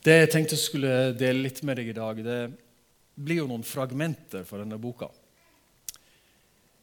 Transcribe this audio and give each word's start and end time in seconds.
Det 0.00 0.14
jeg 0.16 0.28
tenkte 0.32 0.56
jeg 0.56 0.64
skulle 0.64 0.92
dele 1.12 1.44
litt 1.44 1.58
med 1.66 1.76
deg 1.76 1.90
i 1.92 1.96
dag, 1.96 2.20
det 2.24 2.38
blir 3.20 3.42
jo 3.42 3.48
noen 3.50 3.64
fragmenter 3.66 4.46
fra 4.48 4.62
denne 4.62 4.78
boka. 4.80 5.10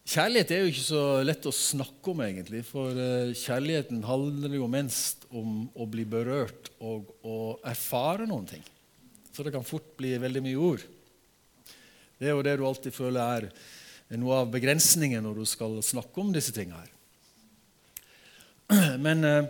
Kjærlighet 0.07 0.51
er 0.53 0.61
jo 0.61 0.69
ikke 0.69 0.85
så 0.85 1.01
lett 1.25 1.47
å 1.49 1.51
snakke 1.51 2.13
om, 2.13 2.21
egentlig. 2.23 2.61
For 2.63 2.93
eh, 2.93 3.33
kjærligheten 3.35 4.05
handler 4.07 4.53
jo 4.55 4.69
mest 4.71 5.25
om 5.35 5.65
å 5.75 5.87
bli 5.89 6.05
berørt 6.07 6.69
og 6.77 7.09
å 7.25 7.57
erfare 7.67 8.29
noen 8.29 8.45
ting. 8.53 8.63
Så 9.33 9.43
det 9.43 9.51
kan 9.55 9.65
fort 9.67 9.89
bli 9.97 10.13
veldig 10.21 10.45
mye 10.45 10.61
ord. 10.69 10.85
Det 12.17 12.29
er 12.29 12.37
jo 12.37 12.45
det 12.45 12.55
du 12.61 12.63
alltid 12.69 12.95
føler 12.95 13.49
er 13.49 14.21
noe 14.21 14.43
av 14.43 14.53
begrensningen 14.53 15.25
når 15.25 15.41
du 15.41 15.49
skal 15.49 15.81
snakke 15.83 16.21
om 16.21 16.31
disse 16.37 16.53
tingene 16.55 16.85
her. 16.85 16.93
Men 19.05 19.25
eh, 19.25 19.49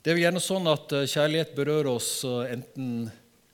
det 0.00 0.08
er 0.08 0.16
jo 0.16 0.22
gjerne 0.22 0.40
sånn 0.40 0.68
at 0.70 0.92
eh, 0.96 1.08
kjærlighet 1.12 1.50
berører 1.52 1.90
oss 1.92 2.22
enten 2.24 3.10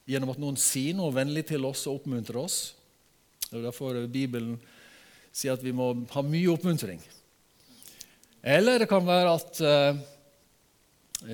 gjennom 0.06 0.30
at 0.30 0.38
noen 0.38 0.58
sier 0.60 0.94
noe 0.94 1.10
vennlig 1.10 1.42
til 1.48 1.64
oss 1.66 1.80
og 1.90 1.98
oppmuntrer 1.98 2.38
oss. 2.38 2.58
Det 3.48 3.56
er 3.58 3.64
derfor 3.64 3.98
Bibelen 4.06 4.54
sier 5.34 5.56
at 5.56 5.64
vi 5.64 5.72
må 5.74 5.88
ha 6.12 6.22
mye 6.22 6.52
oppmuntring. 6.52 7.00
Eller 8.46 8.78
det 8.78 8.86
kan 8.86 9.02
være 9.02 9.32
at 9.34 9.58
uh, 9.66 9.98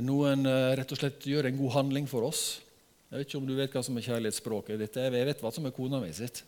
noen 0.01 0.49
rett 0.79 0.95
og 0.95 1.01
slett 1.03 1.27
gjør 1.29 1.51
en 1.51 1.59
god 1.59 1.75
handling 1.75 2.09
for 2.09 2.25
oss. 2.25 2.63
Jeg 3.11 3.21
vet 3.21 3.29
ikke 3.29 3.41
om 3.43 3.51
du 3.51 3.53
vet 3.59 3.77
hva 3.77 3.83
som 3.85 3.99
er 4.01 4.07
kjærlighetsspråket 4.07 4.81
ditt. 4.81 4.97
Jeg 4.97 5.29
vet 5.29 5.45
hva 5.45 5.53
som 5.53 5.69
er 5.69 5.77
kona 5.77 6.01
mi 6.01 6.09
sitt. 6.17 6.41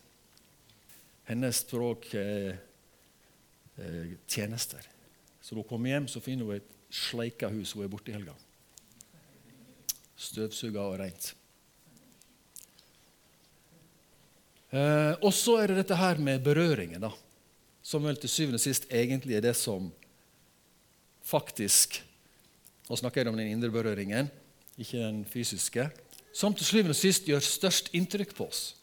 Hennes 1.29 1.61
språk 1.61 2.09
er 2.17 2.57
tjenester. 4.25 4.89
Så 5.37 5.53
når 5.53 5.61
hun 5.61 5.69
kommer 5.69 5.93
hjem, 5.93 6.09
så 6.09 6.23
finner 6.25 6.49
hun 6.49 6.57
et 6.57 6.75
sleika 6.89 7.53
hus. 7.53 7.75
Hun 7.77 7.85
er 7.85 7.93
borte 7.93 8.09
i 8.09 8.17
helga. 8.17 8.33
Støvsuga 10.15 10.83
og 10.83 10.99
rent. 11.01 11.33
Eh, 14.75 15.13
og 15.21 15.31
så 15.35 15.59
er 15.61 15.71
det 15.71 15.83
dette 15.83 15.97
her 15.99 16.19
med 16.19 16.43
berøringen, 16.43 17.03
da, 17.03 17.11
som 17.85 18.03
vel 18.07 18.17
til 18.19 18.31
syvende 18.31 18.59
og 18.59 18.63
sist 18.63 18.87
egentlig 18.89 19.37
er 19.37 19.45
det 19.45 19.55
som 19.59 19.91
faktisk 21.25 22.01
Nå 22.85 22.93
snakker 22.99 23.23
jeg 23.23 23.31
om 23.31 23.39
den 23.39 23.49
indre 23.49 23.71
berøringen, 23.73 24.27
ikke 24.77 24.99
den 25.01 25.23
fysiske. 25.25 25.87
Som 26.37 26.53
til 26.53 26.67
syvende 26.67 26.93
og 26.93 26.99
sist 26.99 27.25
gjør 27.25 27.41
størst 27.41 27.87
inntrykk 27.97 28.35
på 28.37 28.45
oss. 28.45 28.75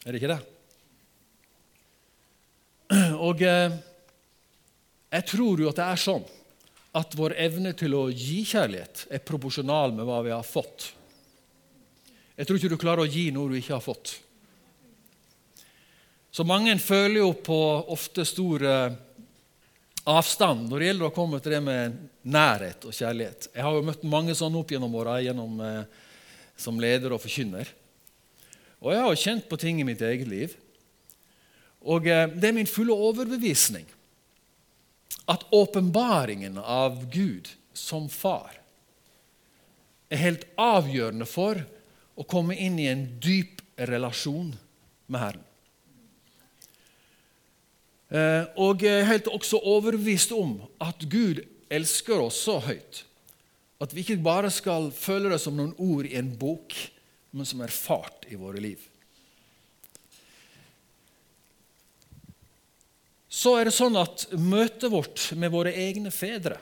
Er 0.00 0.14
det 0.14 0.22
ikke 0.22 0.30
det? 0.32 0.38
Og 3.28 3.44
eh, 3.44 3.76
jeg 5.12 5.26
tror 5.28 5.60
jo 5.60 5.68
at 5.68 5.76
det 5.76 5.90
er 5.90 6.00
sånn 6.00 6.24
at 6.94 7.14
vår 7.18 7.34
evne 7.42 7.72
til 7.74 7.94
å 7.98 8.04
gi 8.12 8.44
kjærlighet 8.46 9.08
er 9.10 9.24
proporsjonal 9.26 9.94
med 9.96 10.06
hva 10.06 10.20
vi 10.22 10.30
har 10.34 10.46
fått. 10.46 10.92
Jeg 12.38 12.46
tror 12.46 12.58
ikke 12.58 12.70
du 12.70 12.78
klarer 12.78 13.02
å 13.02 13.10
gi 13.10 13.28
noe 13.34 13.50
du 13.50 13.58
ikke 13.58 13.74
har 13.76 13.82
fått. 13.82 14.12
Så 16.34 16.46
mange 16.46 16.74
føler 16.82 17.20
jo 17.20 17.32
på 17.46 17.58
ofte 17.94 18.24
stor 18.26 18.64
eh, 18.66 18.94
avstand 20.10 20.66
når 20.66 20.80
det 20.80 20.88
gjelder 20.88 21.08
å 21.08 21.14
komme 21.14 21.38
til 21.42 21.54
det 21.54 21.60
med 21.62 21.98
nærhet 22.26 22.86
og 22.86 22.94
kjærlighet. 22.94 23.48
Jeg 23.54 23.66
har 23.66 23.76
jo 23.76 23.84
møtt 23.86 24.06
mange 24.10 24.34
sånne 24.38 24.58
opp 24.62 24.74
gjennom 24.74 24.96
åra 24.98 25.20
eh, 25.22 26.04
som 26.58 26.78
leder 26.82 27.14
og 27.14 27.22
forkynner. 27.22 27.70
Og 28.82 28.92
jeg 28.92 29.02
har 29.02 29.14
jo 29.14 29.22
kjent 29.22 29.46
på 29.50 29.58
ting 29.62 29.80
i 29.80 29.86
mitt 29.86 30.02
eget 30.02 30.30
liv. 30.30 30.58
Og 31.86 32.06
eh, 32.10 32.26
det 32.34 32.50
er 32.50 32.58
min 32.58 32.70
fulle 32.70 32.94
overbevisning 32.94 33.86
at 35.30 35.46
åpenbaringen 35.54 36.58
av 36.58 37.00
Gud 37.12 37.48
som 37.72 38.08
far 38.12 38.60
er 40.12 40.20
helt 40.20 40.44
avgjørende 40.60 41.26
for 41.26 41.62
å 42.14 42.26
komme 42.28 42.56
inn 42.60 42.76
i 42.78 42.90
en 42.90 43.06
dyp 43.22 43.62
relasjon 43.90 44.52
med 45.10 45.20
Herren. 45.20 45.46
Eh, 48.14 48.44
og 48.60 48.84
jeg 48.84 49.00
er 49.00 49.08
helt 49.08 49.30
også 49.32 49.58
overbevist 49.58 50.34
om 50.36 50.58
at 50.84 51.02
Gud 51.10 51.40
elsker 51.72 52.20
oss 52.22 52.38
så 52.44 52.60
høyt 52.62 53.02
at 53.82 53.92
vi 53.92 54.04
ikke 54.04 54.22
bare 54.24 54.52
skal 54.54 54.90
føle 54.94 55.32
det 55.32 55.40
som 55.42 55.56
noen 55.58 55.74
ord 55.82 56.06
i 56.06 56.14
en 56.16 56.30
bok, 56.38 56.72
men 57.34 57.48
som 57.48 57.62
erfart 57.64 58.28
i 58.30 58.38
våre 58.38 58.62
liv. 58.62 58.78
Så 63.34 63.56
er 63.58 63.66
det 63.66 63.74
sånn 63.74 63.96
at 63.98 64.28
møtet 64.38 64.86
vårt 64.92 65.32
med 65.34 65.50
våre 65.50 65.72
egne 65.74 66.12
fedre 66.14 66.60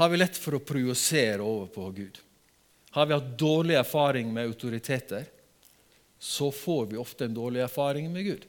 har 0.00 0.10
vi 0.10 0.18
lett 0.18 0.38
for 0.40 0.56
å 0.56 0.64
projisere 0.64 1.44
over 1.44 1.68
på 1.70 1.84
Gud. 1.94 2.18
Har 2.96 3.06
vi 3.06 3.14
hatt 3.14 3.28
dårlig 3.38 3.76
erfaring 3.78 4.32
med 4.32 4.48
autoriteter, 4.50 5.28
så 6.18 6.50
får 6.54 6.90
vi 6.90 6.98
ofte 7.00 7.28
en 7.28 7.36
dårlig 7.36 7.62
erfaring 7.64 8.08
med 8.12 8.26
Gud. 8.26 8.48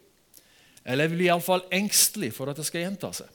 Eller 0.84 1.12
vi 1.12 1.20
blir 1.20 1.30
iallfall 1.30 1.66
engstelig 1.72 2.32
for 2.36 2.50
at 2.50 2.60
det 2.60 2.66
skal 2.68 2.86
gjenta 2.86 3.12
seg. 3.16 3.30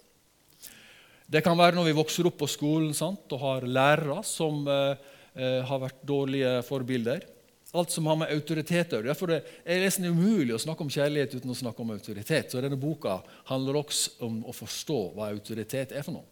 Det 1.28 1.44
kan 1.44 1.58
være 1.60 1.76
når 1.76 1.90
vi 1.90 1.96
vokser 2.00 2.28
opp 2.28 2.38
på 2.40 2.48
skolen 2.50 2.94
sant, 2.96 3.28
og 3.30 3.44
har 3.44 3.68
lærere 3.68 4.22
som 4.24 4.64
eh, 4.66 5.08
eh 5.36 5.60
har 5.68 5.84
vært 5.84 6.02
dårlige 6.02 6.54
forbilder. 6.64 7.26
Alt 7.76 7.92
som 7.92 8.06
har 8.08 8.16
med 8.16 8.32
autoritet 8.32 8.94
å 8.94 8.98
gjøre. 8.98 9.10
Derfor 9.10 9.32
er 9.34 9.42
det 9.66 9.82
nesten 9.82 10.08
umulig 10.08 10.54
å 10.56 10.62
snakke 10.62 10.86
om 10.86 10.92
kjærlighet 10.92 11.36
uten 11.36 11.52
å 11.52 11.58
snakke 11.58 11.84
om 11.84 11.92
autoritet. 11.92 12.48
Så 12.48 12.62
denne 12.64 12.80
boka 12.80 13.18
handler 13.50 13.82
også 13.82 14.24
om 14.24 14.40
å 14.48 14.54
forstå 14.56 14.98
hva 15.16 15.28
autoritet 15.34 15.92
er 15.92 16.06
for 16.06 16.16
noe. 16.16 16.28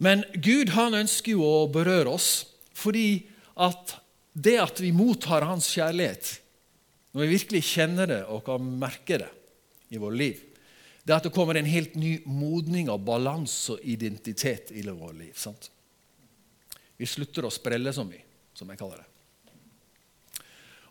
Men 0.00 0.24
Gud 0.36 0.72
han 0.76 0.96
ønsker 0.96 1.34
jo 1.34 1.44
å 1.44 1.66
berøre 1.72 2.12
oss 2.12 2.30
fordi 2.76 3.26
at 3.60 3.96
det 4.32 4.56
at 4.62 4.80
vi 4.80 4.92
mottar 4.96 5.44
Hans 5.44 5.68
kjærlighet, 5.74 6.38
når 7.12 7.26
vi 7.26 7.34
virkelig 7.34 7.66
kjenner 7.72 8.08
det 8.08 8.22
og 8.30 8.44
kan 8.46 8.64
merke 8.80 9.18
det 9.20 9.28
i 9.92 10.00
vårt 10.00 10.16
liv, 10.16 10.38
det 11.04 11.12
er 11.12 11.18
at 11.18 11.26
det 11.26 11.34
kommer 11.34 11.58
en 11.58 11.68
helt 11.68 11.96
ny 11.98 12.18
modning 12.28 12.88
av 12.92 13.02
balanse 13.04 13.74
og 13.74 13.84
identitet 13.84 14.70
i 14.76 14.84
vårt 14.86 15.16
liv. 15.18 15.32
Sant? 15.36 15.68
Vi 17.00 17.08
slutter 17.08 17.48
å 17.48 17.52
sprelle 17.52 17.92
så 17.96 18.04
mye, 18.06 18.29
som 18.60 18.68
jeg 18.70 18.80
kaller 18.80 19.00
det. 19.00 19.08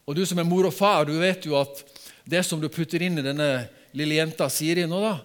Og 0.10 0.18
Du 0.18 0.26
som 0.26 0.40
er 0.42 0.48
mor 0.48 0.66
og 0.66 0.74
far, 0.74 1.06
du 1.06 1.14
vet 1.22 1.46
jo 1.46 1.54
at 1.60 1.84
det 2.26 2.42
som 2.46 2.62
du 2.62 2.70
putter 2.70 3.04
inn 3.06 3.22
i 3.22 3.26
denne 3.26 3.50
lille 3.94 4.18
jenta 4.18 4.50
Siri 4.50 4.88
nå, 4.90 5.02
da, 5.04 5.20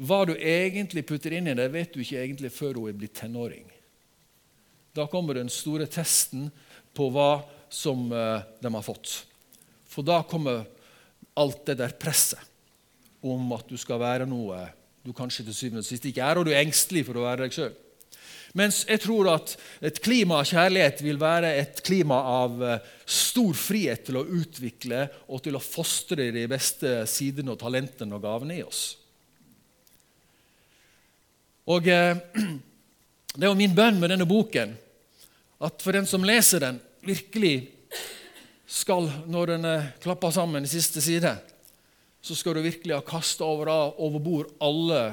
hva 0.00 0.22
du 0.28 0.34
egentlig 0.36 1.06
putter 1.08 1.34
inn 1.36 1.48
i 1.48 1.56
det, 1.56 1.68
vet 1.72 1.92
du 1.92 2.02
ikke 2.02 2.20
egentlig 2.20 2.52
før 2.52 2.80
hun 2.80 2.90
er 2.90 2.98
blitt 3.00 3.16
tenåring. 3.16 3.64
Da 4.96 5.06
kommer 5.08 5.36
den 5.36 5.52
store 5.52 5.86
testen 5.88 6.48
på 6.96 7.08
hva 7.14 7.42
som 7.72 8.08
eh, 8.12 8.46
de 8.60 8.72
har 8.74 8.84
fått. 8.84 9.12
For 9.88 10.04
da 10.04 10.20
kommer 10.26 10.64
alt 11.40 11.64
det 11.68 11.78
der 11.80 11.96
presset 11.96 12.40
om 13.20 13.52
at 13.52 13.68
du 13.68 13.76
skal 13.80 14.00
være 14.00 14.28
noe 14.28 14.64
du 15.04 15.12
kanskje 15.16 15.46
til 15.46 15.56
syvende 15.56 15.84
og 15.84 15.88
sist 15.88 16.04
ikke 16.08 16.24
er, 16.24 16.40
og 16.40 16.44
du 16.44 16.52
er 16.52 16.60
engstelig 16.60 17.06
for 17.08 17.20
å 17.20 17.24
være 17.24 17.46
deg 17.46 17.56
sjøl. 17.56 17.72
Mens 18.58 18.82
jeg 18.88 18.98
tror 19.04 19.28
at 19.30 19.52
et 19.86 20.00
klima 20.02 20.40
av 20.40 20.48
kjærlighet 20.50 21.02
vil 21.06 21.20
være 21.20 21.52
et 21.60 21.82
klima 21.86 22.18
av 22.42 22.62
eh, 22.66 22.88
stor 23.06 23.54
frihet 23.54 24.02
til 24.08 24.18
å 24.18 24.26
utvikle 24.26 25.04
og 25.30 25.44
til 25.44 25.58
å 25.58 25.62
fostre 25.62 26.30
de 26.34 26.46
beste 26.50 27.04
sidene 27.10 27.54
og 27.54 27.60
talentene 27.60 28.16
og 28.16 28.24
gavene 28.24 28.58
i 28.58 28.64
oss. 28.66 28.82
Og 31.70 31.86
eh, 31.90 32.16
Det 33.30 33.46
er 33.46 33.52
jo 33.52 33.54
min 33.54 33.74
bønn 33.76 34.00
med 34.02 34.10
denne 34.10 34.26
boken 34.26 34.72
at 35.62 35.84
for 35.84 35.94
den 35.94 36.08
som 36.10 36.24
leser 36.26 36.64
den, 36.64 36.80
virkelig 37.06 37.68
skal, 38.66 39.06
når 39.30 39.52
den 39.52 39.68
klapper 40.02 40.34
sammen 40.34 40.66
i 40.66 40.70
siste 40.72 40.98
side, 41.04 41.30
så 42.18 42.34
skal 42.34 42.58
du 42.58 42.64
virkelig 42.64 42.96
ha 42.96 43.04
kasta 43.06 43.46
over, 43.46 43.70
over 44.02 44.18
bord 44.18 44.50
alle 44.58 45.12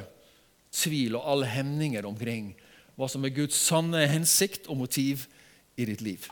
tvil 0.73 1.19
og 1.19 1.29
alle 1.29 1.51
hemninger 1.51 2.09
omkring 2.09 2.49
hva 2.97 3.07
som 3.09 3.25
er 3.25 3.35
Guds 3.35 3.57
sanne 3.61 4.01
hensikt 4.09 4.65
og 4.67 4.79
motiv 4.81 5.27
i 5.77 5.85
ditt 5.85 6.01
liv. 6.01 6.25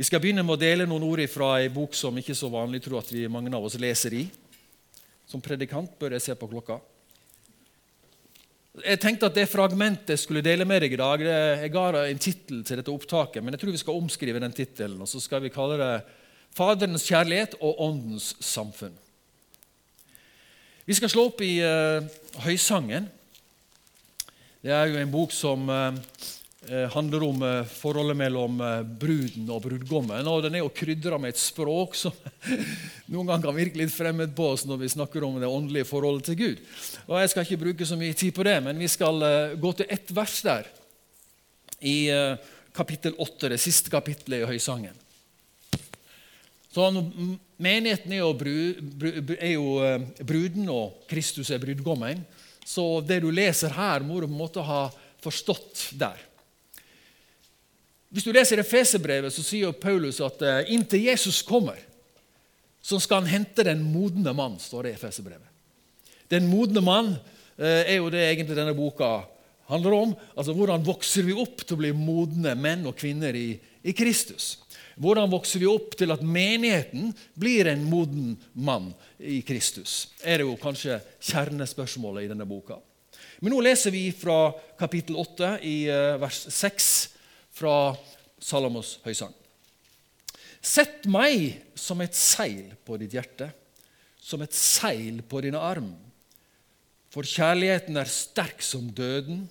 Vi 0.00 0.06
skal 0.08 0.22
begynne 0.22 0.42
med 0.42 0.56
å 0.56 0.60
dele 0.60 0.86
noen 0.88 1.04
ord 1.06 1.20
fra 1.28 1.52
ei 1.60 1.68
bok 1.70 1.94
som 1.94 2.16
ikke 2.16 2.34
så 2.34 2.48
vanlig 2.50 2.82
tror 2.82 3.02
at 3.02 3.10
vi 3.12 3.28
mange 3.30 3.52
av 3.54 3.66
oss 3.68 3.76
leser 3.78 4.16
i. 4.16 4.24
Som 5.28 5.42
predikant 5.44 5.92
bør 6.00 6.16
jeg 6.16 6.24
se 6.24 6.34
på 6.34 6.48
klokka. 6.50 6.80
Jeg 8.80 9.00
tenkte 9.02 9.28
at 9.28 9.36
det 9.36 9.44
fragmentet 9.50 10.14
jeg 10.14 10.22
skulle 10.22 10.42
dele 10.46 10.64
med 10.64 10.80
deg 10.84 10.94
i 10.94 10.98
dag 10.98 11.22
Jeg 11.26 11.72
ga 11.74 11.84
en 12.00 12.22
tittel 12.22 12.62
til 12.64 12.78
dette 12.78 12.92
opptaket, 12.92 13.42
men 13.42 13.52
jeg 13.52 13.62
tror 13.62 13.74
vi 13.74 13.82
skal 13.82 13.98
omskrive 14.00 14.42
den 14.42 14.54
tittelen. 14.56 14.98
Og 15.02 15.10
så 15.10 15.20
skal 15.22 15.44
vi 15.44 15.52
kalle 15.52 15.78
det 15.78 15.92
'Faderens 16.50 17.06
kjærlighet 17.06 17.54
og 17.60 17.78
Åndens 17.78 18.34
samfunn'. 18.40 18.96
Vi 20.86 20.94
skal 20.94 21.10
slå 21.12 21.28
opp 21.28 21.40
i 21.44 21.60
uh, 21.62 22.02
Høysangen. 22.42 23.06
Det 24.60 24.72
er 24.76 24.90
jo 24.90 25.00
en 25.00 25.12
bok 25.12 25.32
som 25.32 25.68
uh, 25.72 25.94
Eh, 26.68 26.90
handler 26.92 27.22
om 27.22 27.42
eh, 27.42 27.64
forholdet 27.64 28.16
mellom 28.20 28.58
eh, 28.60 28.82
bruden 28.84 29.46
og 29.48 29.62
brudgommen. 29.64 30.26
og 30.28 30.42
Den 30.44 30.58
er 30.58 30.60
jo 30.60 30.68
krydra 30.76 31.16
med 31.16 31.32
et 31.32 31.40
språk 31.40 31.96
som 31.96 32.12
noen 33.12 33.30
ganger 33.30 33.46
kan 33.46 33.56
virke 33.56 33.80
litt 33.80 33.94
fremmed 33.94 34.34
på 34.36 34.50
oss 34.52 34.66
når 34.68 34.82
vi 34.82 34.90
snakker 34.92 35.24
om 35.24 35.38
det 35.40 35.48
åndelige 35.48 35.88
forholdet 35.88 36.28
til 36.28 36.36
Gud. 36.36 36.60
Og 37.08 37.16
Jeg 37.16 37.32
skal 37.32 37.48
ikke 37.48 37.62
bruke 37.64 37.88
så 37.88 37.96
mye 37.96 38.12
tid 38.12 38.36
på 38.36 38.44
det, 38.44 38.58
men 38.66 38.78
vi 38.78 38.90
skal 38.92 39.24
gå 39.56 39.72
til 39.78 39.88
ett 39.88 40.12
vers 40.12 40.36
der 40.44 40.68
i 41.80 42.12
kapittel 42.76 43.16
8, 43.16 43.54
det 43.54 43.62
siste 43.64 43.88
kapittelet 43.90 44.44
i 44.44 44.50
Høysangen. 44.52 44.98
Så 46.70 46.90
Menigheten 47.60 48.12
er 48.14 48.22
jo, 48.22 48.30
brud, 48.40 49.32
er 49.36 49.50
jo, 49.52 49.64
eh, 49.84 50.24
bruden, 50.24 50.68
og 50.72 51.02
Kristus 51.10 51.50
er 51.52 51.60
brudgommen. 51.60 52.22
Så 52.70 53.00
det 53.02 53.18
du 53.24 53.30
leser 53.34 53.72
her, 53.74 54.04
må 54.06 54.20
du 54.20 54.28
på 54.28 54.34
en 54.34 54.42
måte 54.44 54.62
ha 54.62 54.84
forstått 55.24 55.88
der. 55.98 56.20
Hvis 58.10 58.26
du 58.26 58.32
leser 58.34 58.62
Efeserbrevet, 58.62 59.34
så 59.34 59.42
sier 59.46 59.74
Paulus 59.74 60.20
at 60.22 60.42
uh, 60.42 60.70
inntil 60.70 61.08
Jesus 61.08 61.42
kommer, 61.46 61.78
så 62.82 62.98
skal 63.02 63.22
han 63.22 63.30
hente 63.30 63.66
den 63.66 63.82
modne 63.86 64.32
mann, 64.34 64.56
står 64.58 64.86
det 64.86 64.94
i 64.94 64.98
Efeserbrevet. 64.98 65.46
Den 66.30 66.46
modne 66.50 66.82
mann 66.82 67.12
uh, 67.14 67.82
er 67.82 67.98
jo 67.98 68.10
det 68.10 68.22
egentlig 68.28 68.58
denne 68.58 68.74
boka 68.78 69.12
handler 69.70 69.96
om. 69.98 70.14
Altså 70.34 70.54
Hvordan 70.54 70.86
vokser 70.86 71.26
vi 71.26 71.36
opp 71.38 71.62
til 71.62 71.76
å 71.76 71.82
bli 71.82 71.92
modne 71.94 72.56
menn 72.58 72.86
og 72.90 72.98
kvinner 72.98 73.34
i, 73.38 73.52
i 73.82 73.94
Kristus? 73.94 74.56
Hvordan 75.00 75.30
vokser 75.32 75.62
vi 75.62 75.68
opp 75.70 75.94
til 75.96 76.12
at 76.12 76.20
menigheten 76.20 77.14
blir 77.40 77.70
en 77.70 77.86
moden 77.88 78.34
mann 78.52 78.90
i 79.16 79.40
Kristus? 79.46 80.10
er 80.20 80.44
jo 80.44 80.58
kanskje 80.60 80.98
kjernespørsmålet 81.24 82.26
i 82.26 82.32
denne 82.32 82.44
boka. 82.44 82.76
Men 83.40 83.54
nå 83.54 83.62
leser 83.64 83.94
vi 83.94 84.10
fra 84.12 84.52
kapittel 84.76 85.16
8 85.16 85.54
i 85.64 85.76
eh, 85.88 86.18
vers 86.20 86.42
6 86.52 86.90
fra 87.56 87.94
Salomos 88.40 88.98
høysang. 89.06 89.32
Sett 90.60 91.08
meg 91.08 91.62
som 91.72 92.04
et 92.04 92.16
seil 92.16 92.74
på 92.84 93.00
ditt 93.00 93.16
hjerte, 93.16 93.48
som 94.20 94.44
et 94.44 94.52
seil 94.52 95.22
på 95.24 95.40
din 95.40 95.56
arm. 95.56 95.94
For 97.10 97.24
kjærligheten 97.24 97.96
er 97.96 98.12
sterk 98.12 98.60
som 98.60 98.92
døden, 98.92 99.46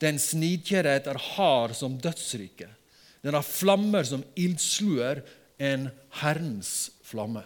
dens 0.00 0.32
nidkjærhet 0.32 1.12
er 1.12 1.20
hard 1.36 1.76
som 1.76 2.00
dødsriket. 2.00 2.79
Den 3.20 3.36
har 3.36 3.44
flammer 3.44 4.06
som 4.06 4.24
ildsluer 4.38 5.22
en 5.60 5.88
Herrens 6.22 6.90
flamme. 7.04 7.42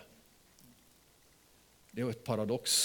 Det 1.90 2.02
er 2.02 2.08
jo 2.08 2.14
et 2.14 2.26
paradoks 2.26 2.76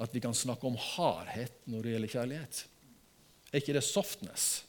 at 0.00 0.14
vi 0.14 0.22
kan 0.24 0.34
snakke 0.34 0.66
om 0.66 0.78
hardhet 0.80 1.54
når 1.70 1.84
det 1.84 1.92
gjelder 1.94 2.14
kjærlighet. 2.14 2.62
Er 3.52 3.60
ikke 3.60 3.76
det 3.76 3.84
softness? 3.86 4.64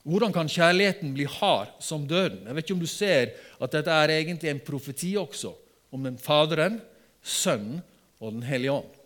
Hvordan 0.00 0.32
kan 0.32 0.48
kjærligheten 0.48 1.12
bli 1.14 1.26
hard 1.28 1.74
som 1.84 2.06
døden? 2.08 2.46
Jeg 2.46 2.56
vet 2.56 2.64
ikke 2.64 2.76
om 2.78 2.82
du 2.82 2.90
ser 2.90 3.34
at 3.60 3.74
dette 3.76 3.92
er 3.92 4.14
egentlig 4.16 4.50
en 4.50 4.62
profeti 4.64 5.12
også 5.20 5.52
om 5.92 6.08
den 6.08 6.16
Faderen, 6.18 6.80
Sønnen 7.22 7.82
og 8.20 8.32
Den 8.32 8.42
hellige 8.48 8.72
ånd. 8.72 8.99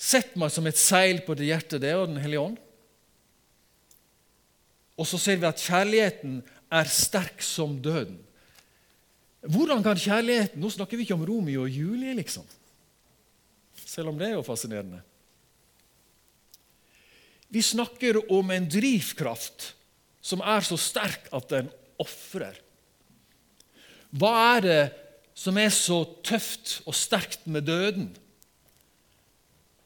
Sett 0.00 0.32
meg 0.40 0.52
som 0.52 0.64
et 0.68 0.80
seil 0.80 1.20
på 1.26 1.36
det 1.36 1.50
hjertet, 1.50 1.82
det 1.82 1.92
og 1.92 2.08
Den 2.08 2.22
hellige 2.22 2.40
ånd. 2.40 2.56
Og 5.00 5.08
så 5.08 5.20
ser 5.20 5.40
vi 5.40 5.48
at 5.48 5.60
kjærligheten 5.60 6.40
er 6.72 6.88
sterk 6.92 7.44
som 7.44 7.76
døden. 7.82 8.18
Hvordan 9.40 9.84
kan 9.84 9.96
kjærligheten 9.96 10.60
Nå 10.60 10.68
snakker 10.72 10.98
vi 10.98 11.06
ikke 11.06 11.16
om 11.16 11.24
Romeo 11.24 11.64
og 11.64 11.72
Julie, 11.72 12.12
liksom. 12.16 12.44
Selv 13.80 14.12
om 14.12 14.18
det 14.18 14.28
er 14.28 14.36
jo 14.36 14.46
fascinerende. 14.46 15.00
Vi 17.50 17.62
snakker 17.64 18.20
om 18.30 18.52
en 18.54 18.68
drivkraft 18.70 19.72
som 20.22 20.42
er 20.44 20.62
så 20.62 20.76
sterk 20.78 21.26
at 21.34 21.48
den 21.50 21.70
ofrer. 22.00 22.60
Hva 24.14 24.32
er 24.56 24.64
det 24.64 24.82
som 25.34 25.58
er 25.58 25.72
så 25.74 26.02
tøft 26.26 26.78
og 26.84 26.94
sterkt 26.94 27.48
med 27.50 27.66
døden? 27.66 28.10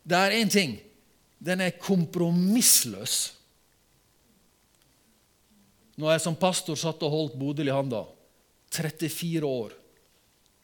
Det 0.05 0.19
er 0.19 0.37
én 0.37 0.51
ting. 0.53 0.77
Den 1.41 1.61
er 1.65 1.79
kompromissløs. 1.81 3.35
Når 5.97 6.15
jeg 6.15 6.23
som 6.25 6.37
pastor 6.37 6.79
satt 6.79 7.03
og 7.07 7.13
holdt 7.13 7.37
Bodil 7.39 7.71
i 7.71 7.75
handa, 7.75 8.03
34 8.75 9.47
år, 9.47 9.75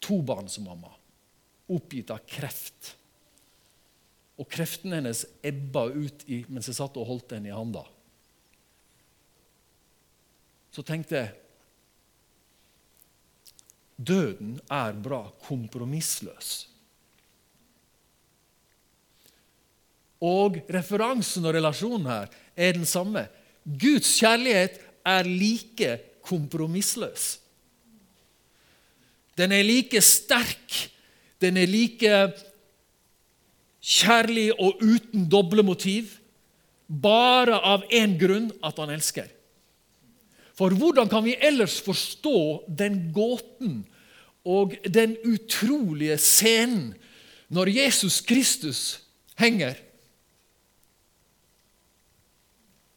to 0.03 0.19
barn 0.25 0.49
som 0.51 0.67
mamma, 0.67 0.91
oppgitt 1.71 2.11
av 2.11 2.23
kreft. 2.27 2.95
Og 4.41 4.49
kreften 4.51 4.93
hennes 4.97 5.23
ebba 5.45 5.85
ut 5.93 6.25
i, 6.27 6.41
mens 6.49 6.67
jeg 6.67 6.77
satt 6.77 6.97
og 6.99 7.07
holdt 7.07 7.37
henne 7.37 7.51
i 7.51 7.55
handa. 7.55 7.85
Så 10.71 10.83
tenkte 10.87 11.19
jeg 11.19 11.37
Døden 14.01 14.55
er 14.73 14.95
bra 14.97 15.27
kompromissløs. 15.45 16.70
Og 20.21 20.59
referansen 20.69 21.45
og 21.49 21.55
relasjonen 21.57 22.07
her 22.09 22.31
er 22.55 22.77
den 22.77 22.85
samme. 22.85 23.25
Guds 23.65 24.13
kjærlighet 24.19 24.77
er 25.05 25.27
like 25.27 25.97
kompromissløs. 26.25 27.39
Den 29.37 29.51
er 29.55 29.65
like 29.65 30.01
sterk, 30.01 30.75
den 31.41 31.57
er 31.57 31.69
like 31.69 32.15
kjærlig 33.81 34.51
og 34.59 34.81
uten 34.81 35.25
doble 35.29 35.65
motiv. 35.65 36.17
Bare 36.91 37.57
av 37.63 37.85
én 37.89 38.17
grunn 38.19 38.51
at 38.61 38.77
han 38.77 38.91
elsker. 38.91 39.29
For 40.53 40.75
hvordan 40.75 41.09
kan 41.09 41.23
vi 41.25 41.37
ellers 41.39 41.79
forstå 41.81 42.67
den 42.67 43.07
gåten 43.15 43.79
og 44.45 44.75
den 44.85 45.15
utrolige 45.25 46.17
scenen 46.21 46.91
når 47.51 47.71
Jesus 47.71 48.19
Kristus 48.21 48.81
henger 49.39 49.79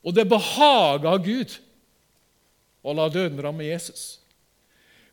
Og 0.05 0.13
det 0.13 0.27
behaga 0.29 1.17
Gud 1.25 1.57
å 2.85 2.93
la 2.93 3.09
døden 3.09 3.41
ramme 3.41 3.65
Jesus. 3.65 4.19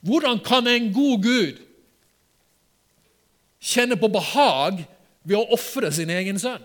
Hvordan 0.04 0.42
kan 0.44 0.68
en 0.68 0.90
god 0.92 1.24
Gud 1.24 1.62
kjenne 3.62 3.96
på 4.00 4.10
behag 4.12 4.84
ved 5.24 5.38
å 5.38 5.56
ofre 5.56 5.92
sin 5.96 6.12
egen 6.12 6.40
sønn? 6.42 6.64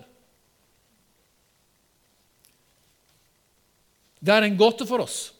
Det 4.19 4.33
er 4.33 4.47
en 4.47 4.59
gåte 4.59 4.87
for 4.89 5.05
oss, 5.05 5.31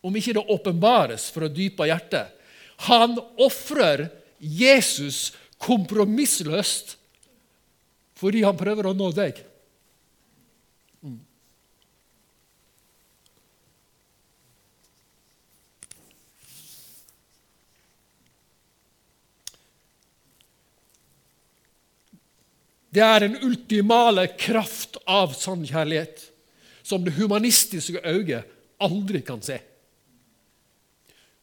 om 0.00 0.14
ikke 0.16 0.36
det 0.38 0.48
åpenbares 0.54 1.26
fra 1.34 1.50
dypet 1.50 1.82
av 1.84 1.90
hjertet. 1.90 2.38
Han 2.88 3.18
ofrer 3.42 4.06
Jesus 4.38 5.32
kompromissløst 5.62 6.96
fordi 8.22 8.44
han 8.46 8.56
prøver 8.58 8.86
å 8.86 8.94
nå 8.94 9.10
deg. 9.14 9.40
Det 22.92 23.00
er 23.00 23.24
den 23.24 23.38
ultimale 23.40 24.26
kraft 24.36 24.98
av 25.08 25.32
sann 25.36 25.64
kjærlighet 25.64 26.26
som 26.84 27.04
det 27.04 27.14
humanistiske 27.16 28.02
øyet 28.04 28.48
aldri 28.82 29.22
kan 29.24 29.40
se. 29.44 29.56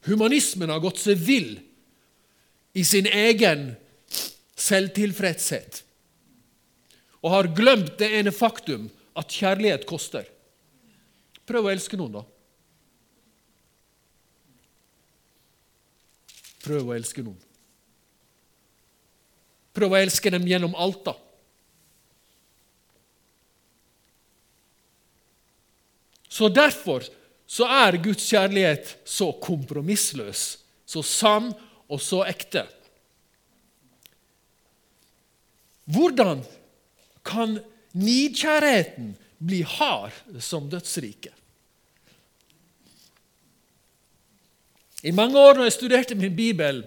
Humanismen 0.06 0.70
har 0.70 0.82
gått 0.82 1.00
seg 1.02 1.18
vill 1.18 1.56
i 2.72 2.84
sin 2.86 3.08
egen 3.10 3.72
selvtilfredshet 4.60 5.82
og 7.20 7.34
har 7.34 7.50
glemt 7.56 7.96
det 8.00 8.12
ene 8.20 8.32
faktum 8.32 8.86
at 9.18 9.34
kjærlighet 9.34 9.88
koster. 9.88 10.28
Prøv 11.48 11.66
å 11.66 11.72
elske 11.72 11.98
noen, 11.98 12.20
da. 12.20 12.22
Prøv 16.60 16.92
å 16.92 16.94
elske 16.94 17.24
noen. 17.26 17.40
Prøv 19.74 19.92
å 19.96 19.98
elske 19.98 20.32
dem 20.32 20.46
gjennom 20.48 20.76
alt, 20.78 21.02
da. 21.10 21.16
Så 26.30 26.48
Derfor 26.48 27.04
så 27.50 27.66
er 27.66 27.98
Guds 27.98 28.28
kjærlighet 28.30 28.92
så 29.04 29.32
kompromissløs, 29.42 30.60
så 30.86 31.02
sann 31.02 31.50
og 31.90 31.98
så 31.98 32.22
ekte. 32.30 32.62
Hvordan 35.90 36.44
kan 37.26 37.58
nidkjærheten 37.98 39.16
bli 39.42 39.64
hard 39.66 40.14
som 40.38 40.70
dødsriket? 40.70 41.34
I 45.02 45.10
mange 45.16 45.38
år 45.40 45.56
når 45.56 45.66
jeg 45.66 45.78
studerte 45.78 46.14
min 46.14 46.36
bibel, 46.36 46.84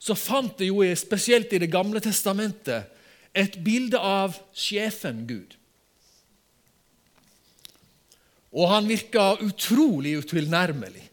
så 0.00 0.16
fant 0.16 0.58
jeg 0.58 0.72
jo 0.72 0.82
spesielt 0.96 1.52
i 1.52 1.60
Det 1.60 1.70
gamle 1.70 2.00
testamentet 2.00 2.88
et 3.36 3.58
bilde 3.62 3.98
av 4.00 4.34
sjefen 4.56 5.26
Gud. 5.28 5.54
Og 8.52 8.70
han 8.70 8.88
virka 8.88 9.34
utrolig 9.44 10.16
utilnærmelig. 10.22 11.04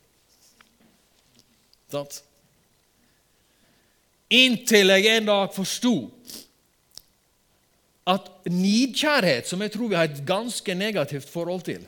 Inntil 4.36 4.92
jeg 4.96 5.10
en 5.12 5.28
dag 5.30 5.52
forsto 5.56 5.96
at 8.06 8.30
nidkjærhet, 8.52 9.48
som 9.50 9.62
jeg 9.64 9.74
tror 9.74 9.90
vi 9.90 9.98
har 9.98 10.10
et 10.10 10.26
ganske 10.28 10.76
negativt 10.78 11.30
forhold 11.30 11.64
til, 11.66 11.86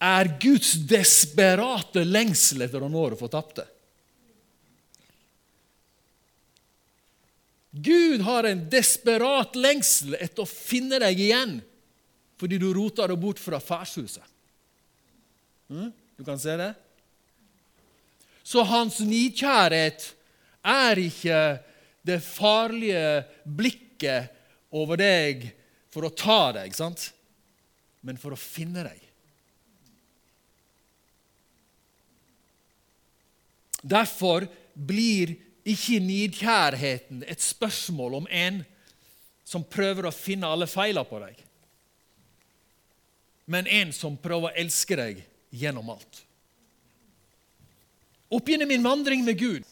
er 0.00 0.30
Guds 0.40 0.72
desperate 0.88 2.06
lengsel 2.08 2.64
etter 2.64 2.82
å 2.82 2.88
nå 2.88 3.04
det 3.12 3.20
fortapte. 3.20 3.66
Gud 7.70 8.24
har 8.26 8.48
en 8.48 8.64
desperat 8.72 9.54
lengsel 9.60 10.16
etter 10.18 10.42
å 10.42 10.48
finne 10.48 10.98
deg 11.04 11.20
igjen 11.20 11.60
fordi 12.40 12.56
du 12.60 12.70
rota 12.72 13.04
deg 13.10 13.20
bort 13.20 13.40
fra 13.42 13.60
farshuset. 13.60 14.24
Mm? 15.68 15.90
Du 16.16 16.24
kan 16.24 16.40
se 16.40 16.56
det? 16.56 16.72
Så 18.42 18.64
hans 18.66 18.98
nidkjærhet 19.04 20.06
er 20.66 21.00
ikke 21.04 21.40
det 22.08 22.18
farlige 22.24 23.22
blikket 23.44 24.32
over 24.72 24.98
deg 25.00 25.50
for 25.92 26.06
å 26.06 26.14
ta 26.14 26.42
deg, 26.56 26.74
sant? 26.76 27.10
men 28.00 28.16
for 28.16 28.32
å 28.32 28.40
finne 28.40 28.80
deg. 28.86 29.00
Derfor 33.84 34.46
blir 34.72 35.34
ikke 35.68 36.00
nidkjærheten 36.00 37.24
et 37.28 37.44
spørsmål 37.44 38.22
om 38.22 38.28
en 38.32 38.62
som 39.44 39.64
prøver 39.66 40.08
å 40.08 40.14
finne 40.14 40.48
alle 40.48 40.68
feilene 40.70 41.04
på 41.08 41.20
deg, 41.20 41.36
men 43.50 43.66
en 43.66 43.90
som 43.94 44.18
prøver 44.20 44.50
å 44.50 44.58
elske 44.62 44.96
deg 44.98 45.22
gjennom 45.50 45.88
alt. 45.90 46.22
Opp 48.30 48.48
gjennom 48.48 48.70
min 48.70 48.84
vandring 48.84 49.24
med 49.26 49.38
Gud 49.40 49.64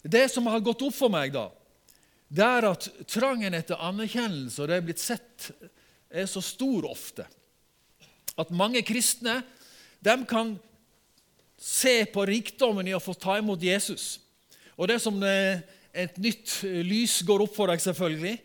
Det 0.00 0.22
som 0.32 0.46
har 0.48 0.62
gått 0.64 0.80
opp 0.80 0.94
for 0.96 1.12
meg, 1.12 1.34
da, 1.34 1.50
det 2.32 2.46
er 2.46 2.64
at 2.70 2.86
trangen 3.10 3.52
etter 3.58 3.82
anerkjennelse 3.84 4.62
og 4.62 4.70
det 4.70 4.78
er 4.78 4.86
blitt 4.86 5.02
sett, 5.02 5.50
er 6.08 6.24
så 6.24 6.40
stor 6.40 6.86
ofte 6.88 7.26
at 8.40 8.54
mange 8.56 8.80
kristne 8.88 9.42
de 10.00 10.14
kan 10.24 10.54
se 11.60 12.06
på 12.08 12.24
rikdommen 12.24 12.88
i 12.88 12.96
å 12.96 13.02
få 13.02 13.12
ta 13.20 13.36
imot 13.36 13.60
Jesus. 13.60 14.14
Og 14.80 14.88
det 14.88 14.96
som 15.04 15.20
eh, 15.20 15.60
et 15.92 16.16
nytt 16.16 16.62
lys 16.88 17.18
går 17.28 17.44
opp 17.44 17.52
for 17.52 17.68
deg, 17.68 17.82
selvfølgelig. 17.84 18.38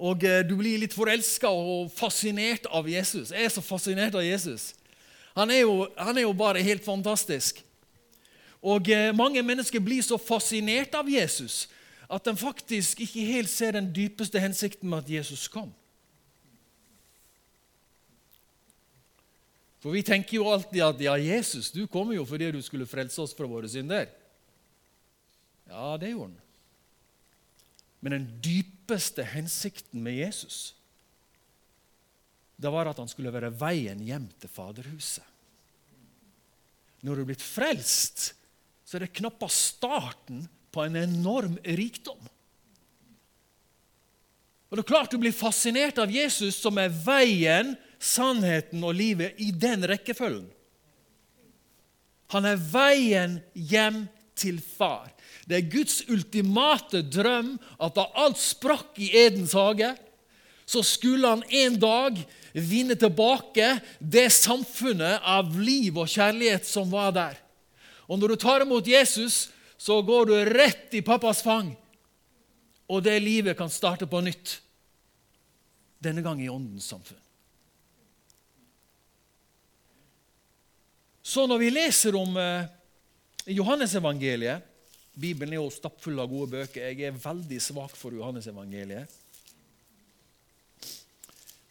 Og 0.00 0.24
eh, 0.24 0.40
du 0.48 0.54
blir 0.56 0.80
litt 0.80 0.96
forelska 0.96 1.50
og 1.52 1.90
fascinert 1.92 2.68
av 2.72 2.88
Jesus. 2.88 3.34
Jeg 3.34 3.44
er 3.44 3.52
så 3.52 3.64
fascinert 3.64 4.16
av 4.16 4.24
Jesus. 4.24 4.70
Han 5.36 5.52
er 5.52 5.62
jo, 5.62 5.84
han 5.98 6.16
er 6.16 6.24
jo 6.24 6.32
bare 6.36 6.64
helt 6.64 6.84
fantastisk. 6.84 7.60
Og 8.60 8.90
mange 9.16 9.40
mennesker 9.40 9.80
blir 9.80 10.02
så 10.04 10.18
fascinert 10.20 10.92
av 10.98 11.08
Jesus 11.08 11.62
at 12.10 12.26
de 12.26 12.34
faktisk 12.36 13.00
ikke 13.00 13.24
helt 13.24 13.48
ser 13.48 13.72
den 13.76 13.88
dypeste 13.94 14.40
hensikten 14.42 14.90
med 14.90 14.98
at 14.98 15.10
Jesus 15.10 15.46
kom. 15.48 15.70
For 19.80 19.94
vi 19.96 20.02
tenker 20.04 20.36
jo 20.36 20.48
alltid 20.50 20.82
at 20.84 21.00
ja, 21.00 21.14
Jesus, 21.16 21.70
du 21.72 21.86
kommer 21.88 22.18
jo 22.18 22.26
fordi 22.28 22.50
du 22.52 22.60
skulle 22.62 22.88
frelse 22.88 23.22
oss 23.22 23.32
fra 23.36 23.48
våre 23.48 23.68
synder. 23.68 24.10
Ja, 25.70 25.96
det 25.96 26.12
gjorde 26.12 26.34
han. 26.34 26.49
Men 28.00 28.16
den 28.16 28.28
dypeste 28.42 29.24
hensikten 29.34 30.02
med 30.04 30.16
Jesus 30.18 30.74
det 32.60 32.68
var 32.68 32.90
at 32.90 32.98
han 33.00 33.08
skulle 33.08 33.32
være 33.32 33.48
veien 33.56 34.02
hjem 34.04 34.26
til 34.36 34.50
Faderhuset. 34.52 35.24
Når 37.00 37.16
du 37.16 37.22
er 37.22 37.28
blitt 37.30 37.44
frelst, 37.44 38.34
så 38.84 38.98
er 38.98 39.06
det 39.06 39.14
knappast 39.16 39.78
starten 39.78 40.42
på 40.68 40.84
en 40.84 40.98
enorm 41.00 41.56
rikdom. 41.64 42.20
Og 44.68 44.76
det 44.76 44.84
er 44.84 44.90
klart 44.92 45.10
Du 45.10 45.18
blir 45.18 45.34
fascinert 45.34 45.98
av 45.98 46.12
Jesus, 46.12 46.58
som 46.60 46.76
er 46.78 46.92
veien, 46.92 47.72
sannheten 47.98 48.84
og 48.84 48.92
livet, 48.94 49.40
i 49.40 49.50
den 49.56 49.88
rekkefølgen. 49.88 50.50
Han 52.30 52.46
er 52.46 52.60
veien 52.60 53.40
hjem 53.54 54.04
til 54.38 54.60
far. 54.62 55.08
Det 55.48 55.56
er 55.56 55.70
Guds 55.72 56.02
ultimate 56.10 57.02
drøm 57.06 57.54
at 57.80 57.96
da 57.96 58.06
alt 58.20 58.38
sprakk 58.40 58.98
i 59.00 59.10
Edens 59.24 59.54
hage, 59.56 59.94
så 60.70 60.82
skulle 60.86 61.26
han 61.26 61.42
en 61.48 61.78
dag 61.82 62.18
vinne 62.54 62.94
tilbake 62.98 63.72
det 63.98 64.28
samfunnet 64.34 65.24
av 65.26 65.56
liv 65.58 65.98
og 65.98 66.10
kjærlighet 66.10 66.68
som 66.68 66.90
var 66.92 67.14
der. 67.16 67.38
Og 68.06 68.18
når 68.18 68.34
du 68.34 68.42
tar 68.42 68.62
imot 68.62 68.86
Jesus, 68.86 69.48
så 69.80 69.98
går 70.02 70.28
du 70.28 70.34
rett 70.52 70.94
i 70.94 71.02
pappas 71.02 71.42
fang, 71.42 71.72
og 72.90 73.02
det 73.06 73.16
livet 73.22 73.58
kan 73.58 73.70
starte 73.70 74.06
på 74.10 74.20
nytt. 74.22 74.58
Denne 76.00 76.22
gang 76.24 76.40
i 76.40 76.48
Åndens 76.48 76.86
samfunn. 76.88 77.18
Så 81.22 81.44
når 81.46 81.60
vi 81.60 81.68
leser 81.70 82.16
om 82.18 82.38
eh, 82.40 82.70
Johannesevangeliet 83.52 84.69
Bibelen 85.14 85.56
er 85.56 85.60
jo 85.60 85.72
stappfull 85.72 86.20
av 86.22 86.30
gode 86.30 86.52
bøker. 86.54 86.86
Jeg 86.86 87.08
er 87.08 87.18
veldig 87.18 87.58
svak 87.62 87.96
for 87.98 88.14
Johannesevangeliet. 88.14 89.10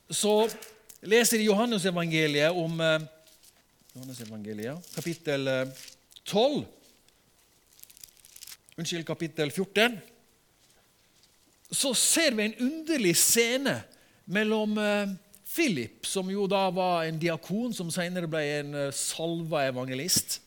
Så 0.09 0.33
leser 1.05 1.37
jeg 1.37 1.47
Johannesevangeliet 1.47 2.57
om 2.57 2.81
eh, 2.81 3.05
Johannesevangeliet, 3.93 4.89
kapittel 4.95 5.45
12. 6.25 6.59
Eh, 6.59 6.65
Unnskyld, 8.79 9.05
kapittel 9.07 9.51
14. 9.51 9.99
Så 11.71 11.93
ser 11.93 12.35
vi 12.35 12.47
en 12.47 12.59
underlig 12.65 13.15
scene 13.19 13.75
mellom 14.25 14.77
eh, 14.81 15.15
Philip, 15.49 16.05
som 16.05 16.29
jo 16.31 16.47
da 16.49 16.67
var 16.73 17.05
en 17.05 17.19
diakon, 17.21 17.73
som 17.73 17.91
senere 17.93 18.29
ble 18.29 18.43
en 18.59 18.75
salva 18.93 19.63
evangelist, 19.69 20.39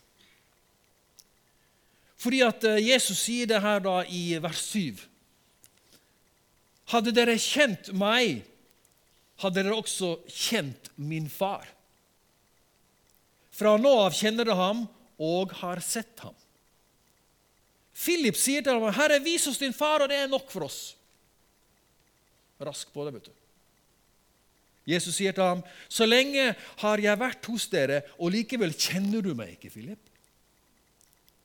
fordi 2.23 2.43
at 2.47 2.65
eh, 2.69 2.83
Jesus 2.93 3.25
sier 3.25 3.49
det 3.51 3.61
her 3.63 3.83
da 3.83 4.03
i 4.07 4.37
vers 4.43 4.63
7. 4.71 5.01
Hadde 6.93 7.15
dere 7.15 7.35
kjent 7.41 7.91
meg, 7.99 8.45
hadde 9.43 9.63
dere 9.63 9.75
også 9.75 10.15
kjent 10.31 10.93
min 11.01 11.27
far. 11.31 11.67
Fra 13.53 13.75
nå 13.81 13.91
av 14.05 14.15
kjenner 14.17 14.47
dere 14.47 14.59
ham 14.59 14.85
og 15.23 15.55
har 15.61 15.83
sett 15.85 16.23
ham. 16.23 16.37
Philip 17.93 18.39
sier 18.39 18.63
til 18.65 18.79
ham, 18.79 18.89
'Herre, 18.95 19.21
vis 19.23 19.47
oss 19.47 19.61
din 19.61 19.75
far, 19.75 20.03
og 20.03 20.09
det 20.09 20.17
er 20.23 20.31
nok 20.31 20.51
for 20.51 20.67
oss.' 20.67 20.95
Rask 22.63 22.93
på 22.95 23.05
det, 23.05 23.15
vet 23.15 23.27
du. 23.27 23.35
Jesus 24.87 25.15
sier 25.15 25.33
til 25.33 25.43
ham, 25.43 25.63
'Så 25.89 26.07
lenge 26.07 26.55
har 26.79 26.99
jeg 26.99 27.19
vært 27.19 27.47
hos 27.47 27.69
dere, 27.69 28.03
og 28.19 28.33
likevel 28.33 28.73
kjenner 28.73 29.23
du 29.23 29.35
meg 29.35 29.59
ikke, 29.59 29.71
Philip.' 29.71 30.12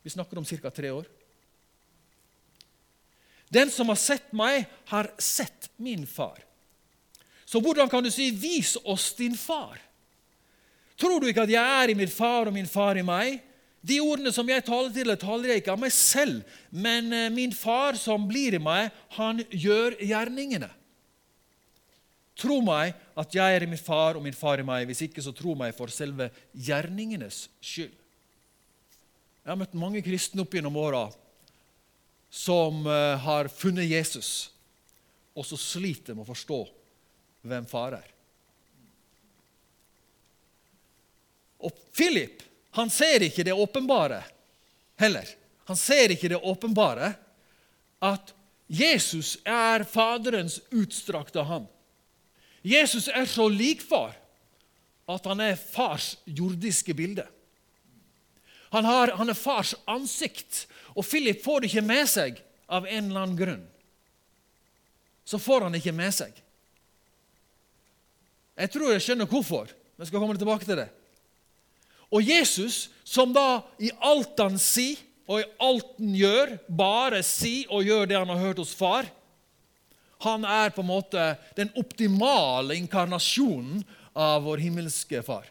Vi 0.07 0.11
snakker 0.11 0.37
om 0.37 0.45
ca. 0.45 0.69
tre 0.71 0.91
år. 0.91 1.05
Den 3.49 3.71
som 3.71 3.89
har 3.91 3.99
sett 3.99 4.29
meg, 4.31 4.63
har 4.85 5.09
sett 5.19 5.67
min 5.75 6.05
far. 6.07 6.39
Så 7.45 7.59
hvordan 7.59 7.89
kan 7.89 8.03
du 8.03 8.11
si 8.11 8.31
'vis 8.31 8.77
oss 8.83 9.13
din 9.15 9.35
far'? 9.35 9.83
Tror 10.95 11.19
du 11.19 11.27
ikke 11.27 11.43
at 11.43 11.49
jeg 11.49 11.83
er 11.83 11.89
i 11.89 11.93
min 11.93 12.07
far 12.07 12.47
og 12.47 12.53
min 12.53 12.67
far 12.67 12.95
i 12.95 13.01
meg? 13.01 13.41
De 13.83 13.99
ordene 13.99 14.31
som 14.31 14.47
jeg 14.47 14.63
taler 14.63 14.93
til, 14.93 15.17
taler 15.17 15.49
jeg 15.49 15.57
ikke 15.57 15.75
av 15.75 15.79
meg 15.79 15.91
selv, 15.91 16.41
men 16.71 17.13
eh, 17.13 17.29
min 17.29 17.51
far 17.51 17.99
som 17.99 18.27
blir 18.27 18.55
i 18.55 18.63
meg, 18.63 18.91
han 19.09 19.43
gjør 19.51 19.99
gjerningene. 19.99 20.71
Tro 22.35 22.61
meg 22.61 22.95
at 23.15 23.35
jeg 23.35 23.55
er 23.55 23.63
i 23.63 23.69
min 23.75 23.77
far 23.77 24.15
og 24.15 24.23
min 24.23 24.33
far 24.33 24.59
i 24.59 24.63
meg. 24.63 24.85
Hvis 24.85 25.01
ikke, 25.01 25.21
så 25.21 25.35
tro 25.35 25.53
meg 25.53 25.75
for 25.75 25.87
selve 25.87 26.31
gjerningenes 26.53 27.49
skyld. 27.59 28.06
Jeg 29.47 29.53
har 29.53 29.59
møtt 29.61 29.77
mange 29.79 30.01
kristne 30.03 30.43
opp 30.43 30.57
gjennom 30.57 30.75
åra 30.75 31.05
som 32.27 32.81
eh, 32.83 33.13
har 33.23 33.47
funnet 33.47 33.87
Jesus, 33.87 34.49
og 35.31 35.45
så 35.47 35.55
sliter 35.55 36.17
med 36.17 36.25
å 36.25 36.27
forstå 36.27 36.57
hvem 37.47 37.67
far 37.69 37.95
er. 37.95 38.09
Og 41.63 41.71
Philip 41.95 42.43
han 42.75 42.91
ser 42.91 43.23
ikke 43.29 43.45
det 43.47 43.55
åpenbare 43.55 44.19
heller. 44.99 45.31
Han 45.71 45.79
ser 45.79 46.11
ikke 46.11 46.33
det 46.35 46.41
åpenbare 46.43 47.13
at 48.03 48.35
Jesus 48.67 49.37
er 49.47 49.87
Faderens 49.87 50.59
utstrakte 50.75 51.47
ham. 51.47 51.71
Jesus 52.67 53.07
er 53.07 53.31
så 53.31 53.47
lik 53.47 53.79
far 53.79 54.11
at 55.07 55.31
han 55.31 55.47
er 55.47 55.55
fars 55.55 56.17
jordiske 56.27 56.91
bilde. 56.91 57.29
Han, 58.73 58.85
har, 58.85 59.13
han 59.19 59.31
er 59.31 59.37
fars 59.37 59.73
ansikt, 59.87 60.65
og 60.97 61.05
Philip 61.05 61.43
får 61.43 61.61
det 61.61 61.71
ikke 61.71 61.87
med 61.87 62.09
seg 62.09 62.41
av 62.67 62.87
en 62.87 63.09
eller 63.09 63.23
annen 63.23 63.39
grunn. 63.39 63.63
Så 65.27 65.39
får 65.39 65.67
han 65.67 65.75
ikke 65.77 65.95
med 65.95 66.13
seg. 66.15 66.31
Jeg 68.57 68.71
tror 68.73 68.93
jeg 68.93 69.03
skjønner 69.05 69.29
hvorfor, 69.29 69.69
jeg 69.69 70.09
skal 70.09 70.23
komme 70.23 70.37
tilbake 70.39 70.65
til 70.65 70.79
det. 70.79 70.87
Og 72.07 72.23
Jesus, 72.23 72.87
som 73.03 73.33
da 73.35 73.61
i 73.83 73.91
alt 73.99 74.39
han 74.39 74.57
sier, 74.61 75.03
og 75.27 75.41
i 75.41 75.49
alt 75.59 75.97
han 75.99 76.13
gjør, 76.15 76.53
bare 76.71 77.19
sier 77.27 77.67
og 77.75 77.83
gjør 77.83 78.07
det 78.07 78.15
han 78.15 78.31
har 78.31 78.43
hørt 78.49 78.63
hos 78.63 78.75
far, 78.75 79.09
Han 80.17 80.41
er 80.49 80.71
på 80.73 80.81
en 80.81 80.89
måte 80.89 81.23
den 81.53 81.69
optimale 81.77 82.73
inkarnasjonen 82.73 83.83
av 84.17 84.47
vår 84.47 84.63
himmelske 84.65 85.21
far. 85.21 85.45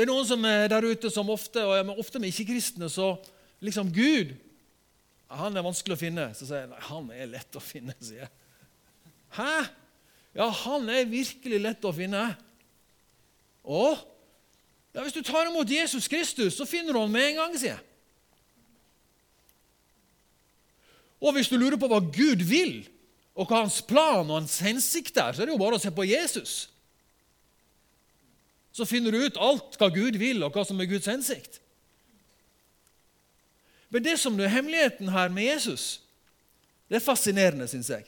Det 0.00 0.06
er 0.06 0.08
noen 0.08 0.24
som 0.24 0.44
er 0.48 0.62
der 0.72 0.84
ute 0.88 1.10
som 1.12 1.28
ofte, 1.28 1.60
og 1.60 1.98
ofte 2.00 2.16
med 2.16 2.30
ikke-kristne, 2.32 2.86
så 2.88 3.10
liksom 3.60 3.90
Gud 3.92 4.30
han 5.28 5.52
er 5.52 5.66
vanskelig 5.66 5.92
å 5.92 6.00
finne. 6.00 6.24
Så 6.32 6.46
sier 6.48 6.62
jeg 6.62 6.70
nei, 6.70 6.78
han 6.86 7.10
er 7.12 7.28
lett 7.34 7.58
å 7.58 7.60
finne. 7.60 7.92
sier 8.00 8.22
jeg. 8.22 8.30
Hæ? 9.36 9.50
Ja, 10.40 10.46
han 10.64 10.88
er 10.88 11.04
virkelig 11.10 11.60
lett 11.60 11.84
å 11.84 11.92
finne. 11.92 12.22
Å? 13.60 13.84
Ja, 14.96 15.04
Hvis 15.04 15.18
du 15.18 15.20
tar 15.20 15.50
imot 15.50 15.68
Jesus 15.68 16.08
Kristus, 16.08 16.56
så 16.56 16.64
finner 16.64 16.96
du 16.96 17.02
ham 17.02 17.12
med 17.12 17.28
en 17.28 17.42
gang, 17.42 17.60
sier 17.60 17.76
jeg. 17.76 17.86
Og 21.20 21.36
hvis 21.36 21.52
du 21.52 21.60
lurer 21.60 21.76
på 21.76 21.92
hva 21.92 22.00
Gud 22.00 22.40
vil, 22.48 22.78
og 23.36 23.52
hva 23.52 23.66
hans 23.66 23.82
plan 23.84 24.24
og 24.24 24.38
hans 24.38 24.56
hensikt 24.64 25.20
er, 25.20 25.36
så 25.36 25.44
er 25.44 25.50
det 25.50 25.58
jo 25.58 25.60
bare 25.60 25.76
å 25.76 25.84
se 25.84 25.92
på 25.92 26.08
Jesus. 26.08 26.70
Så 28.72 28.86
finner 28.86 29.12
du 29.12 29.24
ut 29.24 29.40
alt 29.40 29.76
hva 29.80 29.88
Gud 29.92 30.18
vil, 30.20 30.42
og 30.46 30.54
hva 30.54 30.64
som 30.66 30.80
er 30.80 30.88
Guds 30.90 31.08
hensikt. 31.10 31.58
Men 33.90 34.04
det 34.06 34.16
som 34.22 34.38
er 34.38 34.52
hemmeligheten 34.52 35.10
her 35.10 35.32
med 35.34 35.48
Jesus, 35.48 36.00
det 36.88 37.00
er 37.00 37.04
fascinerende, 37.04 37.66
syns 37.70 37.90
jeg. 37.90 38.06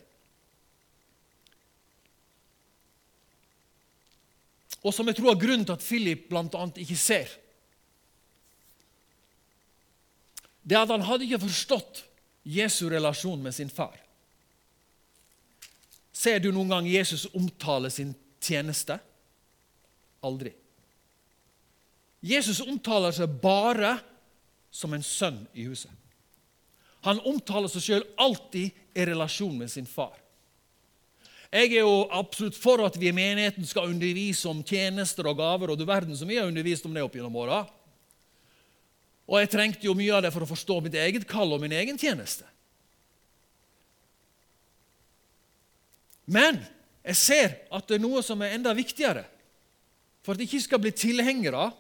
Og 4.83 4.95
som 4.95 5.07
jeg 5.07 5.19
tror 5.19 5.33
er 5.33 5.43
grunnen 5.43 5.67
til 5.67 5.77
at 5.77 5.85
Philip 5.87 6.25
bl.a. 6.31 6.65
ikke 6.83 6.99
ser. 6.99 7.31
Det 10.63 10.79
er 10.79 10.87
at 10.87 10.95
han 10.95 11.07
hadde 11.07 11.27
ikke 11.27 11.43
forstått 11.43 12.05
Jesu 12.47 12.89
relasjon 12.91 13.43
med 13.43 13.55
sin 13.55 13.71
far. 13.71 13.95
Ser 16.13 16.39
du 16.43 16.51
noen 16.53 16.71
gang 16.71 16.91
Jesus 16.91 17.27
omtale 17.35 17.91
sin 17.91 18.15
tjeneste? 18.43 18.99
Aldri. 20.23 20.53
Jesus 22.23 22.61
omtaler 22.63 23.15
seg 23.15 23.31
bare 23.43 23.97
som 24.73 24.95
en 24.95 25.03
sønn 25.05 25.43
i 25.53 25.67
huset. 25.67 25.91
Han 27.03 27.19
omtaler 27.27 27.71
seg 27.71 27.83
sjøl 27.83 28.05
alltid 28.23 28.71
i 28.95 29.07
relasjon 29.09 29.57
med 29.59 29.71
sin 29.73 29.89
far. 29.91 30.15
Jeg 31.53 31.75
er 31.75 31.83
jo 31.83 32.07
absolutt 32.15 32.57
for 32.57 32.81
at 32.87 32.95
vi 32.97 33.11
i 33.11 33.17
menigheten 33.17 33.67
skal 33.69 33.91
undervise 33.91 34.49
om 34.49 34.63
tjenester 34.65 35.27
og 35.29 35.37
gaver. 35.37 35.71
og 35.71 35.79
du 35.79 35.85
verden 35.85 36.17
som 36.17 36.29
vi 36.29 36.39
har 36.39 36.47
undervist 36.47 36.87
om 36.87 36.95
det 36.95 37.03
opp 37.03 37.15
gjennom 37.19 37.37
åra. 37.37 37.67
Og 39.29 39.41
jeg 39.41 39.51
trengte 39.53 39.87
jo 39.87 39.95
mye 39.95 40.15
av 40.15 40.23
det 40.25 40.33
for 40.33 40.47
å 40.47 40.49
forstå 40.49 40.81
mitt 40.81 40.95
eget 40.95 41.27
kall 41.29 41.53
og 41.53 41.61
min 41.61 41.75
egen 41.77 41.99
tjeneste. 41.99 42.47
Men 46.25 46.63
jeg 47.03 47.19
ser 47.19 47.55
at 47.69 47.89
det 47.89 47.99
er 47.99 48.05
noe 48.05 48.23
som 48.25 48.41
er 48.41 48.55
enda 48.57 48.73
viktigere. 48.73 49.27
For 50.23 50.35
at 50.35 50.41
vi 50.41 50.47
ikke 50.47 50.63
skal 50.63 50.83
bli 50.83 50.93
tilhengere, 50.95 51.71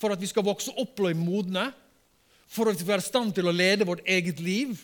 for 0.00 0.14
at 0.14 0.20
vi 0.20 0.28
skal 0.30 0.46
vokse 0.46 0.72
opp 0.78 0.94
og 0.94 1.08
bli 1.08 1.16
modne, 1.18 1.70
for 2.50 2.70
at 2.70 2.74
vi 2.74 2.82
skal 2.82 2.94
være 2.94 3.04
i 3.04 3.10
stand 3.10 3.34
til 3.36 3.50
å 3.50 3.54
lede 3.54 3.86
vårt 3.86 4.06
eget 4.08 4.40
liv, 4.42 4.78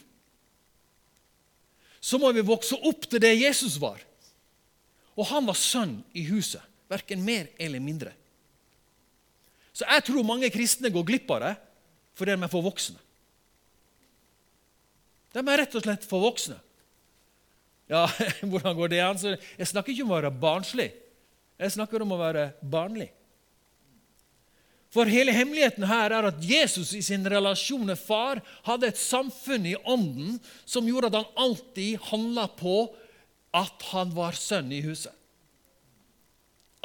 så 2.02 2.20
må 2.22 2.30
vi 2.34 2.44
vokse 2.46 2.76
opp 2.86 3.08
til 3.10 3.22
det 3.22 3.32
Jesus 3.34 3.78
var. 3.82 4.02
Og 5.16 5.26
han 5.30 5.46
var 5.48 5.58
sønn 5.58 5.98
i 6.14 6.26
huset. 6.28 6.62
Verken 6.86 7.24
mer 7.26 7.48
eller 7.58 7.82
mindre. 7.82 8.12
Så 9.74 9.88
jeg 9.88 10.04
tror 10.06 10.26
mange 10.26 10.50
kristne 10.54 10.92
går 10.92 11.06
glipp 11.08 11.32
av 11.34 11.42
det 11.42 11.56
fordi 12.16 12.32
de 12.32 12.46
er 12.46 12.48
for 12.48 12.64
voksne. 12.64 12.96
De 15.36 15.42
er 15.42 15.60
rett 15.60 15.74
og 15.76 15.82
slett 15.84 16.06
for 16.08 16.22
voksne. 16.24 16.56
Ja, 17.92 18.06
hvordan 18.50 18.76
går 18.78 18.92
det 18.94 19.02
an? 19.04 19.18
Jeg 19.20 19.68
snakker 19.68 19.92
ikke 19.92 20.06
om 20.06 20.14
å 20.14 20.16
være 20.16 20.30
barnslig. 20.32 20.86
Jeg 21.56 21.72
snakker 21.76 22.02
om 22.04 22.12
å 22.12 22.20
være 22.20 22.50
barnlig. 22.60 23.08
For 24.92 25.08
hele 25.10 25.34
hemmeligheten 25.34 25.84
her 25.88 26.12
er 26.14 26.28
at 26.30 26.44
Jesus 26.44 26.92
i 26.96 27.02
sin 27.04 27.26
relasjon 27.28 27.84
med 27.88 27.98
far 28.00 28.40
hadde 28.64 28.88
et 28.88 29.00
samfunn 29.00 29.66
i 29.68 29.74
ånden 29.84 30.38
som 30.64 30.86
gjorde 30.88 31.10
at 31.10 31.18
han 31.18 31.42
alltid 31.46 31.98
handla 32.08 32.46
på 32.56 32.78
at 33.56 33.88
han 33.90 34.12
var 34.14 34.36
sønn 34.38 34.70
i 34.72 34.82
huset. 34.84 35.12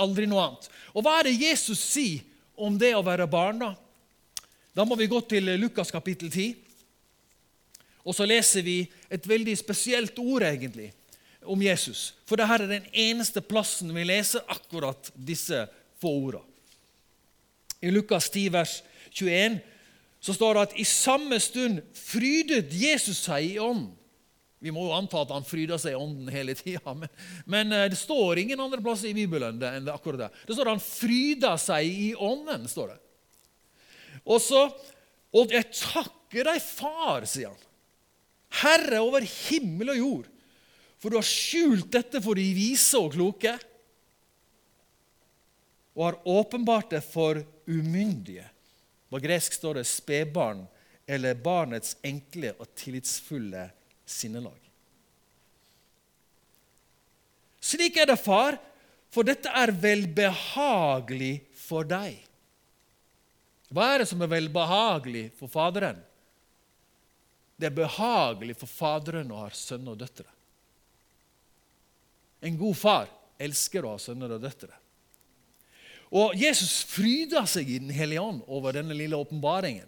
Aldri 0.02 0.26
noe 0.28 0.44
annet. 0.44 0.68
Og 0.96 1.06
hva 1.06 1.20
er 1.20 1.30
det 1.30 1.40
Jesus 1.40 1.80
sier 1.84 2.26
om 2.56 2.76
det 2.80 2.94
å 2.98 3.06
være 3.06 3.30
barn, 3.32 3.62
da? 3.62 3.72
Da 4.76 4.86
må 4.88 4.96
vi 5.00 5.10
gå 5.12 5.20
til 5.28 5.52
Lukas 5.60 5.92
kapittel 5.92 6.32
10. 6.32 6.56
Og 8.08 8.16
så 8.18 8.26
leser 8.26 8.66
vi 8.66 8.78
et 9.12 9.28
veldig 9.28 9.54
spesielt 9.60 10.18
ord, 10.20 10.46
egentlig, 10.48 10.90
om 11.46 11.62
Jesus. 11.62 12.12
For 12.30 12.40
dette 12.40 12.58
er 12.58 12.70
den 12.70 12.88
eneste 12.92 13.42
plassen 13.44 13.92
vi 13.96 14.06
leser 14.08 14.46
akkurat 14.52 15.12
disse 15.16 15.66
få 16.02 16.14
ordene. 16.28 16.48
I 17.82 17.90
Lukas 17.90 18.30
10, 18.30 18.52
vers 18.54 18.76
21 19.10 19.58
så 20.22 20.36
står 20.38 20.54
det 20.54 20.64
at 20.68 20.76
i 20.78 20.86
samme 20.86 21.40
stund 21.42 21.80
frydet 21.98 22.70
Jesus 22.78 23.24
seg 23.26 23.56
i 23.56 23.60
ånden. 23.60 23.90
Vi 24.62 24.70
må 24.70 24.84
jo 24.86 24.94
anta 24.94 25.24
at 25.24 25.32
han 25.34 25.46
fryder 25.46 25.80
seg 25.82 25.96
i 25.96 25.98
ånden 25.98 26.28
hele 26.30 26.54
tida, 26.54 26.94
men, 26.94 27.10
men, 27.50 27.72
eh, 27.74 27.88
det 27.90 27.98
står 27.98 28.44
ingen 28.44 28.62
andre 28.62 28.78
plasser 28.86 29.10
i 29.10 29.16
Bibelen 29.18 29.58
enn 29.58 29.88
det 29.88 29.94
akkurat 29.96 30.28
det. 30.28 30.28
Det 30.46 30.54
står 30.54 30.70
at 30.70 30.76
han 30.76 30.84
fryder 30.86 31.58
seg 31.58 31.90
i 31.90 32.12
ånden. 32.14 32.68
står 32.70 32.94
det. 32.94 33.00
Og 34.30 34.42
så 34.42 34.70
Og 35.32 35.54
jeg 35.56 35.64
takker 35.72 36.44
deg, 36.44 36.58
far, 36.60 37.24
sier 37.24 37.54
han. 37.54 37.68
Herre 38.60 38.98
over 39.00 39.24
himmel 39.24 39.94
og 39.94 39.96
jord, 39.96 40.26
for 41.02 41.10
du 41.10 41.18
har 41.18 41.26
skjult 41.26 41.90
dette 41.92 42.22
for 42.22 42.38
de 42.38 42.46
vise 42.54 43.00
og 43.00 43.16
kloke, 43.16 43.56
og 45.98 46.04
har 46.06 46.20
åpenbart 46.30 46.94
det 46.94 47.02
for 47.04 47.42
umyndige. 47.68 48.46
På 49.12 49.20
gresk 49.20 49.58
står 49.58 49.82
det 49.82 49.90
spedbarn, 49.90 50.64
eller 51.10 51.36
barnets 51.36 51.98
enkle 52.06 52.54
og 52.62 52.70
tillitsfulle 52.78 53.66
sinnelag. 54.08 54.60
Slik 57.62 57.98
er 58.00 58.08
det, 58.14 58.20
far, 58.22 58.56
for 59.12 59.28
dette 59.28 59.52
er 59.52 59.74
velbehagelig 59.76 61.34
for 61.58 61.88
deg. 61.88 62.16
Hva 63.72 63.90
er 63.92 64.02
det 64.02 64.10
som 64.12 64.22
er 64.24 64.32
velbehagelig 64.32 65.26
for 65.40 65.52
Faderen? 65.52 66.00
Det 67.60 67.70
er 67.70 67.76
behagelig 67.76 68.56
for 68.60 68.72
Faderen 68.72 69.32
å 69.32 69.44
ha 69.44 69.52
sønner 69.56 69.94
og 69.94 70.02
døtre. 70.02 70.30
En 72.42 72.58
god 72.58 72.78
far 72.78 73.10
elsker 73.42 73.86
å 73.86 73.96
ha 73.96 74.02
sønner 74.02 74.36
og 74.36 74.44
døtre. 74.44 74.74
Og 76.12 76.36
Jesus 76.36 76.82
fryder 76.90 77.46
seg 77.48 77.70
i 77.72 77.80
Den 77.80 77.94
hellige 77.96 78.24
ånd 78.24 78.42
over 78.52 78.76
denne 78.76 78.96
lille 78.98 79.16
åpenbaringen. 79.16 79.88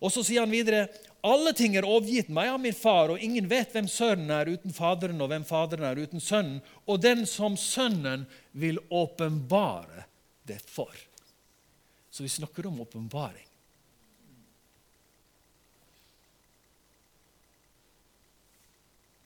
Og 0.00 0.12
så 0.12 0.24
sier 0.24 0.44
han 0.44 0.52
videre 0.52 0.86
alle 1.24 1.54
ting 1.56 1.76
er 1.78 1.86
overgitt 1.88 2.28
meg 2.32 2.50
av 2.52 2.58
min 2.60 2.76
far, 2.76 3.14
og 3.14 3.22
ingen 3.24 3.46
vet 3.48 3.72
hvem 3.72 3.86
Sønnen 3.88 4.32
er 4.34 4.50
uten 4.52 4.74
Faderen, 4.76 5.22
og 5.24 5.30
hvem 5.32 5.46
Faderen 5.48 5.86
er 5.88 6.00
uten 6.04 6.20
Sønnen, 6.20 6.58
og 6.84 7.00
den 7.00 7.24
som 7.28 7.56
Sønnen 7.56 8.26
vil 8.52 8.80
åpenbare 8.92 10.04
det 10.44 10.60
for. 10.68 10.92
Så 12.12 12.26
vi 12.26 12.32
snakker 12.32 12.68
om 12.68 12.82
åpenbaring. 12.84 13.48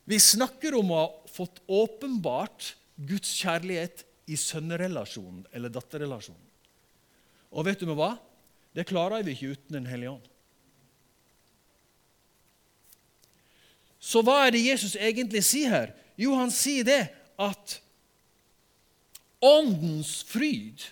Vi 0.09 0.17
snakker 0.19 0.73
om 0.79 0.91
å 0.91 0.99
ha 1.03 1.29
fått 1.29 1.61
åpenbart 1.69 2.73
Guds 2.95 3.35
kjærlighet 3.37 4.03
i 4.29 4.37
sønnerelasjonen 4.37 5.43
eller 5.53 5.71
datterrelasjonen. 5.73 6.41
Og 7.53 7.65
vet 7.65 7.81
du 7.81 7.93
hva? 7.93 8.15
Det 8.73 8.87
klarer 8.89 9.25
vi 9.25 9.35
ikke 9.35 9.53
uten 9.53 9.77
Den 9.77 9.89
hellige 9.89 10.15
ånd. 10.17 10.25
Så 13.99 14.23
hva 14.25 14.39
er 14.45 14.55
det 14.55 14.63
Jesus 14.63 14.95
egentlig 14.95 15.43
sier 15.45 15.73
her? 15.73 15.93
Jo, 16.17 16.33
han 16.39 16.51
sier 16.53 16.87
det 16.87 17.01
at 17.39 17.77
åndens 19.43 20.19
fryd 20.27 20.89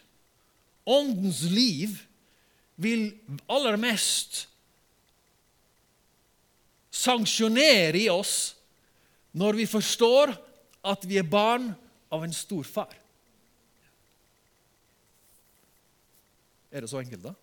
åndens 0.87 1.41
liv 1.51 1.97
vil 2.79 3.09
aller 3.49 3.75
mest 3.81 4.45
sanksjonere 6.93 7.99
i 7.99 8.07
oss 8.09 8.56
når 9.37 9.59
vi 9.59 9.67
forstår 9.69 10.33
at 10.87 11.03
vi 11.05 11.19
er 11.19 11.27
barn 11.27 11.69
av 12.13 12.23
en 12.23 12.33
stor 12.33 12.65
far. 12.65 12.95
Er 16.71 16.83
det 16.83 16.89
så 16.91 17.01
enkelt, 17.01 17.23
da? 17.29 17.33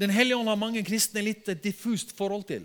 Den 0.00 0.10
hellige 0.10 0.36
ånd 0.36 0.50
har 0.50 0.58
mange 0.58 0.82
kristne 0.86 1.22
litt 1.22 1.48
et 1.48 1.62
diffust 1.62 2.14
forhold 2.16 2.46
til. 2.48 2.64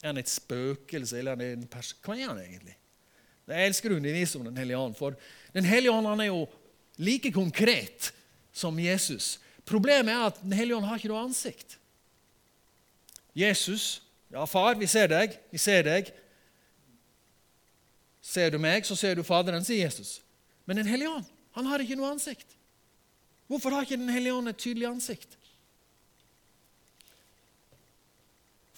Er 0.00 0.12
han 0.12 0.20
et 0.20 0.30
spøkelse, 0.30 1.18
eller 1.18 1.34
er 1.34 1.36
han 1.36 1.64
en 1.64 1.70
pers 1.70 1.92
Hva 2.04 2.16
er 2.16 2.30
han 2.30 2.40
egentlig? 2.40 2.76
Jeg 3.48 3.70
elsker 3.70 3.92
å 3.92 3.98
undervise 3.98 4.38
om 4.38 4.46
Den 4.48 4.60
hellige 4.60 4.78
ånd, 4.78 4.96
for 4.96 5.16
Den 5.52 5.68
hellige 5.68 5.92
ånd 5.92 6.08
han 6.08 6.22
er 6.24 6.30
jo 6.30 6.46
like 7.00 7.32
konkret 7.32 8.10
som 8.52 8.78
Jesus. 8.80 9.38
Problemet 9.68 10.12
er 10.14 10.28
at 10.30 10.40
Den 10.42 10.56
hellige 10.56 10.78
ånd 10.78 10.88
har 10.88 11.00
ikke 11.00 11.10
noe 11.12 11.26
ansikt. 11.28 11.76
Jesus 13.36 14.00
Ja, 14.28 14.46
far, 14.46 14.74
vi 14.76 14.86
ser 14.86 15.08
deg. 15.08 15.36
Vi 15.50 15.58
ser 15.60 15.84
deg. 15.86 16.12
Ser 18.24 18.52
du 18.52 18.58
meg, 18.60 18.84
så 18.84 18.96
ser 18.98 19.16
du 19.16 19.24
Faderen, 19.24 19.64
sier 19.64 19.86
Jesus. 19.86 20.18
Men 20.68 20.82
Den 20.82 20.90
hellige 20.90 21.10
ånd 21.16 21.34
han 21.56 21.66
har 21.66 21.82
ikke 21.82 21.96
noe 21.98 22.12
ansikt. 22.12 22.52
Hvorfor 23.48 23.72
har 23.74 23.86
ikke 23.86 23.96
Den 23.96 24.12
hellige 24.12 24.36
ånd 24.36 24.50
et 24.50 24.60
tydelig 24.60 24.86
ansikt? 24.86 25.38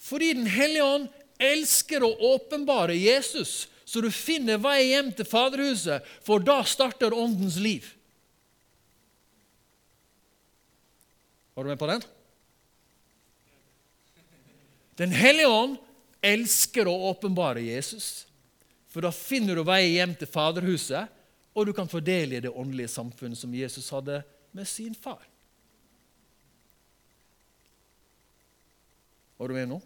Fordi 0.01 0.31
Den 0.33 0.47
hellige 0.49 0.87
ånd 0.87 1.09
elsker 1.41 2.03
å 2.05 2.15
åpenbare 2.33 2.95
Jesus, 2.95 3.67
så 3.85 4.01
du 4.01 4.09
finner 4.13 4.61
vei 4.61 4.93
hjem 4.93 5.11
til 5.15 5.27
Faderhuset, 5.27 6.05
for 6.23 6.39
da 6.39 6.61
starter 6.63 7.13
Åndens 7.17 7.57
liv. 7.59 7.85
Var 11.53 11.65
du 11.65 11.69
med 11.73 11.79
på 11.81 11.89
den? 11.91 12.05
Den 15.01 15.13
hellige 15.17 15.49
ånd 15.49 15.79
elsker 16.21 16.85
å 16.85 16.93
åpenbare 17.09 17.63
Jesus, 17.65 18.27
for 18.91 19.01
da 19.01 19.09
finner 19.15 19.57
du 19.57 19.63
vei 19.65 19.95
hjem 19.95 20.13
til 20.19 20.29
Faderhuset, 20.29 21.09
og 21.57 21.67
du 21.67 21.73
kan 21.75 21.89
få 21.89 21.99
del 22.05 22.35
i 22.37 22.41
det 22.43 22.51
åndelige 22.53 22.91
samfunnet 22.93 23.39
som 23.39 23.55
Jesus 23.55 23.89
hadde 23.91 24.21
med 24.53 24.67
sin 24.69 24.93
far. 24.95 25.23
Var 29.41 29.49
du 29.49 29.57
med 29.57 29.71
nå? 29.71 29.79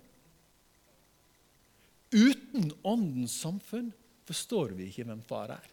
Uten 2.11 2.67
Åndens 2.83 3.37
samfunn 3.39 3.93
forstår 4.27 4.73
vi 4.75 4.89
ikke 4.89 5.05
hvem 5.07 5.21
far 5.29 5.53
er. 5.55 5.69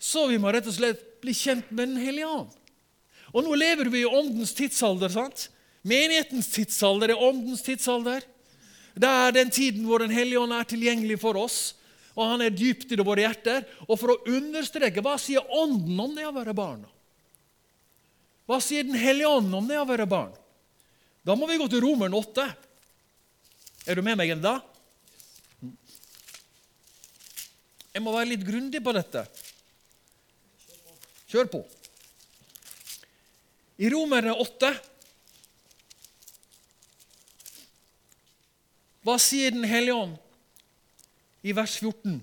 Så 0.00 0.26
vi 0.28 0.36
må 0.40 0.52
rett 0.52 0.68
og 0.68 0.76
slett 0.76 1.00
bli 1.20 1.32
kjent 1.36 1.72
med 1.72 1.94
Den 1.94 2.00
hellige 2.00 2.28
ånd. 2.28 2.52
Og 3.32 3.44
nå 3.46 3.56
lever 3.56 3.88
vi 3.92 4.04
i 4.04 4.08
Åndens 4.08 4.52
tidsalder. 4.56 5.12
sant? 5.12 5.48
Menighetens 5.86 6.50
tidsalder 6.52 7.14
er 7.14 7.22
Åndens 7.24 7.62
tidsalder. 7.64 8.24
Det 8.94 9.08
er 9.08 9.32
den 9.32 9.52
tiden 9.52 9.86
hvor 9.88 10.02
Den 10.02 10.12
hellige 10.12 10.40
ånd 10.40 10.52
er 10.52 10.66
tilgjengelig 10.68 11.20
for 11.22 11.38
oss, 11.40 11.74
og 12.18 12.26
han 12.34 12.42
er 12.44 12.52
dypt 12.52 12.90
i 12.92 12.98
våre 13.00 13.24
hjerter. 13.24 13.64
Og 13.88 13.96
for 14.00 14.12
å 14.12 14.20
understreke 14.28 15.02
hva 15.04 15.16
sier 15.20 15.46
Ånden 15.46 16.00
om 16.00 16.16
det 16.16 16.26
å 16.28 16.34
være 16.36 16.56
barn? 16.56 16.82
Hva 18.50 18.58
sier 18.60 18.84
Den 18.84 18.98
hellige 18.98 19.30
ånd 19.30 19.54
om 19.54 19.68
det 19.68 19.78
å 19.80 19.88
være 19.88 20.08
barn? 20.10 20.34
Da 21.24 21.36
må 21.36 21.46
vi 21.48 21.58
gå 21.60 21.68
til 21.70 21.84
Romeren 21.84 22.16
8. 22.16 22.48
Er 23.86 23.96
du 23.96 24.04
med 24.04 24.18
meg 24.18 24.32
ennå? 24.34 24.56
Jeg 27.90 28.04
må 28.04 28.12
være 28.14 28.32
litt 28.32 28.44
grundig 28.46 28.80
på 28.84 28.92
dette. 28.96 29.24
Kjør 31.30 31.50
på. 31.50 31.60
I 33.80 33.88
Romerne 33.92 34.34
8 34.36 34.72
Hva 39.04 39.16
sier 39.20 39.54
Den 39.54 39.64
hellige 39.64 39.96
ånd 39.96 40.16
i 41.42 41.54
vers 41.56 41.78
14? 41.80 42.18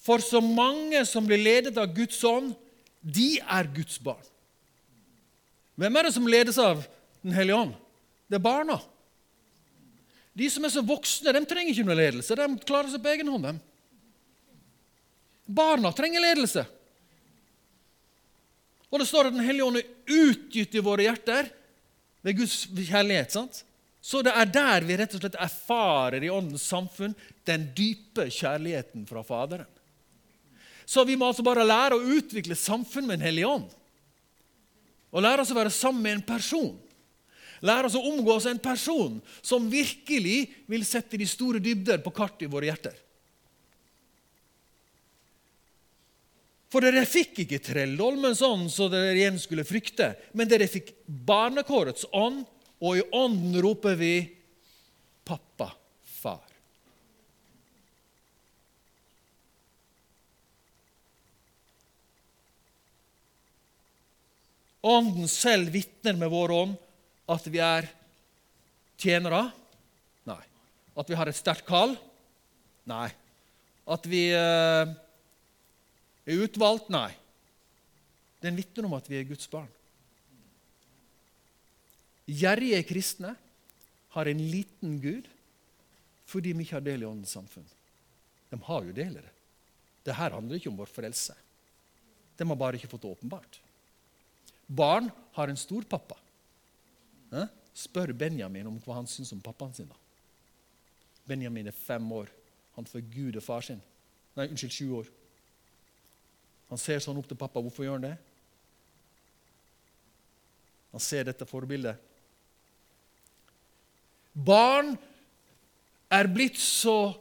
For 0.00 0.24
så 0.24 0.40
mange 0.40 1.02
som 1.04 1.26
blir 1.28 1.40
ledet 1.40 1.76
av 1.76 1.90
Guds 1.92 2.22
ånd, 2.24 2.54
de 3.02 3.36
er 3.44 3.68
Guds 3.74 3.98
barn. 4.00 4.24
Hvem 5.78 5.98
er 5.98 6.08
det 6.08 6.14
som 6.16 6.30
ledes 6.30 6.58
av 6.58 6.80
Den 7.22 7.34
hellige 7.34 7.58
ånd? 7.58 7.74
Det 8.28 8.38
er 8.38 8.44
barna. 8.44 8.78
De 10.38 10.46
som 10.52 10.64
er 10.64 10.70
så 10.70 10.84
voksne, 10.86 11.32
de 11.34 11.40
trenger 11.50 11.72
ikke 11.72 11.86
noe 11.88 11.98
ledelse. 11.98 12.36
De 12.38 12.46
klarer 12.62 12.92
seg 12.92 13.02
på 13.02 13.10
egen 13.10 13.30
hånd. 13.32 13.46
Dem. 13.48 13.60
Barna 15.48 15.90
trenger 15.96 16.22
ledelse. 16.22 16.62
Og 18.88 19.00
det 19.02 19.08
står 19.08 19.28
at 19.28 19.36
Den 19.36 19.44
hellige 19.44 19.66
ånd 19.66 19.80
er 19.80 20.28
utgitt 20.28 20.76
i 20.78 20.84
våre 20.84 21.08
hjerter 21.08 21.50
ved 22.24 22.38
Guds 22.38 22.60
kjærlighet. 22.70 23.34
sant? 23.34 23.64
Så 24.00 24.22
det 24.22 24.32
er 24.32 24.50
der 24.52 24.86
vi 24.86 24.96
rett 24.96 25.14
og 25.16 25.22
slett 25.22 25.38
erfarer 25.42 26.22
i 26.24 26.30
Åndens 26.32 26.66
samfunn 26.70 27.16
den 27.48 27.66
dype 27.76 28.28
kjærligheten 28.30 29.06
fra 29.08 29.24
Faderen. 29.26 29.68
Så 30.88 31.04
vi 31.04 31.18
må 31.20 31.28
altså 31.28 31.44
bare 31.44 31.66
lære 31.66 31.98
å 31.98 32.14
utvikle 32.16 32.56
samfunn 32.56 33.08
med 33.08 33.18
en 33.18 33.26
hellig 33.26 33.44
ånd. 33.48 33.66
Og 35.12 35.24
lære 35.24 35.44
oss 35.44 35.52
å 35.52 35.58
være 35.58 35.72
sammen 35.74 36.04
med 36.04 36.18
en 36.18 36.28
person 36.28 36.76
Lære 37.64 37.88
oss 37.88 37.96
å 37.98 38.04
omgås 38.06 38.46
en 38.46 38.60
person 38.62 39.18
som 39.42 39.66
virkelig 39.70 40.46
vil 40.70 40.84
sette 40.86 41.18
de 41.18 41.26
store 41.26 41.62
dybder 41.62 42.02
på 42.04 42.12
kartet 42.14 42.46
i 42.46 42.50
våre 42.52 42.68
hjerter. 42.70 42.94
For 46.68 46.84
dere 46.84 47.06
fikk 47.08 47.42
ikke 47.46 47.62
trelldomens 47.64 48.42
ånd 48.44 48.68
så 48.70 48.90
dere 48.92 49.16
igjen 49.16 49.40
skulle 49.40 49.66
frykte, 49.66 50.12
men 50.36 50.50
dere 50.50 50.68
fikk 50.70 50.92
barnekårets 51.06 52.04
ånd, 52.12 52.44
og 52.78 52.98
i 52.98 53.06
ånden 53.12 53.58
roper 53.62 53.96
vi 53.98 54.14
'Pappa, 55.24 55.72
far'. 56.04 56.54
Ånden 64.80 65.28
selv 65.28 65.72
vitner 65.74 66.16
med 66.16 66.30
vår 66.30 66.50
ånd 66.54 66.76
at 67.28 67.46
vi 67.50 67.58
er 67.60 67.88
tjenere? 68.96 69.50
Nei. 70.24 70.42
At 70.96 71.10
vi 71.10 71.18
har 71.18 71.28
et 71.28 71.36
sterkt 71.36 71.66
kall? 71.66 71.96
Nei. 72.88 73.10
At 73.88 74.06
vi 74.08 74.28
eh, 74.32 74.94
er 76.24 76.44
utvalgt? 76.46 76.88
Nei. 76.94 77.10
Den 78.40 78.56
vitner 78.56 78.86
om 78.86 78.96
at 78.96 79.10
vi 79.10 79.18
er 79.18 79.28
Guds 79.28 79.50
barn. 79.50 79.68
Gjerrige 82.28 82.82
kristne 82.84 83.32
har 84.14 84.28
en 84.28 84.40
liten 84.50 84.98
Gud 85.00 85.28
fordi 86.28 86.52
vi 86.52 86.66
ikke 86.66 86.76
har 86.76 86.84
del 86.84 87.02
i 87.02 87.08
Åndens 87.08 87.32
samfunn. 87.32 87.64
De 88.50 88.58
har 88.66 88.84
jo 88.84 88.92
del 88.92 89.16
i 89.16 89.22
det. 89.24 89.34
Dette 90.04 90.16
handler 90.20 90.58
ikke 90.58 90.68
om 90.68 90.76
vår 90.76 90.90
frelse. 90.92 91.36
De 92.36 92.46
har 92.46 92.58
bare 92.60 92.76
ikke 92.76 92.90
fått 92.90 93.06
det 93.06 93.12
åpenbart. 93.14 93.60
Barn 94.68 95.08
har 95.32 95.48
en 95.48 95.56
stor 95.56 95.86
pappa. 95.88 96.18
Spør 97.76 98.12
Benjamin 98.12 98.68
om 98.68 98.76
hva 98.84 98.98
han 98.98 99.08
syns 99.08 99.32
om 99.32 99.40
pappaen 99.40 99.72
sin. 99.74 99.88
da. 99.88 99.96
Benjamin 101.28 101.68
er 101.68 101.76
fem 101.76 102.04
år. 102.12 102.28
Han 102.76 102.88
forguder 102.88 103.40
far 103.44 103.64
sin. 103.64 103.80
Nei, 104.36 104.48
unnskyld, 104.48 104.72
sju 104.72 104.92
år. 105.00 105.08
Han 106.68 106.80
ser 106.80 107.00
sånn 107.00 107.16
opp 107.20 107.28
til 107.28 107.40
pappa. 107.40 107.62
Hvorfor 107.64 107.86
gjør 107.86 107.96
han 107.96 108.06
det? 108.06 108.16
Han 110.92 111.02
ser 111.04 111.28
dette 111.28 111.48
forbildet. 111.48 112.07
Barn 114.32 114.94
er 116.12 116.28
blitt 116.32 116.58
så 116.60 117.14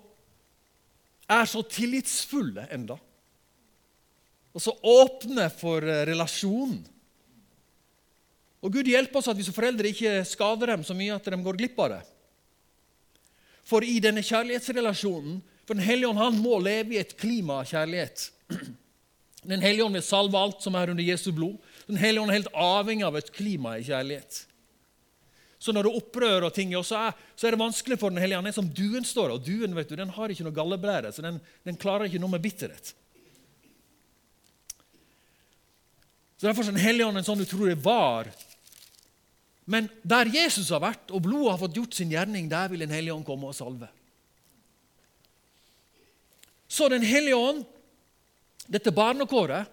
er 1.28 1.48
så 1.50 1.64
tillitsfulle 1.68 2.68
enda. 2.72 2.98
Og 4.56 4.64
så 4.64 4.74
åpne 4.74 5.50
for 5.54 5.84
eh, 5.86 6.06
relasjonen. 6.10 6.80
Og 8.64 8.74
Gud 8.74 8.88
hjelper 8.90 9.20
oss 9.20 9.30
at 9.30 9.38
vi 9.38 9.46
som 9.46 9.56
foreldre 9.56 9.92
ikke 9.92 10.24
skader 10.26 10.74
dem 10.74 10.86
så 10.88 10.96
mye 10.98 11.14
at 11.14 11.28
de 11.30 11.38
går 11.46 11.60
glipp 11.60 11.78
av 11.84 11.92
det. 11.94 12.00
For 13.68 13.84
i 13.86 14.00
denne 14.04 14.24
kjærlighetsrelasjonen 14.24 15.42
For 15.68 15.76
Den 15.76 15.84
hellige 15.84 16.08
ånd 16.08 16.22
han 16.22 16.38
må 16.40 16.62
leve 16.64 16.96
i 16.96 17.00
et 17.02 17.18
klima 17.20 17.58
av 17.60 17.66
kjærlighet. 17.68 18.30
Den 19.44 19.60
hellige 19.60 19.84
ånd 19.84 19.98
vil 20.00 20.06
salve 20.08 20.40
alt 20.40 20.62
som 20.64 20.78
er 20.80 20.94
under 20.94 21.04
Jesu 21.04 21.34
blod. 21.36 21.58
Den 21.90 22.00
hellige 22.00 22.24
ånd 22.24 22.32
er 22.32 22.38
helt 22.38 22.54
avhengig 22.56 23.04
av 23.04 23.18
et 23.20 23.34
klima 23.36 23.74
i 23.76 23.84
kjærlighet. 23.84 24.46
Så 25.60 25.74
når 25.74 25.88
det 25.88 25.98
opprører 25.98 26.54
ting, 26.54 26.76
så 26.86 27.08
er, 27.08 27.18
så 27.36 27.48
er 27.48 27.56
det 27.56 27.62
vanskelig 27.62 27.98
for 27.98 28.14
Den 28.14 28.22
hellige 28.22 28.38
ånd. 28.38 28.50
Er 28.52 28.56
som 28.56 28.70
duen 28.70 29.06
står 29.06 29.34
Og 29.34 29.46
duen 29.46 29.74
vet 29.74 29.90
du, 29.90 29.96
den 29.98 30.14
har 30.14 30.30
ikke 30.30 30.46
noe 30.46 30.56
galleblære, 30.56 31.12
så 31.12 31.26
den, 31.26 31.40
den 31.66 31.80
klarer 31.82 32.06
ikke 32.06 32.22
noe 32.22 32.36
med 32.36 32.44
bitterhet. 32.46 32.94
Så 36.38 36.46
Derfor 36.46 36.62
er 36.62 36.76
Den 36.76 36.84
hellige 36.84 37.08
ånd 37.10 37.18
en 37.18 37.26
sånn 37.26 37.42
utrolig 37.42 37.80
var 37.82 38.30
men 39.68 39.90
der 40.08 40.30
Jesus 40.32 40.70
har 40.72 40.80
vært, 40.80 41.10
og 41.12 41.26
blodet 41.26 41.52
har 41.52 41.60
fått 41.60 41.76
gjort 41.76 41.96
sin 41.98 42.12
gjerning, 42.14 42.46
der 42.48 42.70
vil 42.72 42.86
Den 42.86 42.94
hellige 42.96 43.18
ånd 43.18 43.28
komme 43.28 43.50
og 43.50 43.56
salve. 43.56 43.90
Så 46.72 46.88
Den 46.88 47.04
hellige 47.04 47.36
ånd, 47.36 47.66
dette 48.68 48.96
barnekåret, 48.96 49.68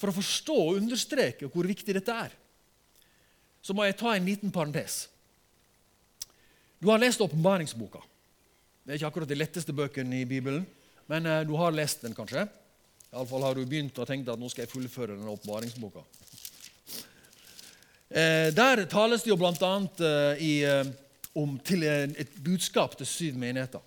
for 0.00 0.08
å 0.08 0.16
forstå 0.16 0.56
og 0.56 0.78
understreke 0.80 1.50
hvor 1.52 1.68
viktig 1.68 1.94
dette 1.96 2.16
er, 2.16 2.32
så 3.64 3.72
må 3.72 3.86
jeg 3.86 3.96
ta 3.96 4.12
en 4.12 4.26
liten 4.28 4.52
parentes. 4.52 5.06
Du 6.78 6.90
har 6.92 7.00
lest 7.00 7.22
åpenbaringsboka. 7.24 8.02
Det 8.84 8.92
er 8.92 9.00
ikke 9.00 9.08
akkurat 9.08 9.30
de 9.30 9.38
letteste 9.38 9.72
bøkene 9.72 10.20
i 10.20 10.28
Bibelen, 10.28 10.66
men 11.08 11.26
eh, 11.26 11.46
du 11.48 11.54
har 11.56 11.72
lest 11.72 12.04
den 12.04 12.16
kanskje. 12.16 12.44
Iallfall 13.14 13.46
har 13.46 13.56
du 13.56 13.64
begynt 13.64 13.96
å 13.96 14.04
tenke 14.08 14.32
at 14.32 14.40
nå 14.40 14.50
skal 14.52 14.66
jeg 14.66 14.72
fullføre 14.74 15.16
den 15.16 15.30
åpenbaringsboka. 15.32 16.02
Eh, 18.10 18.50
der 18.54 18.84
tales 18.90 19.24
det 19.24 19.32
jo 19.32 19.38
bl.a. 19.40 19.54
Eh, 19.54 20.44
eh, 20.68 20.92
om 21.34 21.56
til 21.66 21.82
et 21.82 22.36
budskap 22.44 22.92
til 22.98 23.08
syv 23.08 23.38
menigheter. 23.40 23.80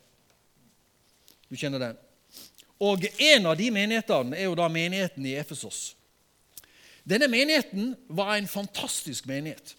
Du 1.47 1.55
kjenner 1.55 1.79
den. 1.79 1.99
Og 2.83 3.05
En 3.17 3.45
av 3.47 3.55
de 3.57 3.69
menighetene 3.71 4.35
er 4.35 4.49
jo 4.49 4.57
da 4.57 4.67
menigheten 4.67 5.25
i 5.25 5.37
Efesos. 5.39 5.96
Denne 7.07 7.29
menigheten 7.31 7.93
var 8.11 8.35
en 8.35 8.49
fantastisk 8.51 9.27
menighet. 9.29 9.75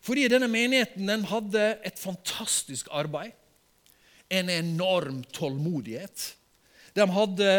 Fordi 0.00 0.28
denne 0.30 0.48
menigheten 0.48 1.08
den 1.08 1.26
hadde 1.28 1.64
et 1.84 1.98
fantastisk 2.00 2.88
arbeid. 2.94 3.34
En 4.32 4.48
enorm 4.50 5.20
tålmodighet. 5.36 6.30
De 6.96 7.04
hadde 7.12 7.50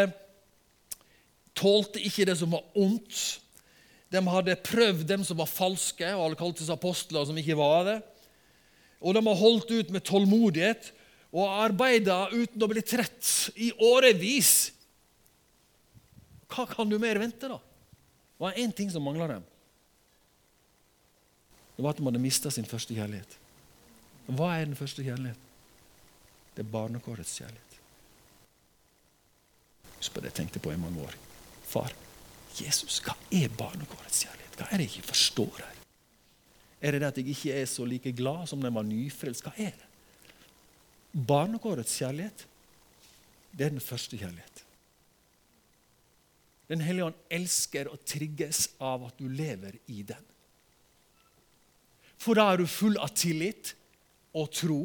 tålte 1.58 2.02
ikke 2.02 2.26
det 2.28 2.38
som 2.40 2.54
var 2.54 2.64
ondt. 2.78 3.38
De 4.10 4.22
hadde 4.24 4.56
prøvd 4.64 5.04
dem 5.08 5.24
som 5.26 5.38
var 5.38 5.50
falske, 5.50 6.06
og 6.14 6.24
alle 6.24 6.40
kaltes 6.40 6.70
apostler 6.72 7.28
som 7.28 7.38
ikke 7.38 7.58
var 7.58 7.84
det. 7.88 7.98
Og 8.98 9.14
de 9.14 9.22
har 9.28 9.42
holdt 9.42 9.70
ut 9.70 9.92
med 9.94 10.06
tålmodighet 10.06 10.90
og 11.28 11.60
arbeida 11.68 12.24
uten 12.32 12.64
å 12.64 12.70
bli 12.70 12.82
trett 12.82 13.52
i 13.60 13.70
årevis. 13.84 14.72
Hva 16.48 16.64
kan 16.70 16.88
du 16.88 16.96
mer 16.98 17.20
vente, 17.20 17.50
da? 17.50 17.60
Det 18.38 18.44
var 18.44 18.52
én 18.52 18.72
ting 18.72 18.90
som 18.90 19.02
mangla 19.02 19.26
dem. 19.26 19.42
Det 21.76 21.82
var 21.82 21.90
at 21.90 21.96
de 21.98 22.04
hadde 22.06 22.22
mista 22.22 22.50
sin 22.50 22.66
første 22.66 22.94
kjærlighet. 22.94 23.38
Hva 24.28 24.52
er 24.54 24.68
den 24.68 24.78
første 24.78 25.02
kjærlighet? 25.02 25.38
Det 26.54 26.62
er 26.62 26.70
barnekårets 26.70 27.32
kjærlighet. 27.38 27.78
Husk 29.96 30.14
på 30.14 30.22
det 30.22 30.30
jeg 30.30 30.36
tenkte 30.40 30.62
på 30.62 30.70
i 30.70 30.78
mange 30.78 31.02
år. 31.02 31.16
Far, 31.66 31.94
Jesus, 32.58 33.00
hva 33.02 33.16
er 33.34 33.50
barnekårets 33.58 34.22
kjærlighet? 34.22 34.58
Hva 34.58 34.68
er 34.68 34.78
det 34.78 34.86
jeg 34.86 34.94
ikke 34.96 35.10
forstår 35.10 35.58
her? 35.58 35.74
Er 36.78 36.94
det 36.94 37.02
det 37.02 37.10
at 37.10 37.18
jeg 37.18 37.34
ikke 37.34 37.58
er 37.58 37.66
så 37.66 37.86
like 37.90 38.12
glad 38.14 38.46
som 38.46 38.62
da 38.62 38.70
var 38.70 38.86
nyfrelst? 38.86 39.42
Hva 39.46 39.54
er 39.58 39.74
det? 39.74 39.88
Barnekårets 41.26 41.98
kjærlighet, 41.98 42.46
det 43.50 43.66
er 43.66 43.74
den 43.74 43.82
første 43.82 44.18
kjærlighet. 44.18 44.62
Den 46.68 46.82
hellige 46.84 47.08
ånd 47.08 47.20
elsker 47.32 47.88
og 47.88 48.02
trigges 48.04 48.66
av 48.80 49.06
at 49.08 49.20
du 49.20 49.28
lever 49.32 49.78
i 49.88 50.02
den. 50.06 50.24
For 52.18 52.36
da 52.36 52.50
er 52.52 52.60
du 52.60 52.68
full 52.68 52.98
av 53.00 53.14
tillit 53.16 53.72
og 54.36 54.50
tro 54.52 54.80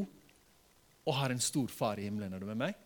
og 1.04 1.18
har 1.18 1.34
en 1.34 1.42
stor 1.44 1.68
far 1.68 2.00
i 2.00 2.06
himmelen. 2.08 2.32
Er 2.32 2.40
du 2.40 2.48
med 2.48 2.62
meg? 2.62 2.78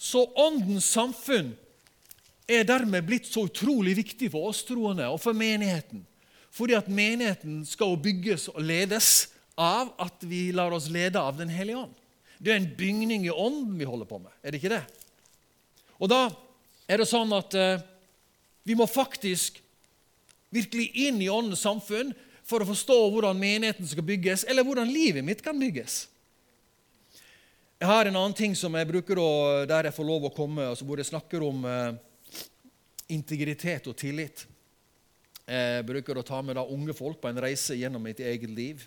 Så 0.00 0.24
Åndens 0.36 0.88
samfunn 0.90 1.52
er 2.50 2.66
dermed 2.68 3.06
blitt 3.06 3.28
så 3.30 3.46
utrolig 3.46 3.94
viktig 3.96 4.28
for 4.32 4.50
oss 4.50 4.64
troende 4.66 5.06
og 5.08 5.20
for 5.22 5.36
menigheten. 5.36 6.02
Fordi 6.54 6.76
at 6.76 6.90
menigheten 6.90 7.62
skal 7.66 7.96
bygges 8.02 8.50
og 8.52 8.60
ledes 8.62 9.30
av 9.58 9.94
at 10.02 10.26
vi 10.26 10.48
lar 10.54 10.74
oss 10.74 10.90
lede 10.92 11.20
av 11.20 11.38
Den 11.38 11.52
hellige 11.52 11.86
ånd. 11.86 11.94
Det 12.38 12.52
er 12.52 12.60
en 12.60 12.74
bygning 12.76 13.24
i 13.26 13.32
ånden 13.32 13.78
vi 13.78 13.86
holder 13.88 14.08
på 14.10 14.18
med. 14.18 14.34
Er 14.42 14.52
det 14.52 14.60
ikke 14.60 14.74
det? 14.74 14.84
Og 16.04 16.10
da 16.12 16.28
er 16.84 17.00
det 17.00 17.08
sånn 17.08 17.30
at 17.32 17.54
eh, 17.56 17.80
vi 18.68 18.76
må 18.76 18.84
faktisk 18.88 19.62
virkelig 20.52 20.90
inn 21.06 21.22
i 21.24 21.30
åndens 21.32 21.64
samfunn 21.64 22.12
for 22.44 22.60
å 22.60 22.68
forstå 22.68 22.96
hvordan 23.14 23.40
menigheten 23.40 23.88
skal 23.88 24.04
bygges, 24.04 24.44
eller 24.44 24.66
hvordan 24.66 24.90
livet 24.92 25.24
mitt 25.24 25.40
kan 25.44 25.56
bygges. 25.56 26.04
Jeg 27.80 27.88
har 27.88 28.08
en 28.08 28.18
annen 28.20 28.36
ting 28.36 28.52
som 28.56 28.76
jeg 28.76 28.88
bruker 28.88 29.18
å, 29.20 29.30
der 29.68 29.88
jeg 29.88 29.96
får 29.96 30.08
lov 30.08 30.28
å 30.28 30.34
komme, 30.36 30.68
altså 30.74 30.86
hvor 30.86 31.00
jeg 31.00 31.08
snakker 31.08 31.42
om 31.44 31.64
eh, 31.68 31.96
integritet 33.16 33.88
og 33.88 33.96
tillit. 33.98 34.44
Jeg 35.44 35.88
bruker 35.88 36.20
å 36.20 36.24
ta 36.24 36.44
med 36.44 36.56
da 36.56 36.68
unge 36.68 36.94
folk 36.96 37.18
på 37.20 37.32
en 37.32 37.42
reise 37.44 37.76
gjennom 37.76 38.04
mitt 38.04 38.20
eget 38.20 38.52
liv. 38.52 38.84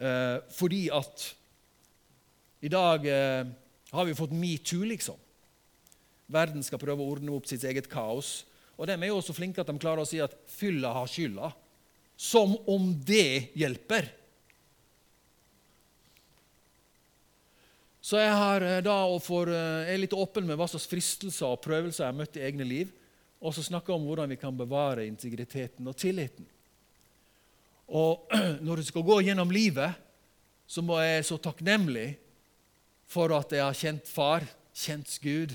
Eh, 0.00 0.36
fordi 0.52 0.86
at 0.92 1.28
i 2.64 2.70
dag 2.72 3.04
eh, 3.08 3.52
har 3.92 4.08
vi 4.08 4.16
fått 4.16 4.36
metoo, 4.36 4.84
liksom. 4.88 5.23
Verden 6.32 6.64
skal 6.64 6.80
prøve 6.80 7.04
å 7.04 7.14
ordne 7.14 7.34
opp 7.34 7.48
sitt 7.48 7.64
eget 7.68 7.88
kaos. 7.90 8.42
Og 8.78 8.88
De 8.88 8.96
er 8.96 9.10
jo 9.10 9.20
så 9.22 9.34
flinke 9.36 9.60
at 9.62 9.70
de 9.70 9.78
klarer 9.78 10.02
å 10.02 10.08
si 10.08 10.20
at 10.22 10.34
fylla 10.50 10.92
har 10.96 11.10
skylda. 11.10 11.52
Som 12.16 12.56
om 12.70 12.92
det 13.06 13.50
hjelper. 13.58 14.08
Så 18.04 18.18
jeg 18.20 18.32
har 18.36 18.64
eh, 18.66 18.82
da 18.84 18.98
og 19.08 19.22
for, 19.24 19.48
eh, 19.48 19.88
er 19.88 20.00
litt 20.02 20.12
åpen 20.12 20.44
med 20.44 20.58
hva 20.60 20.66
slags 20.68 20.86
fristelser 20.90 21.54
og 21.54 21.62
prøvelser 21.64 22.04
jeg 22.04 22.12
har 22.12 22.18
møtt 22.18 22.36
i 22.36 22.42
egne 22.44 22.66
liv, 22.68 22.90
og 23.40 23.54
så 23.56 23.64
snakker 23.64 23.92
jeg 23.92 24.00
om 24.00 24.08
hvordan 24.08 24.34
vi 24.34 24.40
kan 24.40 24.56
bevare 24.56 25.06
integriteten 25.08 25.88
og 25.88 25.96
tilliten. 25.96 26.44
Og 27.88 28.28
Når 28.64 28.80
du 28.80 28.84
skal 28.88 29.06
gå 29.06 29.20
gjennom 29.24 29.52
livet, 29.52 29.96
så 30.68 30.84
må 30.84 30.98
jeg 31.00 31.24
så 31.28 31.38
takknemlig 31.40 32.14
for 33.08 33.32
at 33.36 33.52
jeg 33.52 33.64
har 33.64 33.76
kjent 33.76 34.08
Far, 34.08 34.44
kjent 34.76 35.10
Gud, 35.22 35.52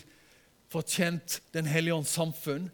fått 0.70 0.94
kjent 0.94 1.40
Den 1.54 1.68
hellige 1.70 1.98
ånds 1.98 2.14
samfunn. 2.14 2.70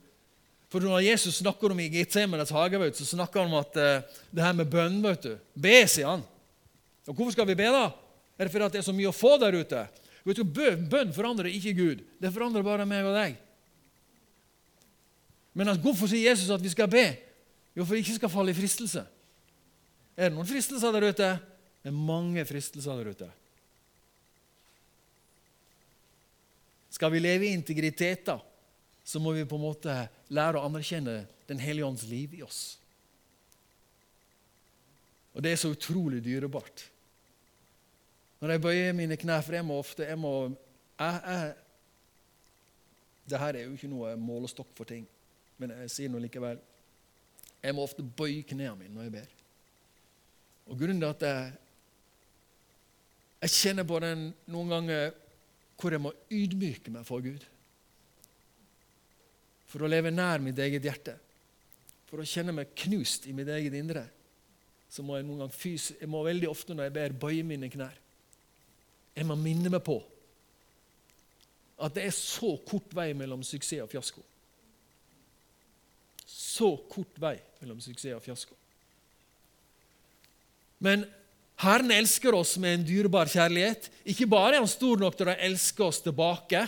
For 0.72 0.84
når 0.84 1.06
Jesus 1.06 1.40
snakker 1.40 1.72
om 1.72 1.80
i 1.80 1.90
Getsemanes 1.94 2.52
hage, 2.52 2.80
så 2.98 3.06
snakker 3.08 3.44
han 3.44 3.54
om 3.54 3.62
at 3.62 3.78
uh, 3.80 4.24
det 4.32 4.44
her 4.44 4.56
med 4.58 4.72
bønn 4.72 4.98
vet 5.04 5.28
du. 5.28 5.36
Be, 5.54 5.78
sier 5.88 6.10
han. 6.10 6.26
Og 7.06 7.14
Hvorfor 7.14 7.36
skal 7.36 7.48
vi 7.48 7.56
be, 7.56 7.70
da? 7.72 7.86
Er 8.36 8.48
det 8.48 8.52
fordi 8.52 8.74
det 8.74 8.82
er 8.82 8.88
så 8.90 8.96
mye 8.96 9.12
å 9.12 9.16
få 9.16 9.38
der 9.40 9.56
ute? 9.56 9.86
Vet 10.26 10.42
du, 10.42 10.46
Bønn 10.90 11.14
forandrer 11.16 11.54
ikke 11.54 11.76
Gud. 11.78 12.02
Det 12.20 12.34
forandrer 12.34 12.66
bare 12.66 12.88
meg 12.90 13.06
og 13.06 13.16
deg. 13.16 13.38
Men 15.56 15.72
hvorfor 15.80 16.10
sier 16.12 16.34
Jesus 16.34 16.52
at 16.52 16.64
vi 16.64 16.74
skal 16.74 16.90
be? 16.92 17.06
Jo, 17.78 17.86
for 17.86 17.96
vi 17.96 18.02
ikke 18.04 18.18
skal 18.18 18.32
falle 18.34 18.52
i 18.52 18.58
fristelse. 18.58 19.06
Er 20.16 20.32
det 20.32 20.36
noen 20.36 20.48
fristelser 20.50 20.96
der 20.96 21.08
ute? 21.12 21.30
Det 21.84 21.92
er 21.92 21.96
mange 21.96 22.44
fristelser 22.48 23.00
der 23.00 23.16
ute. 23.16 23.30
Skal 26.96 27.12
vi 27.12 27.20
leve 27.20 27.50
i 27.50 27.56
integritet, 27.56 28.24
da, 28.30 28.40
så 29.04 29.20
må 29.20 29.34
vi 29.36 29.44
på 29.46 29.58
en 29.60 29.66
måte 29.66 29.96
lære 30.32 30.60
å 30.60 30.68
anerkjenne 30.70 31.26
Den 31.46 31.60
hellige 31.62 31.86
ånds 31.86 32.04
liv 32.10 32.32
i 32.34 32.42
oss. 32.42 32.80
Og 35.36 35.44
det 35.44 35.52
er 35.52 35.60
så 35.62 35.70
utrolig 35.76 36.24
dyrebart. 36.26 36.88
Når 38.40 38.54
jeg 38.56 38.62
bøyer 38.64 38.96
mine 38.98 39.18
knær, 39.20 39.44
for 39.46 39.54
jeg 39.54 39.66
må 39.68 39.78
ofte 39.78 40.08
jeg 40.08 40.18
må, 40.18 40.32
jeg, 40.98 41.20
jeg, 41.28 41.52
det 43.30 43.42
her 43.44 43.60
er 43.60 43.68
jo 43.68 43.76
ikke 43.76 43.92
noe 43.92 44.16
målestokk 44.18 44.72
for 44.78 44.90
ting, 44.90 45.06
men 45.62 45.76
jeg 45.84 45.92
sier 45.92 46.14
noe 46.14 46.24
likevel. 46.24 46.58
Jeg 47.62 47.76
må 47.78 47.86
ofte 47.86 48.06
bøye 48.06 48.42
knærne 48.48 48.80
mine 48.80 48.96
når 48.96 49.08
jeg 49.08 49.16
ber. 49.20 49.38
Og 50.66 50.80
Grunnen 50.80 51.04
til 51.04 51.12
at 51.12 51.28
jeg, 51.28 51.54
jeg 53.46 53.56
kjenner 53.60 53.86
på 53.86 54.02
den 54.02 54.30
noen 54.50 54.74
ganger 54.74 55.14
hvor 55.80 55.94
jeg 55.94 56.02
må 56.02 56.14
ydmyke 56.32 56.94
meg 56.94 57.06
for 57.08 57.24
Gud. 57.26 57.44
For 59.70 59.84
å 59.84 59.90
leve 59.92 60.14
nær 60.14 60.44
mitt 60.44 60.60
eget 60.62 60.86
hjerte. 60.88 61.16
For 62.08 62.22
å 62.22 62.28
kjenne 62.28 62.54
meg 62.56 62.76
knust 62.86 63.28
i 63.28 63.34
mitt 63.36 63.50
eget 63.52 63.76
indre. 63.78 64.06
Så 64.90 65.04
må 65.04 65.18
jeg 65.18 65.28
noen 65.28 65.44
gang 65.44 65.54
fyse, 65.54 65.98
jeg 66.00 66.10
må 66.12 66.22
veldig 66.24 66.48
ofte 66.48 66.76
når 66.76 66.88
jeg 66.88 66.96
ber, 66.96 67.16
bøye 67.26 67.44
mine 67.48 67.70
knær. 67.72 67.98
Jeg 69.16 69.28
må 69.28 69.36
minne 69.40 69.72
meg 69.72 69.84
på 69.84 70.00
at 71.84 71.92
det 71.98 72.06
er 72.08 72.14
så 72.16 72.54
kort 72.64 72.94
vei 72.96 73.10
mellom 73.18 73.42
suksess 73.44 73.84
og 73.84 73.90
fiasko. 73.92 74.22
Så 76.26 76.70
kort 76.88 77.20
vei 77.20 77.36
mellom 77.60 77.82
suksess 77.84 78.16
og 78.16 78.24
fiasko. 78.24 78.56
Men 80.86 81.04
Herren 81.64 81.94
elsker 81.96 82.36
oss 82.36 82.58
med 82.60 82.80
en 82.80 82.88
dyrebar 82.88 83.30
kjærlighet. 83.32 83.88
Ikke 84.12 84.28
bare 84.28 84.58
er 84.58 84.64
han 84.64 84.70
stor 84.70 85.00
nok 85.00 85.16
til 85.16 85.32
å 85.32 85.38
elske 85.48 85.86
oss 85.86 86.02
tilbake 86.04 86.66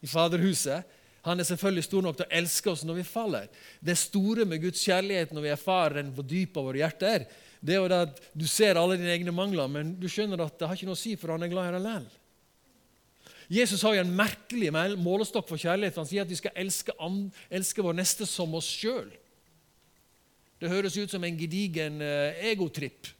i 0.00 0.08
Faderhuset. 0.08 0.96
Han 1.28 1.40
er 1.40 1.44
selvfølgelig 1.44 1.84
stor 1.84 2.04
nok 2.06 2.16
til 2.16 2.24
å 2.24 2.36
elske 2.38 2.70
oss 2.72 2.86
når 2.88 3.02
vi 3.02 3.04
faller. 3.04 3.50
Det 3.84 3.98
store 4.00 4.46
med 4.48 4.62
Guds 4.62 4.80
kjærlighet 4.86 5.34
når 5.36 5.44
vi 5.44 5.52
erfarer 5.52 5.98
den 6.00 6.14
på 6.16 6.24
dypet 6.24 6.56
av 6.56 6.70
våre 6.70 6.80
hjerter, 6.80 7.26
det 7.60 7.76
er 7.76 7.82
jo 7.82 7.90
at 7.92 8.22
du 8.32 8.46
ser 8.48 8.80
alle 8.80 8.96
dine 8.96 9.12
egne 9.12 9.34
mangler, 9.36 9.68
men 9.68 9.92
du 10.00 10.08
skjønner 10.08 10.40
at 10.40 10.56
det 10.56 10.70
har 10.70 10.78
ikke 10.78 10.88
noe 10.88 10.96
å 10.96 11.02
si, 11.02 11.12
for 11.20 11.34
han 11.34 11.44
er 11.44 11.52
glad 11.52 11.68
i 11.68 11.74
deg 11.76 11.84
likevel. 11.84 12.08
Jesus 13.50 13.82
har 13.82 13.96
jo 13.96 14.04
en 14.04 14.14
merkelig 14.14 14.70
målestokk 15.02 15.48
for 15.50 15.60
kjærlighet. 15.60 15.96
Han 15.98 16.06
sier 16.06 16.22
at 16.22 16.30
vi 16.30 16.38
skal 16.38 16.54
elske, 16.54 16.94
elske 17.50 17.82
vår 17.82 17.96
neste 17.98 18.28
som 18.30 18.54
oss 18.54 18.68
sjøl. 18.70 19.10
Det 20.60 20.70
høres 20.70 20.96
ut 20.96 21.10
som 21.10 21.24
en 21.26 21.36
gedigen 21.36 21.98
uh, 21.98 22.30
egotripp. 22.46 23.10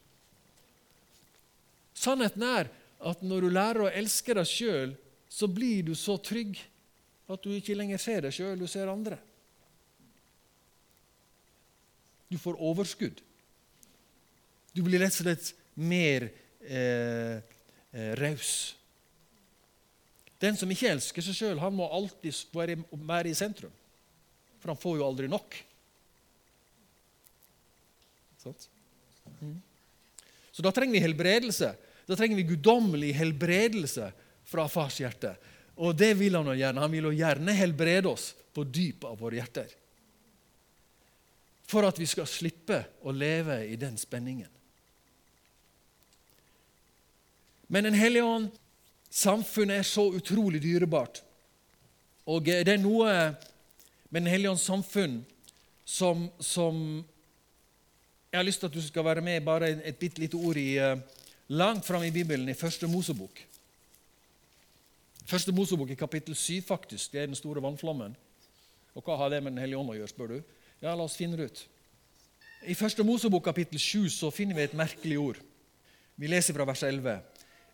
Sannheten 2.01 2.43
er 2.45 2.69
at 3.01 3.21
når 3.25 3.45
du 3.45 3.53
lærer 3.53 3.85
å 3.85 3.93
elske 3.93 4.33
deg 4.37 4.47
sjøl, 4.49 4.93
så 5.31 5.47
blir 5.49 5.85
du 5.85 5.93
så 5.97 6.17
trygg 6.21 6.57
at 7.31 7.43
du 7.43 7.53
ikke 7.55 7.77
lenger 7.77 8.01
ser 8.01 8.25
deg 8.25 8.35
sjøl, 8.35 8.57
du 8.59 8.67
ser 8.69 8.89
andre. 8.91 9.17
Du 12.31 12.37
får 12.39 12.59
overskudd. 12.63 13.21
Du 14.71 14.83
blir 14.85 15.01
rett 15.03 15.15
og 15.19 15.25
slett 15.25 15.51
mer 15.75 16.29
eh, 16.63 17.41
eh, 17.91 18.13
raus. 18.19 18.51
Den 20.41 20.57
som 20.57 20.71
ikke 20.71 20.89
elsker 20.89 21.25
seg 21.25 21.37
sjøl, 21.37 21.59
må 21.75 21.89
alltid 21.91 22.55
være, 22.55 22.79
være, 22.95 23.29
i 23.29 23.37
sentrum. 23.37 23.73
For 24.61 24.71
han 24.71 24.79
får 24.79 24.97
jo 24.97 25.05
aldri 25.05 25.27
nok. 25.29 25.57
Mm. 29.41 29.59
Så 30.51 30.63
da 30.65 30.71
trenger 30.73 30.97
vi 30.97 31.03
helbredelse. 31.03 31.75
Da 32.11 32.17
trenger 32.19 32.35
vi 32.35 32.43
guddommelig 32.43 33.13
helbredelse 33.15 34.09
fra 34.43 34.65
fars 34.67 34.97
hjerte. 34.99 35.29
Og 35.79 35.95
det 35.95 36.09
vil 36.19 36.35
han 36.35 36.49
gjerne. 36.51 36.83
Han 36.83 36.91
vil 36.91 37.07
gjerne 37.15 37.53
helbrede 37.55 38.11
oss 38.11 38.33
på 38.51 38.65
dypet 38.67 39.07
av 39.07 39.21
våre 39.21 39.39
hjerter. 39.39 39.77
for 41.71 41.87
at 41.87 41.95
vi 41.95 42.03
skal 42.03 42.27
slippe 42.27 42.81
å 43.07 43.13
leve 43.15 43.61
i 43.63 43.77
den 43.79 43.95
spenningen. 43.95 44.49
Men 47.71 47.83
Den 47.83 47.95
hellige 47.95 48.27
ånd, 48.27 48.49
samfunnet, 49.09 49.79
er 49.79 49.87
så 49.87 50.09
utrolig 50.11 50.59
dyrebart. 50.59 51.21
Og 52.27 52.43
det 52.43 52.67
er 52.67 52.77
noe 52.77 53.07
med 54.11 54.19
Den 54.19 54.27
hellige 54.27 54.51
ånds 54.51 54.67
samfunn 54.67 55.21
som, 55.85 56.27
som, 56.39 57.05
Jeg 58.31 58.37
har 58.37 58.43
lyst 58.43 58.59
til 58.59 58.67
at 58.67 58.75
du 58.75 58.81
skal 58.83 59.05
være 59.05 59.23
med 59.23 59.45
bare 59.45 59.69
et 59.87 59.99
bitte 59.99 60.19
lite 60.19 60.35
ord 60.35 60.57
i 60.59 60.75
uh, 60.75 60.99
langt 61.51 61.85
fram 61.85 62.03
i 62.03 62.11
Bibelen, 62.11 62.49
i 62.49 62.55
Første 62.55 62.87
Mosebok. 62.87 63.41
Første 65.27 65.51
Mosebok 65.51 65.91
i 65.91 65.99
kapittel 65.99 66.35
7, 66.35 66.61
faktisk. 66.67 67.11
Det 67.11 67.21
er 67.21 67.27
den 67.29 67.35
store 67.35 67.63
vannflommen. 67.63 68.15
Og 68.95 69.03
hva 69.03 69.17
har 69.19 69.31
det 69.31 69.41
med 69.43 69.53
Den 69.53 69.61
hellige 69.63 69.79
ånd 69.79 69.91
å 69.91 69.97
gjøre, 69.97 70.11
spør 70.11 70.31
du? 70.31 70.37
Ja, 70.81 70.95
la 70.95 71.03
oss 71.03 71.17
finne 71.19 71.37
det 71.39 71.51
ut. 71.51 71.63
I 72.67 72.75
Første 72.77 73.03
Mosebok 73.03 73.43
kapittel 73.43 73.79
7 73.79 74.09
så 74.13 74.31
finner 74.31 74.55
vi 74.55 74.63
et 74.63 74.77
merkelig 74.77 75.17
ord. 75.19 75.41
Vi 76.15 76.29
leser 76.29 76.55
fra 76.55 76.67
vers 76.67 76.83
11. 76.83 77.19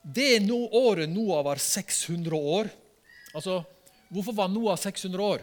Det 0.02 0.40
no 0.46 0.62
året 0.80 1.10
Noah 1.10 1.44
var 1.44 1.60
600 1.60 2.38
år 2.38 2.70
Altså, 3.36 3.60
Hvorfor 4.10 4.32
var 4.32 4.48
Noah 4.48 4.78
600 4.80 5.24
år? 5.24 5.42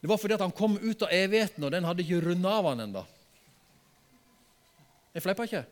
Det 0.00 0.08
var 0.08 0.16
fordi 0.16 0.34
at 0.34 0.40
han 0.40 0.54
kom 0.54 0.78
ut 0.80 1.02
av 1.02 1.12
evigheten, 1.12 1.62
og 1.64 1.70
den 1.70 1.84
hadde 1.84 2.02
ikke 2.02 2.22
runda 2.24 2.54
av 2.56 2.70
han 2.70 2.80
ennå. 2.86 3.02
Jeg 5.14 5.22
fleiper 5.22 5.48
ikke. 5.48 5.64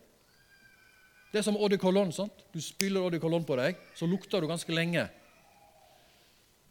Det 1.35 1.41
er 1.41 1.49
som 1.49 1.57
eau 1.59 1.67
de 1.67 1.79
sant? 2.15 2.45
Du 2.55 2.61
spyler 2.63 3.03
eau 3.03 3.11
de 3.11 3.19
på 3.19 3.57
deg, 3.59 3.75
så 3.99 4.07
lukter 4.07 4.41
du 4.41 4.47
ganske 4.47 4.71
lenge. 4.71 5.09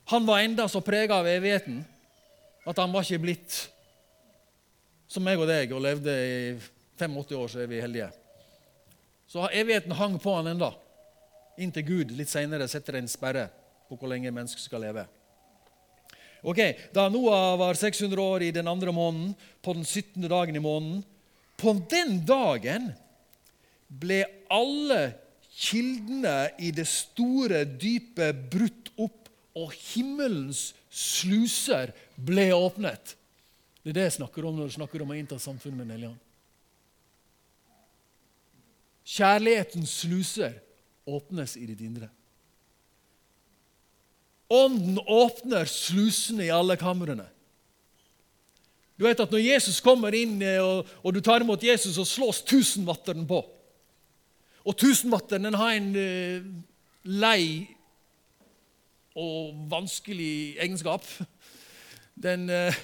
Han 0.05 0.25
var 0.25 0.39
enda 0.39 0.69
så 0.71 0.79
prega 0.79 1.17
av 1.19 1.27
evigheten 1.27 1.83
at 2.63 2.77
han 2.79 2.93
var 2.93 3.03
ikke 3.03 3.19
blitt 3.19 3.57
som 5.11 5.23
meg 5.23 5.35
og 5.35 5.49
deg 5.51 5.73
og 5.75 5.83
levde 5.83 6.15
i 6.15 6.55
85 6.95 7.35
år, 7.35 7.51
så 7.51 7.59
er 7.59 7.67
vi 7.67 7.81
heldige. 7.83 8.07
Så 9.27 9.43
evigheten 9.51 9.91
hang 9.99 10.15
på 10.15 10.31
han 10.37 10.47
enda, 10.47 10.71
inntil 11.59 11.83
Gud 11.83 12.15
litt 12.15 12.31
seinere 12.31 12.69
setter 12.71 13.01
en 13.01 13.11
sperre 13.11 13.49
på 13.89 13.99
hvor 13.99 14.07
lenge 14.07 14.31
mennesket 14.31 14.63
skal 14.63 14.87
leve. 14.87 15.03
Ok, 16.39 16.59
Da 16.95 17.09
Noah 17.11 17.57
var 17.59 17.75
600 17.75 18.15
år 18.21 18.47
i 18.47 18.51
den 18.55 18.67
andre 18.67 18.95
måneden, 18.95 19.35
på 19.61 19.75
den 19.75 19.83
17. 19.83 20.23
dagen 20.23 20.55
i 20.55 20.63
måneden 20.63 21.03
På 21.59 21.75
den 21.89 22.25
dagen 22.25 22.93
ble 23.99 24.23
alle 24.51 25.01
kildene 25.53 26.53
i 26.61 26.71
det 26.75 26.85
store 26.89 27.63
dypet 27.65 28.47
brutt 28.53 28.93
opp, 28.97 29.19
og 29.53 29.73
himmelens 29.93 30.71
sluser 30.89 31.91
ble 32.17 32.47
åpnet. 32.55 33.13
Det 33.83 33.91
er 33.91 33.99
det 33.99 34.05
jeg 34.07 34.17
snakker 34.17 34.47
om 34.47 34.55
når 34.57 34.71
jeg 34.71 34.79
snakker 34.79 35.03
om 35.03 35.11
å 35.13 35.17
innta 35.17 35.37
samfunnet 35.41 35.83
med 35.83 35.91
Nellian. 35.91 36.17
Kjærlighetens 39.03 39.93
sluser 40.05 40.55
åpnes 41.05 41.57
i 41.59 41.67
ditt 41.67 41.83
indre. 41.83 42.07
Ånden 44.53 44.99
åpner 45.05 45.69
slusene 45.69 46.47
i 46.47 46.53
alle 46.53 46.77
kamrene. 46.79 47.27
Du 48.97 49.05
vet 49.07 49.19
at 49.19 49.31
Når 49.31 49.41
Jesus 49.41 49.81
kommer 49.81 50.13
inn 50.15 50.37
eh, 50.45 50.61
og, 50.61 50.87
og 51.01 51.15
du 51.15 51.19
tar 51.21 51.41
imot 51.41 51.63
Jesus, 51.65 51.95
så 51.97 52.05
slås 52.05 52.43
tusenvatteren 52.45 53.25
på. 53.27 53.41
Og 54.63 54.77
tusenwatteren 54.79 55.57
har 55.59 55.75
en 55.75 55.89
uh, 55.95 56.51
lei 57.03 57.67
og 59.19 59.55
vanskelig 59.71 60.55
egenskap. 60.63 61.07
Den 62.15 62.47
uh, 62.49 62.75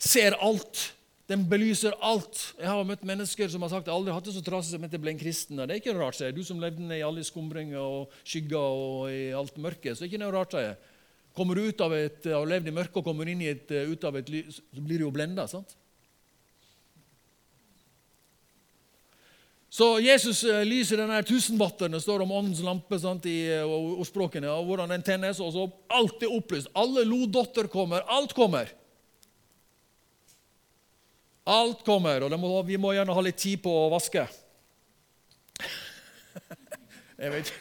ser 0.00 0.38
alt. 0.40 0.92
Den 1.28 1.44
belyser 1.50 1.92
alt. 2.00 2.40
Jeg 2.56 2.70
har 2.70 2.86
møtt 2.88 3.04
mennesker 3.04 3.50
som 3.52 3.64
har 3.64 3.72
sagt 3.74 3.90
at 3.90 3.92
aldri 3.92 4.14
hatt 4.16 4.24
det 4.24 4.32
så 4.38 4.44
trasig 4.44 4.72
som 4.72 4.86
etter 4.86 5.00
ble 5.02 5.12
en 5.12 5.20
kristen. 5.20 5.60
Det 5.60 5.68
er 5.68 5.82
ikke 5.82 5.92
noe 5.92 6.06
rart, 6.06 6.16
sier 6.16 6.32
Du 6.32 6.40
som 6.46 6.62
levde 6.62 6.80
ned 6.80 7.02
i 7.02 7.04
alle 7.04 7.24
skumringer 7.26 7.82
og 7.82 8.14
skygger 8.22 8.78
og 8.78 9.10
i 9.12 9.26
alt 9.36 9.60
mørket. 9.60 9.92
så 9.92 10.00
er 10.00 10.06
det 10.06 10.14
ikke 10.14 10.22
noe 10.24 10.32
rart, 10.32 10.56
sier 10.56 10.70
jeg. 10.70 10.78
Kommer 11.36 11.54
du 11.54 11.68
ut 11.68 11.84
av 11.84 11.92
et, 11.94 12.24
har 12.24 12.48
levd 12.48 12.70
i 12.70 12.74
mørket 12.74 12.96
og 13.02 13.04
kommer 13.10 13.28
inn 13.28 13.44
i 13.44 13.52
et, 13.52 13.68
ut 13.68 14.08
av 14.08 14.16
et 14.18 14.32
lys, 14.32 14.62
så 14.74 14.80
blir 14.82 14.98
du 14.98 15.04
jo 15.04 15.12
blenda. 15.14 15.44
sant? 15.46 15.76
Så 19.68 19.98
Jesus 20.00 20.40
eh, 20.48 20.64
lyser 20.64 21.02
denne 21.02 21.20
tusenvatteren, 21.22 21.92
Det 21.92 22.00
står 22.00 22.24
om 22.24 22.32
åndens 22.32 22.62
lampe 22.64 22.98
sant, 23.00 23.26
i 23.28 23.50
eh, 23.52 23.64
ordspråkene. 23.68 24.48
og 24.48 24.64
hvordan 24.64 24.94
den 24.94 25.04
tennes, 25.04 25.40
og 25.40 25.52
så 25.52 25.68
Alt 25.92 26.22
er 26.22 26.32
opplyst. 26.32 26.70
Alle 26.74 27.04
lodotter 27.04 27.68
kommer. 27.68 28.00
Alt 28.08 28.34
kommer. 28.34 28.72
Alt 31.48 31.84
kommer, 31.84 32.24
og 32.24 32.40
må, 32.40 32.62
vi 32.62 32.76
må 32.76 32.92
gjerne 32.92 33.14
ha 33.14 33.24
litt 33.24 33.38
tid 33.40 33.60
på 33.64 33.72
å 33.72 33.88
vaske. 33.92 34.26
jeg 37.22 37.32
vet 37.32 37.52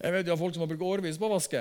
jeg 0.00 0.14
vet 0.14 0.28
jo 0.30 0.36
folk 0.40 0.54
som 0.54 0.62
har 0.64 0.70
brukt 0.70 0.86
årevis 0.86 1.18
på 1.20 1.28
å 1.28 1.34
vaske. 1.34 1.60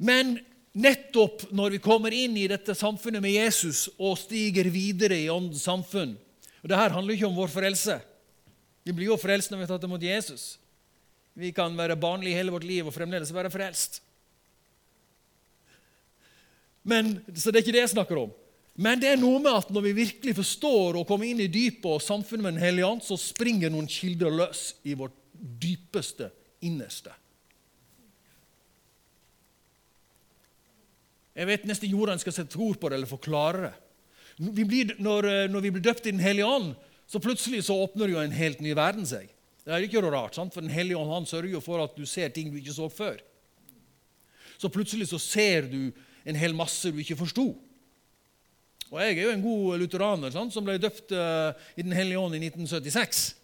Men 0.00 0.38
nettopp 0.72 1.48
når 1.50 1.76
vi 1.76 1.82
kommer 1.82 2.14
inn 2.14 2.36
i 2.38 2.48
dette 2.50 2.76
samfunnet 2.78 3.22
med 3.22 3.34
Jesus 3.34 3.88
og 3.98 4.18
stiger 4.20 4.68
videre 4.70 5.18
i 5.18 5.30
åndens 5.32 5.64
samfunn 5.66 6.14
og 6.60 6.68
det 6.68 6.78
her 6.78 6.92
handler 6.94 7.16
ikke 7.16 7.28
om 7.28 7.38
vår 7.38 7.52
frelse. 7.52 7.96
Vi 8.84 8.94
blir 8.96 9.10
jo 9.10 9.20
frelst 9.20 9.52
når 9.52 9.60
vi 9.60 9.66
har 9.66 9.72
tatt 9.72 9.86
imot 9.88 10.04
Jesus. 10.04 10.44
Vi 11.36 11.52
kan 11.56 11.76
være 11.76 11.98
barnlige 12.00 12.36
hele 12.36 12.52
vårt 12.52 12.66
liv 12.68 12.88
og 12.88 12.94
fremdeles 12.94 13.32
være 13.32 13.52
frelst. 13.52 14.00
Men, 16.84 17.18
så 17.36 17.50
det 17.50 17.60
er 17.60 17.64
ikke 17.64 17.76
det 17.76 17.84
jeg 17.84 17.94
snakker 17.94 18.22
om. 18.24 18.36
Men 18.80 19.00
det 19.00 19.10
er 19.12 19.20
noe 19.20 19.40
med 19.42 19.52
at 19.52 19.72
når 19.72 19.84
vi 19.88 19.96
virkelig 20.04 20.34
forstår 20.38 21.00
og 21.00 21.08
kommer 21.08 21.28
inn 21.28 21.42
i 21.44 21.50
dypet 21.52 21.88
og 21.88 22.04
samfunnet 22.04 22.44
med 22.46 22.54
Den 22.56 22.64
hellige 22.64 22.88
ånd, 22.88 23.02
så 23.04 23.18
springer 23.20 23.72
noen 23.72 23.88
kilder 23.90 24.32
løs 24.32 24.62
i 24.88 24.96
vårt 24.96 25.16
dypeste, 25.32 26.30
innerste. 26.64 27.12
Jeg 31.36 31.46
vet 31.46 31.66
nesten 31.68 31.92
Jordan 31.92 32.20
skal 32.20 32.34
sette 32.34 32.58
ord 32.58 32.78
på 32.80 32.90
det 32.90 32.98
eller 32.98 33.10
forklare 33.10 33.68
det. 33.68 33.74
Vi 34.40 34.64
blir, 34.64 34.94
når, 34.98 35.28
eh, 35.28 35.48
når, 35.52 35.66
vi 35.66 35.72
blir 35.74 35.84
døpt 35.84 36.06
i 36.06 36.14
Den 36.14 36.22
hellige 36.22 36.48
ånd, 36.48 36.74
så 37.06 37.20
plutselig 37.20 37.64
så 37.66 37.76
åpner 37.76 38.08
jo 38.08 38.20
en 38.22 38.32
helt 38.32 38.60
ny 38.60 38.74
verden 38.74 39.06
seg. 39.06 39.28
Det 39.64 39.72
er 39.74 39.84
ikke 39.84 40.00
noe 40.02 40.14
rart, 40.14 40.34
sant? 40.34 40.54
for 40.54 40.64
Den 40.64 40.72
hellige 40.72 40.98
ånd 40.98 41.12
han 41.12 41.28
sørger 41.28 41.52
jo 41.52 41.60
for 41.60 41.82
at 41.82 41.96
du 41.96 42.06
ser 42.08 42.32
ting 42.32 42.50
du 42.50 42.56
ikke 42.58 42.74
så 42.74 42.88
før. 42.88 43.20
Så 44.58 44.70
plutselig 44.72 45.10
så 45.10 45.18
ser 45.20 45.68
du 45.70 45.92
en 46.24 46.38
hel 46.38 46.54
masse 46.56 46.90
du 46.90 46.98
ikke 47.00 47.18
forsto. 47.20 47.52
Og 48.90 48.98
Jeg 49.00 49.18
er 49.18 49.22
jo 49.22 49.34
en 49.36 49.44
god 49.44 49.78
lutheraner 49.78 50.32
sant? 50.34 50.52
som 50.52 50.64
ble 50.66 50.78
døpt 50.80 51.12
uh, 51.14 51.54
i 51.76 51.84
Den 51.86 51.94
hellige 51.94 52.18
ånd 52.18 52.34
i 52.34 52.42
1976. 52.42 53.36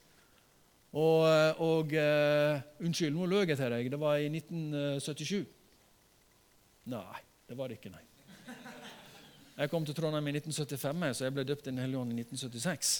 Og, 0.97 1.27
eh, 1.29 1.61
og 1.61 1.93
uh, 1.93 2.61
Unnskyld, 2.81 3.13
nå 3.13 3.27
løy 3.29 3.45
jeg 3.45 3.59
til 3.59 3.73
deg. 3.75 3.91
Det 3.93 4.01
var 4.01 4.17
i 4.17 4.31
1977. 4.33 5.45
Nei. 6.89 7.26
Det 7.47 7.55
var 7.55 7.71
det 7.71 7.79
ikke, 7.79 7.93
nei. 7.95 8.03
Jeg 9.57 9.71
kom 9.73 9.85
til 9.87 9.95
Trondheim 9.97 10.27
i 10.29 10.35
1975, 10.37 11.05
så 11.17 11.25
jeg 11.25 11.35
ble 11.37 11.45
døpt 11.47 11.69
i 11.69 11.71
Den 11.71 11.79
hellige 11.81 12.01
ånd 12.03 12.13
i 12.13 12.25
1976. 12.25 12.97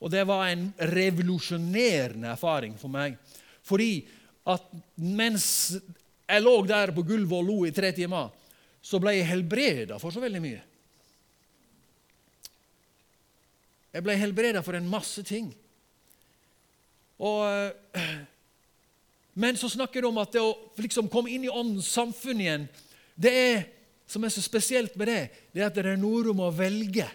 Og 0.00 0.10
det 0.10 0.24
var 0.26 0.46
en 0.48 0.64
revolusjonerende 0.94 2.32
erfaring 2.32 2.74
for 2.80 2.90
meg. 2.90 3.18
Fordi 3.66 4.06
at 4.48 4.64
mens 4.96 5.44
jeg 6.28 6.42
lå 6.42 6.54
der 6.66 6.94
på 6.96 7.04
gulvet 7.04 7.36
og 7.36 7.46
lo 7.46 7.58
i 7.68 7.74
tre 7.74 7.92
timer, 7.92 8.32
så 8.80 9.00
ble 9.02 9.18
jeg 9.18 9.28
helbreda 9.28 10.00
for 10.00 10.14
så 10.14 10.22
veldig 10.24 10.42
mye. 10.42 10.64
Jeg 13.92 14.04
ble 14.06 14.18
helbreda 14.18 14.64
for 14.64 14.78
en 14.78 14.88
masse 14.88 15.22
ting. 15.28 15.52
Og, 17.18 17.44
eh, 17.94 18.18
men 19.42 19.56
så 19.60 19.68
snakker 19.68 20.02
du 20.02 20.08
om 20.08 20.20
at 20.22 20.32
det 20.32 20.42
å 20.42 20.56
liksom 20.80 21.10
komme 21.12 21.30
inn 21.34 21.44
i 21.44 21.52
åndens 21.52 21.92
samfunn 21.92 22.40
igjen 22.42 22.68
det 23.18 23.32
er, 23.34 23.64
som 24.06 24.24
er 24.24 24.32
så 24.32 24.42
spesielt 24.44 24.94
med 24.96 25.10
det, 25.10 25.22
det 25.52 25.62
er 25.62 25.70
at 25.70 25.78
det 25.78 25.86
er 25.90 25.98
noe 26.00 26.22
om 26.30 26.44
å 26.46 26.52
velge. 26.54 27.06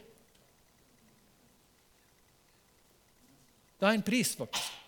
Det 3.80 3.88
har 3.88 3.96
en 3.96 4.06
pris, 4.06 4.36
faktisk. 4.36 4.80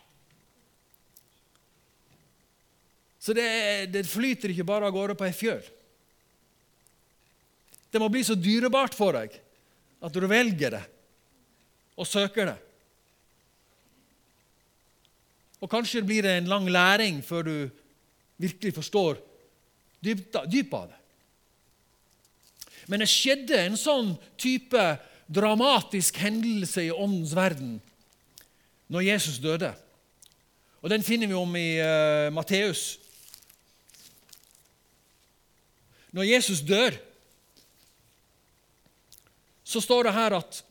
Så 3.26 3.34
det, 3.34 3.48
det 3.90 4.04
flyter 4.06 4.52
ikke 4.54 4.68
bare 4.68 4.86
av 4.86 4.94
gårde 4.94 5.16
på 5.18 5.26
ei 5.26 5.34
fjøl. 5.34 5.64
Det 7.90 8.02
må 8.02 8.12
bli 8.12 8.22
så 8.28 8.36
dyrebart 8.38 8.94
for 8.94 9.16
deg 9.18 9.34
at 10.06 10.14
du 10.14 10.28
velger 10.30 10.76
det 10.76 10.84
og 11.96 12.06
søker 12.06 12.52
det. 12.52 12.58
Og 15.64 15.72
kanskje 15.72 16.04
blir 16.06 16.28
det 16.28 16.36
en 16.38 16.52
lang 16.52 16.68
læring 16.70 17.24
før 17.26 17.48
du 17.48 17.56
virkelig 18.38 18.76
forstår 18.76 19.18
dypet 20.04 20.78
av 20.78 20.92
det. 20.92 21.00
Men 22.88 23.02
det 23.02 23.10
skjedde 23.10 23.58
en 23.60 23.78
sånn 23.80 24.14
type 24.38 24.82
dramatisk 25.26 26.20
hendelse 26.22 26.86
i 26.86 26.94
åndens 26.94 27.34
verden 27.38 27.80
når 28.94 29.08
Jesus 29.08 29.40
døde. 29.42 29.72
Og 30.86 30.90
Den 30.90 31.04
finner 31.04 31.28
vi 31.28 31.34
om 31.34 31.56
i 31.58 31.80
uh, 31.82 32.30
Matteus. 32.34 33.00
Når 36.14 36.30
Jesus 36.30 36.62
dør, 36.62 36.94
så 39.66 39.82
står 39.82 40.06
det 40.06 40.14
her 40.14 40.38
at 40.38 40.62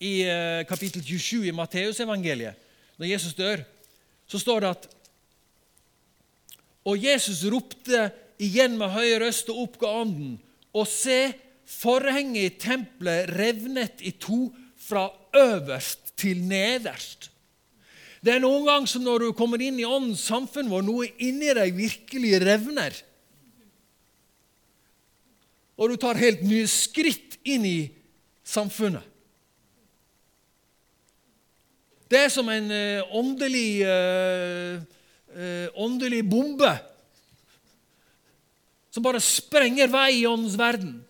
i 0.00 0.14
uh, 0.24 0.64
kapittel 0.64 1.04
27 1.04 1.50
i 1.50 1.54
Matteusevangeliet, 1.54 2.56
når 2.96 3.12
Jesus 3.12 3.36
dør, 3.36 3.60
så 4.26 4.40
står 4.40 4.64
det 4.64 4.72
at 4.72 4.90
Og 6.84 7.00
Jesus 7.00 7.44
ropte 7.48 8.10
igjen 8.36 8.74
med 8.76 8.92
høy 8.92 9.14
røst 9.20 9.48
og 9.48 9.62
oppga 9.62 9.88
ånden. 10.02 10.34
Og 10.74 10.88
se, 10.90 11.34
forhenget 11.64 12.44
i 12.44 12.56
tempelet 12.60 13.30
revnet 13.32 14.02
i 14.04 14.12
to 14.20 14.48
fra 14.76 15.06
øverst 15.34 16.12
til 16.20 16.42
nederst. 16.44 17.30
Det 18.24 18.32
er 18.32 18.40
noen 18.40 18.64
ganger 18.64 18.88
som 18.88 19.04
når 19.04 19.26
du 19.26 19.32
kommer 19.36 19.60
inn 19.60 19.78
i 19.80 19.84
åndens 19.84 20.24
samfunn, 20.24 20.70
hvor 20.72 20.84
noe 20.84 21.10
inni 21.20 21.50
deg 21.56 21.74
virkelig 21.76 22.38
revner. 22.44 22.96
Og 25.76 25.90
du 25.90 25.98
tar 26.00 26.20
helt 26.20 26.44
nye 26.46 26.68
skritt 26.70 27.36
inn 27.44 27.66
i 27.68 27.78
samfunnet. 28.46 29.04
Det 32.08 32.20
er 32.20 32.32
som 32.32 32.48
en 32.52 32.68
uh, 32.70 33.16
åndelig, 33.16 33.82
uh, 33.88 34.80
uh, 35.34 35.68
åndelig 35.82 36.20
bombe 36.30 36.70
som 38.94 39.02
bare 39.02 39.18
sprenger 39.22 39.90
vei 39.90 40.20
i 40.20 40.26
åndens 40.26 40.54
verden. 40.54 41.00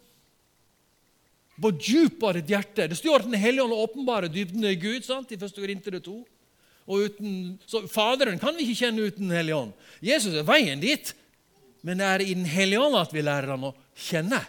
På 1.60 1.68
djupet 1.70 2.24
av 2.24 2.38
ditt 2.38 2.48
hjerte. 2.54 2.86
Det 2.88 2.96
står 2.96 3.20
at 3.20 3.28
Den 3.28 3.36
hellige 3.38 3.66
ånd 3.66 3.76
åpenbarer 3.76 4.32
dybden 4.32 4.64
i 4.64 4.74
Gud. 4.74 5.04
sant? 5.04 5.32
i 5.32 5.36
1. 5.36 5.52
Korinter 5.52 5.98
2. 6.00 6.14
Og 6.88 7.04
uten, 7.04 7.58
så 7.66 7.84
Faderen 7.88 8.40
kan 8.40 8.56
vi 8.56 8.64
ikke 8.64 8.86
kjenne 8.86 9.04
uten 9.04 9.28
Den 9.28 9.36
hellige 9.36 9.60
ånd. 9.60 9.76
Jesus 10.00 10.32
er 10.32 10.48
veien 10.48 10.80
dit. 10.80 11.12
Men 11.84 12.00
det 12.00 12.08
er 12.08 12.24
i 12.24 12.34
Den 12.34 12.48
hellige 12.48 12.80
ånd 12.80 12.96
at 12.96 13.12
vi 13.12 13.20
lærer 13.20 13.52
ham 13.52 13.68
å 13.68 13.76
kjenne. 13.94 14.40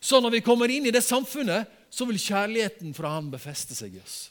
Så 0.00 0.22
når 0.24 0.38
vi 0.38 0.46
kommer 0.46 0.72
inn 0.72 0.88
i 0.88 0.94
det 0.94 1.04
samfunnet, 1.04 1.68
så 1.92 2.08
vil 2.08 2.20
kjærligheten 2.20 2.96
fra 2.96 3.12
ham 3.18 3.28
befeste 3.30 3.76
seg 3.76 3.98
i 3.98 4.00
oss. 4.00 4.30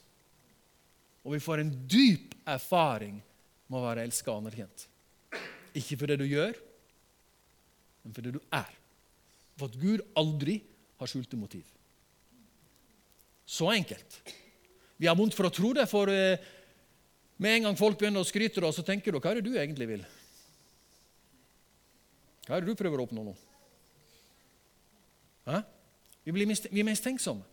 Og 1.22 1.36
vi 1.36 1.44
får 1.44 1.62
en 1.62 1.74
dyp 1.86 2.34
erfaring 2.48 3.20
med 3.68 3.78
å 3.78 3.86
være 3.86 4.08
elsket 4.08 4.34
og 4.34 4.42
anerkjent. 4.42 4.88
Ikke 5.78 6.00
for 6.00 6.10
det 6.10 6.18
du 6.24 6.26
gjør, 6.26 6.56
men 8.08 8.16
for 8.16 8.24
det 8.24 8.38
du 8.38 8.44
er. 8.56 8.70
For 9.60 9.68
at 9.68 9.80
Gud 9.82 10.04
aldri 10.16 10.62
har 11.02 11.10
skjulte 11.12 11.40
motiv. 11.40 11.66
Så 13.44 13.68
enkelt. 13.74 14.22
Vi 14.98 15.10
har 15.10 15.18
vondt 15.18 15.36
for 15.36 15.50
å 15.50 15.52
tro 15.54 15.74
det, 15.76 15.84
for 15.92 16.08
eh, 16.12 16.40
med 17.38 17.58
en 17.58 17.68
gang 17.68 17.80
folk 17.80 18.00
begynner 18.00 18.24
å 18.24 18.28
skryte, 18.28 18.64
så 18.72 18.86
tenker 18.86 19.12
du 19.12 19.20
hva 19.20 19.34
er 19.34 19.42
det 19.42 19.50
du 19.50 19.58
egentlig 19.60 19.90
vil? 19.92 20.06
Hva 22.48 22.56
er 22.56 22.64
det 22.64 22.72
du 22.72 22.80
prøver 22.80 23.04
å 23.04 23.06
oppnå 23.10 23.26
nå? 23.28 23.36
Hæ? 25.52 25.62
Vi, 26.24 26.34
blir 26.36 26.48
vi 26.48 26.80
er 26.80 26.88
mistenksomme. 26.88 27.44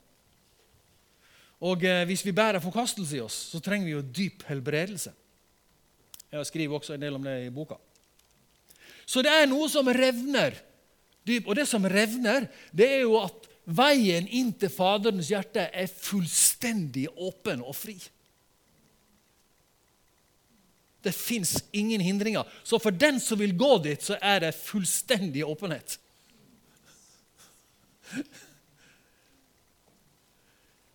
Og 1.65 1.83
eh, 1.87 2.05
hvis 2.07 2.25
vi 2.27 2.35
bærer 2.35 2.63
forkastelse 2.63 3.19
i 3.19 3.25
oss, 3.25 3.37
så 3.51 3.61
trenger 3.63 3.91
vi 3.91 3.97
jo 3.97 4.07
dyp 4.07 4.47
helbredelse. 4.47 5.15
Jeg 6.31 6.47
skriver 6.47 6.79
også 6.79 6.95
en 6.95 7.05
del 7.05 7.19
om 7.19 7.27
det 7.27 7.37
i 7.45 7.53
boka. 7.55 7.79
Så 9.07 9.23
det 9.25 9.33
er 9.33 9.49
noe 9.51 9.69
som 9.71 9.89
revner. 9.89 10.57
Og 11.45 11.55
det 11.57 11.67
som 11.69 11.85
revner, 11.89 12.49
det 12.73 12.89
er 12.99 13.05
jo 13.05 13.19
at 13.23 13.49
veien 13.65 14.27
inn 14.29 14.53
til 14.61 14.73
Faderens 14.73 15.31
hjerte 15.33 15.69
er 15.73 15.89
fullstendig 15.89 17.07
åpen 17.17 17.63
og 17.65 17.77
fri. 17.77 17.97
Det 21.05 21.13
fins 21.13 21.59
ingen 21.73 22.01
hindringer. 22.01 22.49
Så 22.65 22.81
for 22.81 22.93
den 22.93 23.21
som 23.21 23.41
vil 23.41 23.57
gå 23.57 23.77
dit, 23.85 24.01
så 24.01 24.17
er 24.21 24.41
det 24.47 24.55
fullstendig 24.57 25.45
åpenhet. 25.45 25.99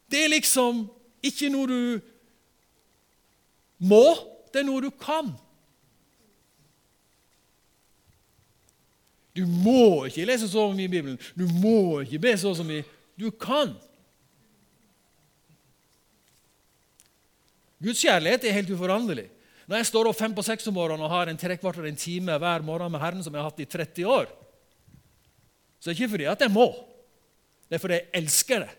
Det 0.10 0.24
er 0.24 0.32
liksom 0.34 0.88
ikke 1.22 1.52
noe 1.54 1.70
du 1.70 1.82
må, 3.86 4.06
det 4.50 4.64
er 4.64 4.68
noe 4.68 4.82
du 4.82 4.90
kan. 4.90 5.30
Du 9.40 9.46
må 9.48 10.06
ikke 10.10 10.28
lese 10.28 10.50
så 10.52 10.66
mye 10.74 10.90
i 10.90 10.92
Bibelen. 10.92 11.20
Du 11.38 11.46
må 11.62 12.02
ikke 12.04 12.20
be 12.28 12.34
så 12.40 12.52
mye. 12.66 12.84
Du 13.20 13.30
kan. 13.32 13.72
Guds 17.80 18.02
kjærlighet 18.04 18.44
er 18.44 18.58
helt 18.58 18.72
uforanderlig. 18.76 19.30
Når 19.70 19.80
jeg 19.80 19.88
står 19.88 20.10
opp 20.10 20.18
fem 20.18 20.34
på 20.36 20.44
seks 20.44 20.68
om 20.68 20.76
morgenen 20.76 21.06
og 21.06 21.14
har 21.14 21.30
en 21.32 21.40
trekvarter 21.40 21.86
en 21.88 22.00
time 22.00 22.36
hver 22.42 22.66
morgen 22.66 22.92
med 22.92 23.00
Herren 23.00 23.24
som 23.24 23.36
jeg 23.36 23.40
har 23.40 23.52
hatt 23.52 23.62
i 23.64 23.70
30 23.70 24.10
år, 24.10 24.32
så 25.80 25.88
er 25.88 25.94
det 25.94 26.00
ikke 26.00 26.16
fordi 26.18 26.28
at 26.28 26.44
jeg 26.44 26.52
må. 26.52 26.68
Det 27.70 27.78
er 27.78 27.84
fordi 27.84 28.00
jeg 28.00 28.10
elsker 28.20 28.66
det. 28.66 28.72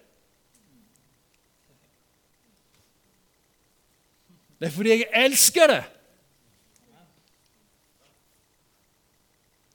Det 4.61 4.69
er 4.69 4.75
fordi 4.75 4.93
jeg 4.93 5.09
elsker 5.23 5.73
det. 5.73 5.81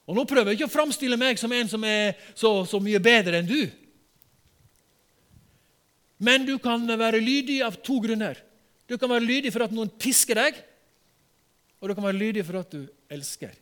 Og 0.06 0.18
Nå 0.18 0.26
prøver 0.30 0.52
jeg 0.52 0.60
ikke 0.60 0.70
å 0.70 0.76
framstille 0.76 1.18
meg 1.18 1.40
som 1.42 1.54
en 1.56 1.70
som 1.70 1.84
er 1.88 2.14
så, 2.38 2.52
så 2.70 2.80
mye 2.82 3.02
bedre 3.02 3.40
enn 3.42 3.50
du. 3.50 3.62
Men 6.22 6.46
du 6.46 6.56
kan 6.62 6.86
være 6.86 7.24
lydig 7.24 7.60
av 7.66 7.80
to 7.84 7.98
grunner. 8.04 8.38
Du 8.86 8.96
kan 9.02 9.10
være 9.10 9.26
lydig 9.26 9.52
for 9.54 9.66
at 9.66 9.74
noen 9.74 9.90
pisker 9.90 10.38
deg, 10.38 10.62
og 11.82 11.90
du 11.90 11.96
kan 11.98 12.06
være 12.06 12.22
lydig 12.22 12.46
for 12.46 12.62
at 12.62 12.72
du 12.72 12.86
elsker. 13.12 13.58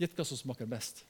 Gjett 0.00 0.14
hva 0.16 0.26
som 0.28 0.38
smaker 0.38 0.68
best. 0.68 1.02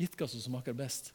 Gitt 0.00 0.16
hva 0.16 0.28
som 0.30 0.40
smaker 0.40 0.76
best. 0.76 1.10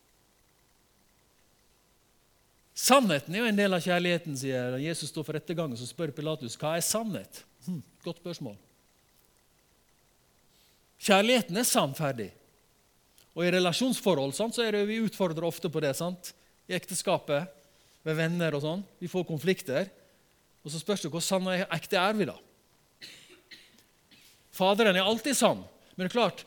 Sannheten 2.75 3.33
er 3.33 3.41
jo 3.41 3.49
en 3.49 3.57
del 3.57 3.73
av 3.73 3.81
kjærligheten, 3.81 4.35
sier 4.37 4.75
Jesus 4.83 5.09
står 5.09 5.25
for 5.25 5.37
rettergangen. 5.39 5.79
så 5.79 5.87
spør 5.87 6.11
Pilatus 6.13 6.57
hva 6.59 6.75
er 6.75 6.83
sannhet. 6.85 7.41
Hm, 7.65 7.81
godt 8.03 8.19
spørsmål. 8.19 8.57
Kjærligheten 11.01 11.57
er 11.59 11.67
sannferdig. 11.67 12.29
Og 13.35 13.43
i 13.43 13.51
relasjonsforhold 13.51 14.33
sant, 14.35 14.55
så 14.55 14.63
er 14.63 14.77
det 14.77 14.85
vi 14.87 15.01
utfordrer 15.03 15.45
ofte 15.47 15.69
på 15.71 15.83
det. 15.83 15.95
sant? 15.95 16.33
I 16.69 16.75
ekteskapet, 16.77 17.51
med 18.05 18.15
venner 18.17 18.55
og 18.55 18.63
sånn. 18.63 18.83
Vi 19.01 19.09
får 19.11 19.25
konflikter. 19.27 19.89
Og 20.63 20.71
så 20.71 20.79
spørs 20.81 21.03
det 21.03 21.11
hvor 21.13 21.23
sann 21.23 21.45
og 21.45 21.75
ekte 21.75 21.99
er 21.99 22.15
vi 22.17 22.29
da? 22.29 22.37
Faderen 24.55 24.95
er 24.95 25.03
alltid 25.03 25.35
sann, 25.35 25.65
men 25.95 26.05
det 26.05 26.13
er 26.13 26.15
klart, 26.15 26.45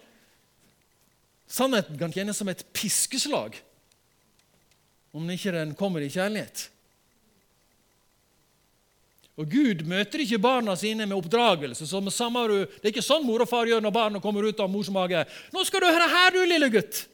sannheten 1.44 1.98
kan 2.00 2.12
tjene 2.14 2.32
som 2.32 2.48
et 2.48 2.64
piskeslag 2.72 3.58
om 5.12 5.28
ikke 5.28 5.52
den 5.52 5.74
kommer 5.76 6.00
i 6.04 6.08
kjærlighet. 6.12 6.70
Og 9.38 9.46
Gud 9.46 9.84
møter 9.86 10.24
ikke 10.24 10.40
barna 10.42 10.74
sine 10.76 11.06
med 11.06 11.14
oppdragelse. 11.16 11.86
som 11.86 12.10
samme, 12.10 12.48
Det 12.48 12.84
er 12.84 12.90
ikke 12.90 13.02
sånn 13.02 13.24
mor 13.24 13.40
og 13.40 13.48
far 13.48 13.66
gjør 13.66 13.80
når 13.80 13.92
barna 13.92 14.20
kommer 14.20 14.42
ut 14.42 14.60
av 14.60 14.70
mors 14.70 14.90
mage. 14.90 15.24
'Nå 15.52 15.64
skal 15.64 15.80
du 15.80 15.86
høre 15.86 16.08
her, 16.08 16.30
du 16.30 16.44
lille 16.44 16.70
gutt!' 16.70 17.06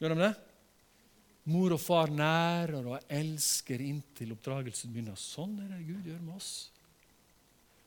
Gjør 0.00 0.14
de 0.14 0.20
det? 0.20 0.36
Mor 1.46 1.72
og 1.72 1.80
far 1.80 2.08
nærer 2.08 2.86
og 2.86 3.04
elsker 3.08 3.80
inntil 3.80 4.32
oppdragelsen 4.34 4.92
begynner. 4.92 5.16
Sånn 5.16 5.58
er 5.62 5.68
det 5.76 5.86
Gud 5.86 6.04
gjør 6.04 6.22
med 6.22 6.36
oss. 6.36 6.70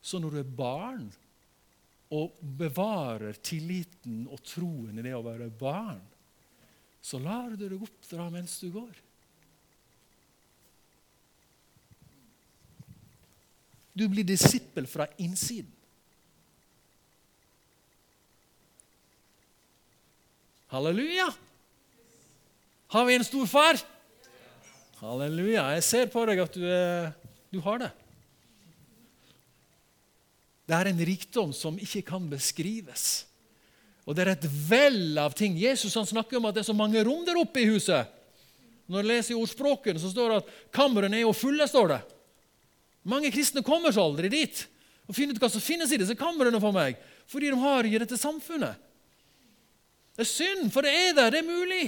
Så 0.02 0.20
når 0.20 0.32
du 0.32 0.40
er 0.40 0.44
barn 0.44 1.12
og 2.12 2.40
bevarer 2.42 3.34
tilliten 3.34 4.28
og 4.28 4.42
troen 4.44 4.98
i 4.98 5.02
det 5.06 5.14
å 5.14 5.24
være 5.24 5.52
barn, 5.52 6.02
så 7.02 7.20
lar 7.22 7.52
du 7.54 7.68
deg 7.68 7.82
oppdra 7.82 8.30
mens 8.32 8.60
du 8.60 8.72
går. 8.72 8.96
Du 14.00 14.06
blir 14.08 14.24
disippel 14.24 14.88
fra 14.88 15.10
innsiden. 15.20 15.72
Halleluja! 20.72 21.34
Har 22.88 23.06
vi 23.06 23.16
en 23.16 23.26
stor 23.26 23.48
far? 23.50 23.80
Halleluja. 25.02 25.66
Jeg 25.76 25.84
ser 25.84 26.12
på 26.14 26.24
deg 26.30 26.40
at 26.46 26.56
du, 26.56 26.68
du 27.52 27.60
har 27.66 27.82
det. 27.82 27.90
Det 30.70 30.78
er 30.78 30.92
en 30.92 31.02
rikdom 31.10 31.52
som 31.58 31.80
ikke 31.82 32.06
kan 32.06 32.30
beskrives. 32.30 33.26
Og 34.06 34.16
det 34.16 34.24
er 34.24 34.32
et 34.36 34.48
vell 34.70 35.18
av 35.20 35.36
ting. 35.36 35.58
Jesus 35.60 35.98
han 35.98 36.08
snakker 36.08 36.38
om 36.38 36.48
at 36.48 36.56
det 36.56 36.64
er 36.64 36.70
så 36.70 36.78
mange 36.78 37.04
rom 37.04 37.26
der 37.28 37.42
oppe 37.42 37.66
i 37.66 37.68
huset. 37.68 38.08
Når 38.90 39.04
du 39.04 39.12
leser 39.12 39.36
i 39.36 39.42
ordspråkene, 39.42 40.00
så 40.02 40.14
står 40.14 40.32
det 40.32 40.40
at 40.44 40.56
kamrene 40.74 41.20
er 41.20 41.28
jo 41.28 41.36
fulle. 41.36 41.68
står 41.68 41.92
det. 41.98 42.00
Mange 43.10 43.32
kristne 43.34 43.64
kommer 43.66 43.94
seg 43.96 44.04
aldri 44.04 44.30
dit 44.32 44.66
og 45.10 45.16
finner 45.18 45.34
ut 45.34 45.42
hva 45.42 45.50
som 45.50 45.64
finnes 45.64 45.90
i 45.90 45.98
disse 45.98 46.14
kamrene 46.18 46.60
for 46.62 46.76
meg, 46.76 47.00
fordi 47.30 47.50
de 47.50 47.58
har 47.58 47.88
i 47.88 47.98
dette 47.98 48.18
samfunnet. 48.20 48.78
Det 50.14 50.26
er 50.26 50.30
synd, 50.30 50.70
for 50.74 50.86
det 50.86 50.92
er 50.94 51.16
der. 51.18 51.32
Det 51.34 51.40
er 51.42 51.48
mulig. 51.48 51.86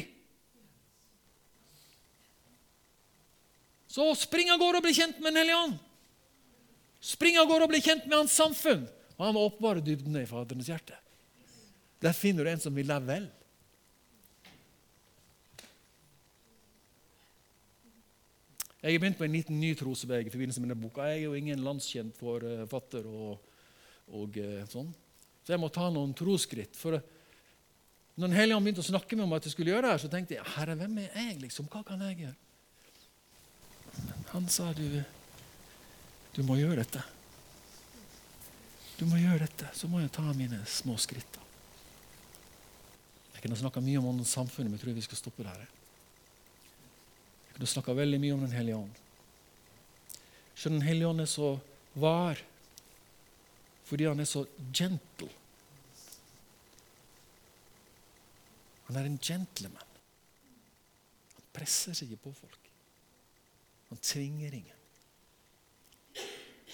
Så 3.91 4.07
spring 4.15 4.49
av 4.53 4.61
gårde 4.61 4.79
og 4.79 4.85
bli 4.85 4.95
kjent 4.95 5.19
med 5.19 5.33
Den 5.33 5.41
hellige 5.41 5.59
ånd. 5.59 5.77
Spring 7.03 7.37
av 7.41 7.49
gårde 7.49 7.67
og 7.67 7.73
bli 7.73 7.81
kjent 7.83 8.07
med 8.07 8.21
hans 8.21 8.37
samfunn. 8.39 8.85
Og 9.17 9.25
han 9.25 9.37
åpenbarer 9.37 9.81
åpenbare 9.81 9.85
dybdene 9.85 10.23
i 10.23 10.29
Faderens 10.29 10.69
hjerte. 10.71 10.95
Der 12.01 12.15
finner 12.17 12.47
du 12.47 12.53
en 12.53 12.63
som 12.63 12.73
vil 12.73 12.87
deg 12.89 13.05
vel. 13.05 13.27
Jeg 18.81 18.95
har 18.95 19.01
begynt 19.03 19.19
på 19.19 19.27
en 19.27 19.35
liten 19.35 19.59
ny 19.61 19.75
trosvei 19.77 20.23
i 20.25 20.31
forbindelse 20.33 20.61
med 20.61 20.71
denne 20.71 20.81
boka. 20.81 21.05
Jeg 21.05 21.19
er 21.19 21.25
jo 21.27 21.37
ingen 21.37 21.61
landskjent 21.61 22.15
forfatter 22.17 23.05
og, 23.05 23.57
og 24.17 24.37
eh, 24.41 24.63
sånn. 24.69 24.89
Så 25.45 25.53
jeg 25.53 25.61
må 25.61 25.69
ta 25.73 25.89
noen 25.93 26.15
trosskritt. 26.17 26.73
For 26.77 26.97
når 26.97 28.27
Den 28.27 28.37
hellige 28.37 28.57
ånd 28.57 28.65
begynte 28.65 28.83
å 28.83 28.89
snakke 28.89 29.15
med 29.15 29.23
meg 29.23 29.29
om 29.29 29.35
at 29.37 29.45
jeg 29.47 29.53
skulle 29.53 29.73
gjøre 29.73 29.85
det, 29.85 29.91
her, 29.93 30.01
så 30.01 30.09
tenkte 30.11 30.35
jeg 30.35 30.53
Herre, 30.55 30.75
hvem 30.79 30.97
er 31.03 31.13
jeg? 31.13 31.37
liksom? 31.43 31.69
Hva 31.71 31.83
kan 31.85 32.01
jeg 32.05 32.23
gjøre? 32.25 32.37
Han 34.31 34.47
sa 34.49 34.71
du, 34.73 34.85
du 36.33 36.41
må 36.47 36.57
gjøre 36.57 36.81
dette. 36.81 37.03
Du 38.97 39.05
må 39.09 39.19
gjøre 39.19 39.45
dette. 39.45 39.69
Så 39.77 39.89
må 39.91 40.01
jeg 40.01 40.13
ta 40.15 40.25
mine 40.37 40.61
små 40.69 40.97
skritt. 41.01 41.39
Jeg 43.35 43.45
kunne 43.45 43.57
snakka 43.57 43.81
mye 43.81 44.01
om 44.01 44.21
samfunnet, 44.25 44.69
men 44.69 44.77
jeg 44.77 44.85
tror 44.85 44.97
vi 44.97 45.05
skal 45.05 45.21
stoppe 45.21 45.45
der. 45.45 45.80
Jeg 47.51 47.57
kunne 47.57 47.69
snakka 47.75 47.95
veldig 47.97 48.19
mye 48.23 48.35
om 48.37 48.45
Den 48.45 48.55
hellige 48.55 48.79
ånd. 48.79 49.01
Så 50.55 50.69
Den 50.69 50.81
hellige 50.85 51.09
ånd 51.11 51.21
er 51.21 51.29
så 51.29 51.51
var 51.93 52.39
fordi 53.91 54.05
han 54.07 54.23
er 54.23 54.27
så 54.29 54.45
gentle. 54.71 55.27
Han 58.87 58.95
er 58.95 59.09
en 59.09 59.17
gentleman. 59.19 59.97
Han 61.35 61.49
presser 61.51 61.97
seg 61.97 62.13
ikke 62.13 62.29
på 62.29 62.31
folk. 62.37 62.69
Han 63.89 63.99
tvinger 63.99 64.55
ingen. 64.55 64.77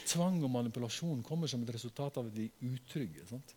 Tvang 0.07 0.37
og 0.45 0.53
manipulasjon 0.53 1.25
kommer 1.25 1.49
som 1.49 1.65
et 1.65 1.73
resultat 1.73 2.19
av 2.21 2.29
at 2.29 2.37
vi 2.37 2.45
er 2.45 2.75
utrygge. 2.75 3.25
Sant? 3.31 3.55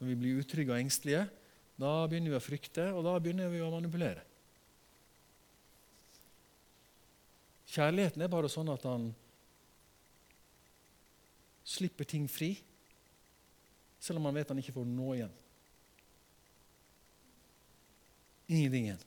Når 0.00 0.08
vi 0.08 0.16
blir 0.22 0.40
utrygge 0.40 0.72
og 0.72 0.80
engstelige, 0.80 1.26
da 1.80 1.92
begynner 2.08 2.32
vi 2.32 2.40
å 2.40 2.44
frykte, 2.44 2.88
og 2.96 3.04
da 3.04 3.18
begynner 3.20 3.52
vi 3.52 3.60
å 3.60 3.68
manipulere. 3.72 4.24
Kjærligheten 7.70 8.22
er 8.24 8.32
bare 8.32 8.50
sånn 8.50 8.70
at 8.72 8.86
han 8.88 9.10
slipper 11.70 12.08
ting 12.08 12.26
fri, 12.30 12.56
selv 14.02 14.18
om 14.18 14.26
han 14.26 14.40
vet 14.40 14.50
han 14.50 14.58
ikke 14.58 14.74
får 14.74 14.88
noe 14.90 15.18
igjen. 15.18 15.36
Ingenting 18.50 18.88
igjen. 18.88 19.04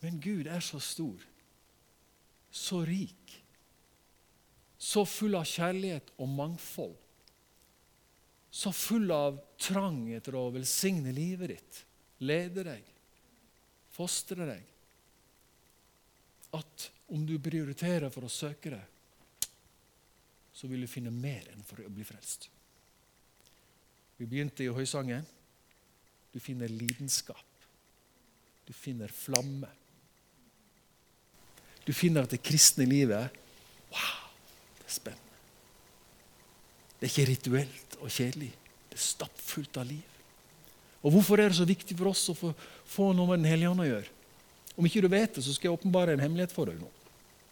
Men 0.00 0.16
Gud 0.24 0.48
er 0.48 0.64
så 0.64 0.80
stor, 0.82 1.20
så 2.50 2.80
rik, 2.88 3.36
så 4.80 5.04
full 5.04 5.36
av 5.36 5.44
kjærlighet 5.46 6.10
og 6.16 6.32
mangfold. 6.32 6.96
Så 8.50 8.72
full 8.74 9.12
av 9.14 9.36
trang 9.60 10.08
etter 10.16 10.34
å 10.34 10.48
velsigne 10.50 11.12
livet 11.14 11.52
ditt, 11.52 11.82
lede 12.26 12.64
deg, 12.66 12.86
fostre 13.94 14.46
deg 14.48 14.66
at 16.56 16.90
om 17.14 17.26
du 17.26 17.36
prioriterer 17.42 18.10
for 18.10 18.26
å 18.26 18.32
søke 18.32 18.72
det, 18.72 18.82
så 20.54 20.68
vil 20.70 20.84
du 20.84 20.90
finne 20.90 21.12
mer 21.14 21.46
enn 21.52 21.62
for 21.64 21.82
å 21.82 21.92
bli 21.92 22.04
frelst. 22.06 22.48
Vi 24.20 24.26
begynte 24.28 24.66
i 24.66 24.72
høysangen. 24.74 25.24
Du 26.30 26.38
finner 26.42 26.68
lidenskap. 26.68 27.46
Du 28.66 28.74
finner 28.76 29.08
flamme. 29.08 29.70
Du 31.86 31.94
finner 31.96 32.26
at 32.26 32.34
det 32.34 32.42
kristne 32.44 32.84
livet 32.86 33.38
Wow, 33.90 34.28
det 34.78 34.86
er 34.86 34.94
spennende. 34.94 35.38
Det 37.00 37.08
er 37.08 37.10
ikke 37.10 37.30
rituelt 37.30 37.96
og 37.98 38.12
kjedelig. 38.12 38.50
Det 38.90 38.98
er 38.98 39.02
stappfullt 39.02 39.80
av 39.80 39.88
liv. 39.88 40.19
Og 41.00 41.14
Hvorfor 41.14 41.40
er 41.40 41.48
det 41.48 41.56
så 41.56 41.68
viktig 41.68 41.96
for 41.96 42.10
oss 42.10 42.26
å 42.28 42.36
få, 42.36 42.50
få 42.84 43.12
noe 43.16 43.30
med 43.32 43.42
Den 43.42 43.52
hellige 43.52 43.70
ånd 43.72 43.84
å 43.84 43.88
gjøre? 43.88 44.16
Om 44.76 44.86
ikke 44.88 45.02
du 45.04 45.08
vet 45.12 45.34
det, 45.36 45.44
så 45.44 45.54
skal 45.54 45.70
jeg 45.70 45.78
åpenbare 45.78 46.14
en 46.14 46.22
hemmelighet 46.22 46.52
for 46.54 46.70
deg 46.70 46.80
nå. 46.80 46.88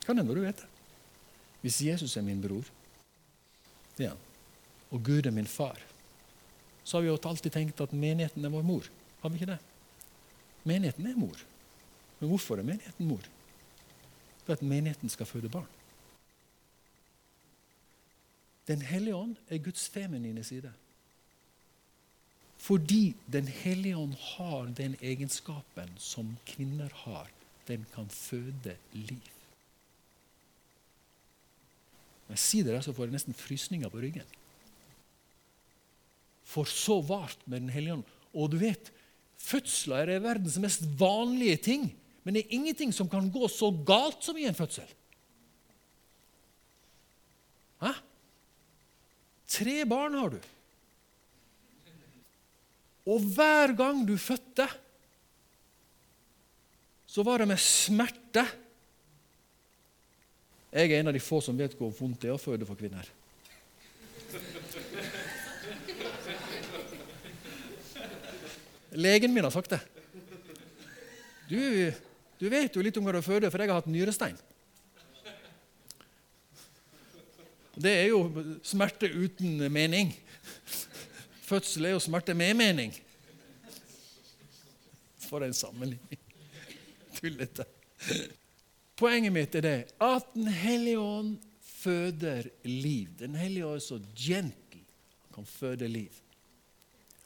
Kan 0.04 0.20
hende 0.20 0.36
du 0.36 0.42
vet 0.44 0.60
det. 0.60 0.68
Hvis 1.64 1.80
Jesus 1.82 2.14
er 2.16 2.24
min 2.24 2.40
bror, 2.40 2.66
det 3.96 4.06
er 4.06 4.12
han, 4.12 4.26
og 4.94 5.02
Gud 5.04 5.26
er 5.26 5.34
min 5.34 5.48
far, 5.50 5.80
så 6.84 6.96
har 6.96 7.04
vi 7.04 7.10
jo 7.10 7.18
alltid 7.18 7.52
tenkt 7.52 7.80
at 7.84 7.92
menigheten 7.92 8.44
er 8.46 8.52
vår 8.52 8.64
mor. 8.64 8.86
Har 9.20 9.32
vi 9.32 9.40
ikke 9.40 9.50
det? 9.50 9.58
Menigheten 10.68 11.08
er 11.10 11.18
mor. 11.18 11.42
Men 12.20 12.30
hvorfor 12.30 12.60
er 12.60 12.68
menigheten 12.68 13.10
mor? 13.10 13.26
For 14.44 14.54
at 14.54 14.64
menigheten 14.64 15.12
skal 15.12 15.28
føde 15.28 15.50
barn. 15.52 15.68
Den 18.68 18.80
hellige 18.84 19.16
ånd 19.16 19.36
er 19.48 19.60
Guds 19.64 19.88
feminine 19.88 20.44
side. 20.44 20.72
Fordi 22.58 23.14
Den 23.32 23.46
hellige 23.46 23.96
ånd 23.96 24.14
har 24.34 24.66
den 24.76 24.96
egenskapen 25.00 25.90
som 25.96 26.36
kvinner 26.46 26.90
har. 27.04 27.30
Den 27.68 27.86
kan 27.94 28.08
føde 28.08 28.76
liv. 28.92 29.22
Når 32.26 32.36
jeg 32.36 32.44
sier 32.44 32.66
det, 32.66 32.82
så 32.84 32.92
får 32.92 33.06
jeg 33.06 33.16
nesten 33.16 33.36
frysninger 33.36 33.88
på 33.92 34.02
ryggen. 34.02 34.26
For 36.48 36.68
så 36.68 37.00
vart 37.04 37.40
med 37.46 37.60
Den 37.60 37.72
hellige 37.72 38.00
ånd. 38.00 38.04
Og 38.34 38.50
du 38.52 38.58
vet, 38.60 38.90
fødsler 39.38 40.08
er 40.08 40.24
verdens 40.24 40.58
mest 40.60 40.84
vanlige 40.98 41.56
ting. 41.56 41.88
Men 42.24 42.34
det 42.34 42.44
er 42.44 42.56
ingenting 42.58 42.92
som 42.92 43.08
kan 43.08 43.30
gå 43.32 43.48
så 43.48 43.70
galt 43.86 44.24
som 44.24 44.36
i 44.36 44.44
en 44.48 44.56
fødsel. 44.56 44.88
Hæ? 47.80 47.92
Tre 49.48 49.84
barn 49.88 50.14
har 50.18 50.34
du. 50.34 50.40
Og 53.08 53.24
hver 53.34 53.72
gang 53.76 54.02
du 54.04 54.16
fødte, 54.20 54.66
så 57.08 57.24
var 57.24 57.40
det 57.40 57.48
med 57.48 57.60
smerte. 57.62 58.44
Jeg 60.72 60.92
er 60.92 61.00
en 61.00 61.08
av 61.08 61.16
de 61.16 61.22
få 61.24 61.40
som 61.40 61.56
vet 61.56 61.72
hvor 61.78 61.94
vondt 61.96 62.20
det 62.20 62.28
er 62.28 62.36
å 62.36 62.42
føde 62.42 62.68
for 62.68 62.76
kvinner. 62.76 63.08
Legen 68.98 69.32
min 69.32 69.46
har 69.46 69.54
sagt 69.54 69.72
det. 69.72 69.80
Du, 71.48 71.58
du 72.36 72.46
vet 72.52 72.76
jo 72.76 72.84
litt 72.84 72.96
om 73.00 73.08
hva 73.08 73.16
du 73.16 73.24
føder, 73.24 73.48
for 73.48 73.62
jeg 73.62 73.72
har 73.72 73.80
hatt 73.80 73.88
nyrestein. 73.88 74.36
Det 77.78 77.92
er 77.94 78.08
jo 78.10 78.20
smerte 78.66 79.08
uten 79.08 79.62
mening. 79.72 80.10
Fødsel 81.48 81.88
er 81.88 81.94
jo 81.96 82.00
smerte 82.02 82.34
med 82.36 82.54
mening. 82.58 82.92
For 85.28 85.44
en 85.44 85.56
sammenligning. 85.56 86.20
Tullete. 87.16 87.64
Poenget 88.98 89.32
mitt 89.32 89.54
er 89.56 89.64
det 89.64 89.76
at 90.02 90.32
Den 90.34 90.48
hellige 90.52 91.00
ånd 91.00 91.36
føder 91.62 92.50
liv. 92.66 93.08
Den 93.18 93.36
hellige 93.38 93.66
ånd 93.66 93.80
er 93.80 93.86
så 93.86 94.00
gentle. 94.16 94.82
Han 95.28 95.40
kan 95.40 95.48
føde 95.48 95.88
liv. 95.88 96.12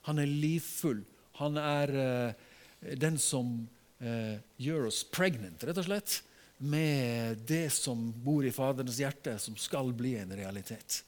Han 0.07 0.19
er 0.19 0.31
livfull. 0.31 1.03
Han 1.41 1.57
er 1.57 1.95
uh, 1.97 2.97
den 2.99 3.19
som 3.19 3.55
uh, 4.03 4.37
gjør 4.61 4.91
oss 4.91 5.03
pregnant, 5.09 5.65
rett 5.65 5.81
og 5.81 5.87
slett, 5.89 6.19
med 6.63 7.43
det 7.49 7.73
som 7.75 8.11
bor 8.23 8.45
i 8.47 8.53
Faderens 8.55 9.01
hjerte, 9.01 9.35
som 9.43 9.57
skal 9.59 9.91
bli 9.97 10.15
en 10.21 10.35
realitet. 10.37 11.03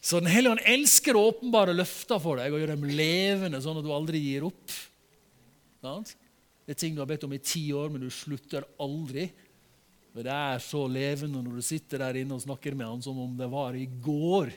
Så 0.00 0.20
Den 0.20 0.30
hellige 0.32 0.54
ånd 0.56 0.64
elsker 0.64 1.18
åpenbare 1.18 1.74
løfter 1.76 2.20
for 2.22 2.40
deg 2.40 2.54
og 2.54 2.62
gjøre 2.62 2.76
dem 2.76 2.88
levende, 2.88 3.60
sånn 3.60 3.80
at 3.80 3.84
du 3.84 3.92
aldri 3.92 4.22
gir 4.22 4.46
opp. 4.48 4.72
Det 5.80 6.72
er 6.72 6.80
ting 6.80 6.96
du 6.96 7.02
har 7.02 7.10
bedt 7.10 7.26
om 7.26 7.36
i 7.36 7.42
ti 7.42 7.66
år, 7.76 7.92
men 7.92 8.02
du 8.04 8.08
slutter 8.12 8.64
aldri. 8.80 9.28
Men 10.14 10.26
det 10.26 10.34
er 10.34 10.64
så 10.64 10.82
levende 10.90 11.42
når 11.44 11.60
du 11.60 11.66
sitter 11.66 12.02
der 12.02 12.18
inne 12.22 12.36
og 12.36 12.42
snakker 12.42 12.74
med 12.74 12.88
han 12.88 13.04
som 13.04 13.18
om 13.20 13.36
det 13.38 13.48
var 13.52 13.76
i 13.78 13.86
går. 13.86 14.50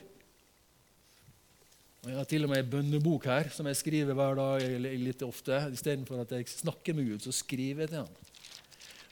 Og 2.04 2.10
Jeg 2.10 2.18
har 2.18 2.26
til 2.28 2.44
og 2.44 2.50
med 2.52 2.60
en 2.60 2.72
bønnebok 2.72 3.28
her 3.30 3.48
som 3.54 3.68
jeg 3.70 3.78
skriver 3.80 4.16
hver 4.16 4.36
dag 4.36 4.64
litt 4.80 5.22
ofte. 5.24 5.60
Istedenfor 5.72 6.24
at 6.24 6.34
jeg 6.36 6.50
snakker 6.52 6.96
med 6.96 7.08
Gud, 7.08 7.22
så 7.24 7.32
skriver 7.32 7.84
jeg 7.84 7.94
til 7.94 8.02
han. 8.02 8.32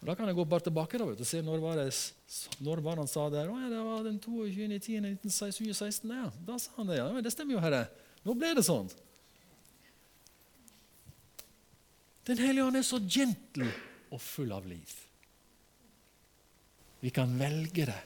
Og 0.02 0.10
Da 0.10 0.16
kan 0.18 0.28
jeg 0.28 0.36
gå 0.36 0.44
bare 0.48 0.66
tilbake 0.66 0.98
da, 0.98 1.06
vet 1.08 1.20
du, 1.20 1.24
og 1.24 1.30
se 1.30 1.40
når 1.44 1.62
var, 1.62 1.78
det, 1.78 1.94
når 2.64 2.82
var 2.84 3.00
han 3.00 3.10
sa 3.10 3.28
det. 3.32 3.44
Ja, 3.44 3.68
det 3.70 3.80
var 3.86 4.04
den 4.06 4.18
22.10.1916. 4.20 6.12
Ja, 6.12 6.28
da 6.46 6.58
sa 6.58 6.74
han 6.78 6.90
det. 6.90 6.98
Ja, 7.00 7.08
det 7.24 7.32
stemmer 7.34 7.56
jo, 7.56 7.62
Herre. 7.64 7.86
Nå 8.22 8.36
ble 8.38 8.52
det 8.56 8.64
sånn. 8.66 8.90
Den 12.28 12.38
hellige 12.38 12.68
ånd 12.68 12.78
er 12.78 12.86
så 12.86 13.00
gentle 13.02 13.66
og 14.12 14.20
full 14.22 14.52
av 14.54 14.68
liv. 14.70 14.92
Vi 17.02 17.10
kan 17.10 17.32
velge 17.38 17.88
det 17.90 17.98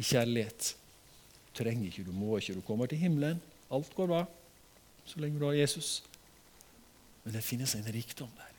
i 0.00 0.06
kjærlighet. 0.06 0.70
Du 1.44 1.60
trenger 1.60 1.90
ikke, 1.90 2.06
du 2.08 2.14
må 2.16 2.38
ikke. 2.40 2.56
Du 2.56 2.64
kommer 2.64 2.88
til 2.90 3.02
himmelen. 3.02 3.42
Alt 3.74 3.92
går 3.96 4.08
bra 4.10 4.24
så 5.04 5.20
lenge 5.20 5.38
du 5.38 5.44
har 5.44 5.56
Jesus. 5.58 5.98
Men 7.24 7.36
det 7.36 7.44
finnes 7.44 7.74
en 7.76 7.92
rikdom 7.92 8.30
der. 8.38 8.53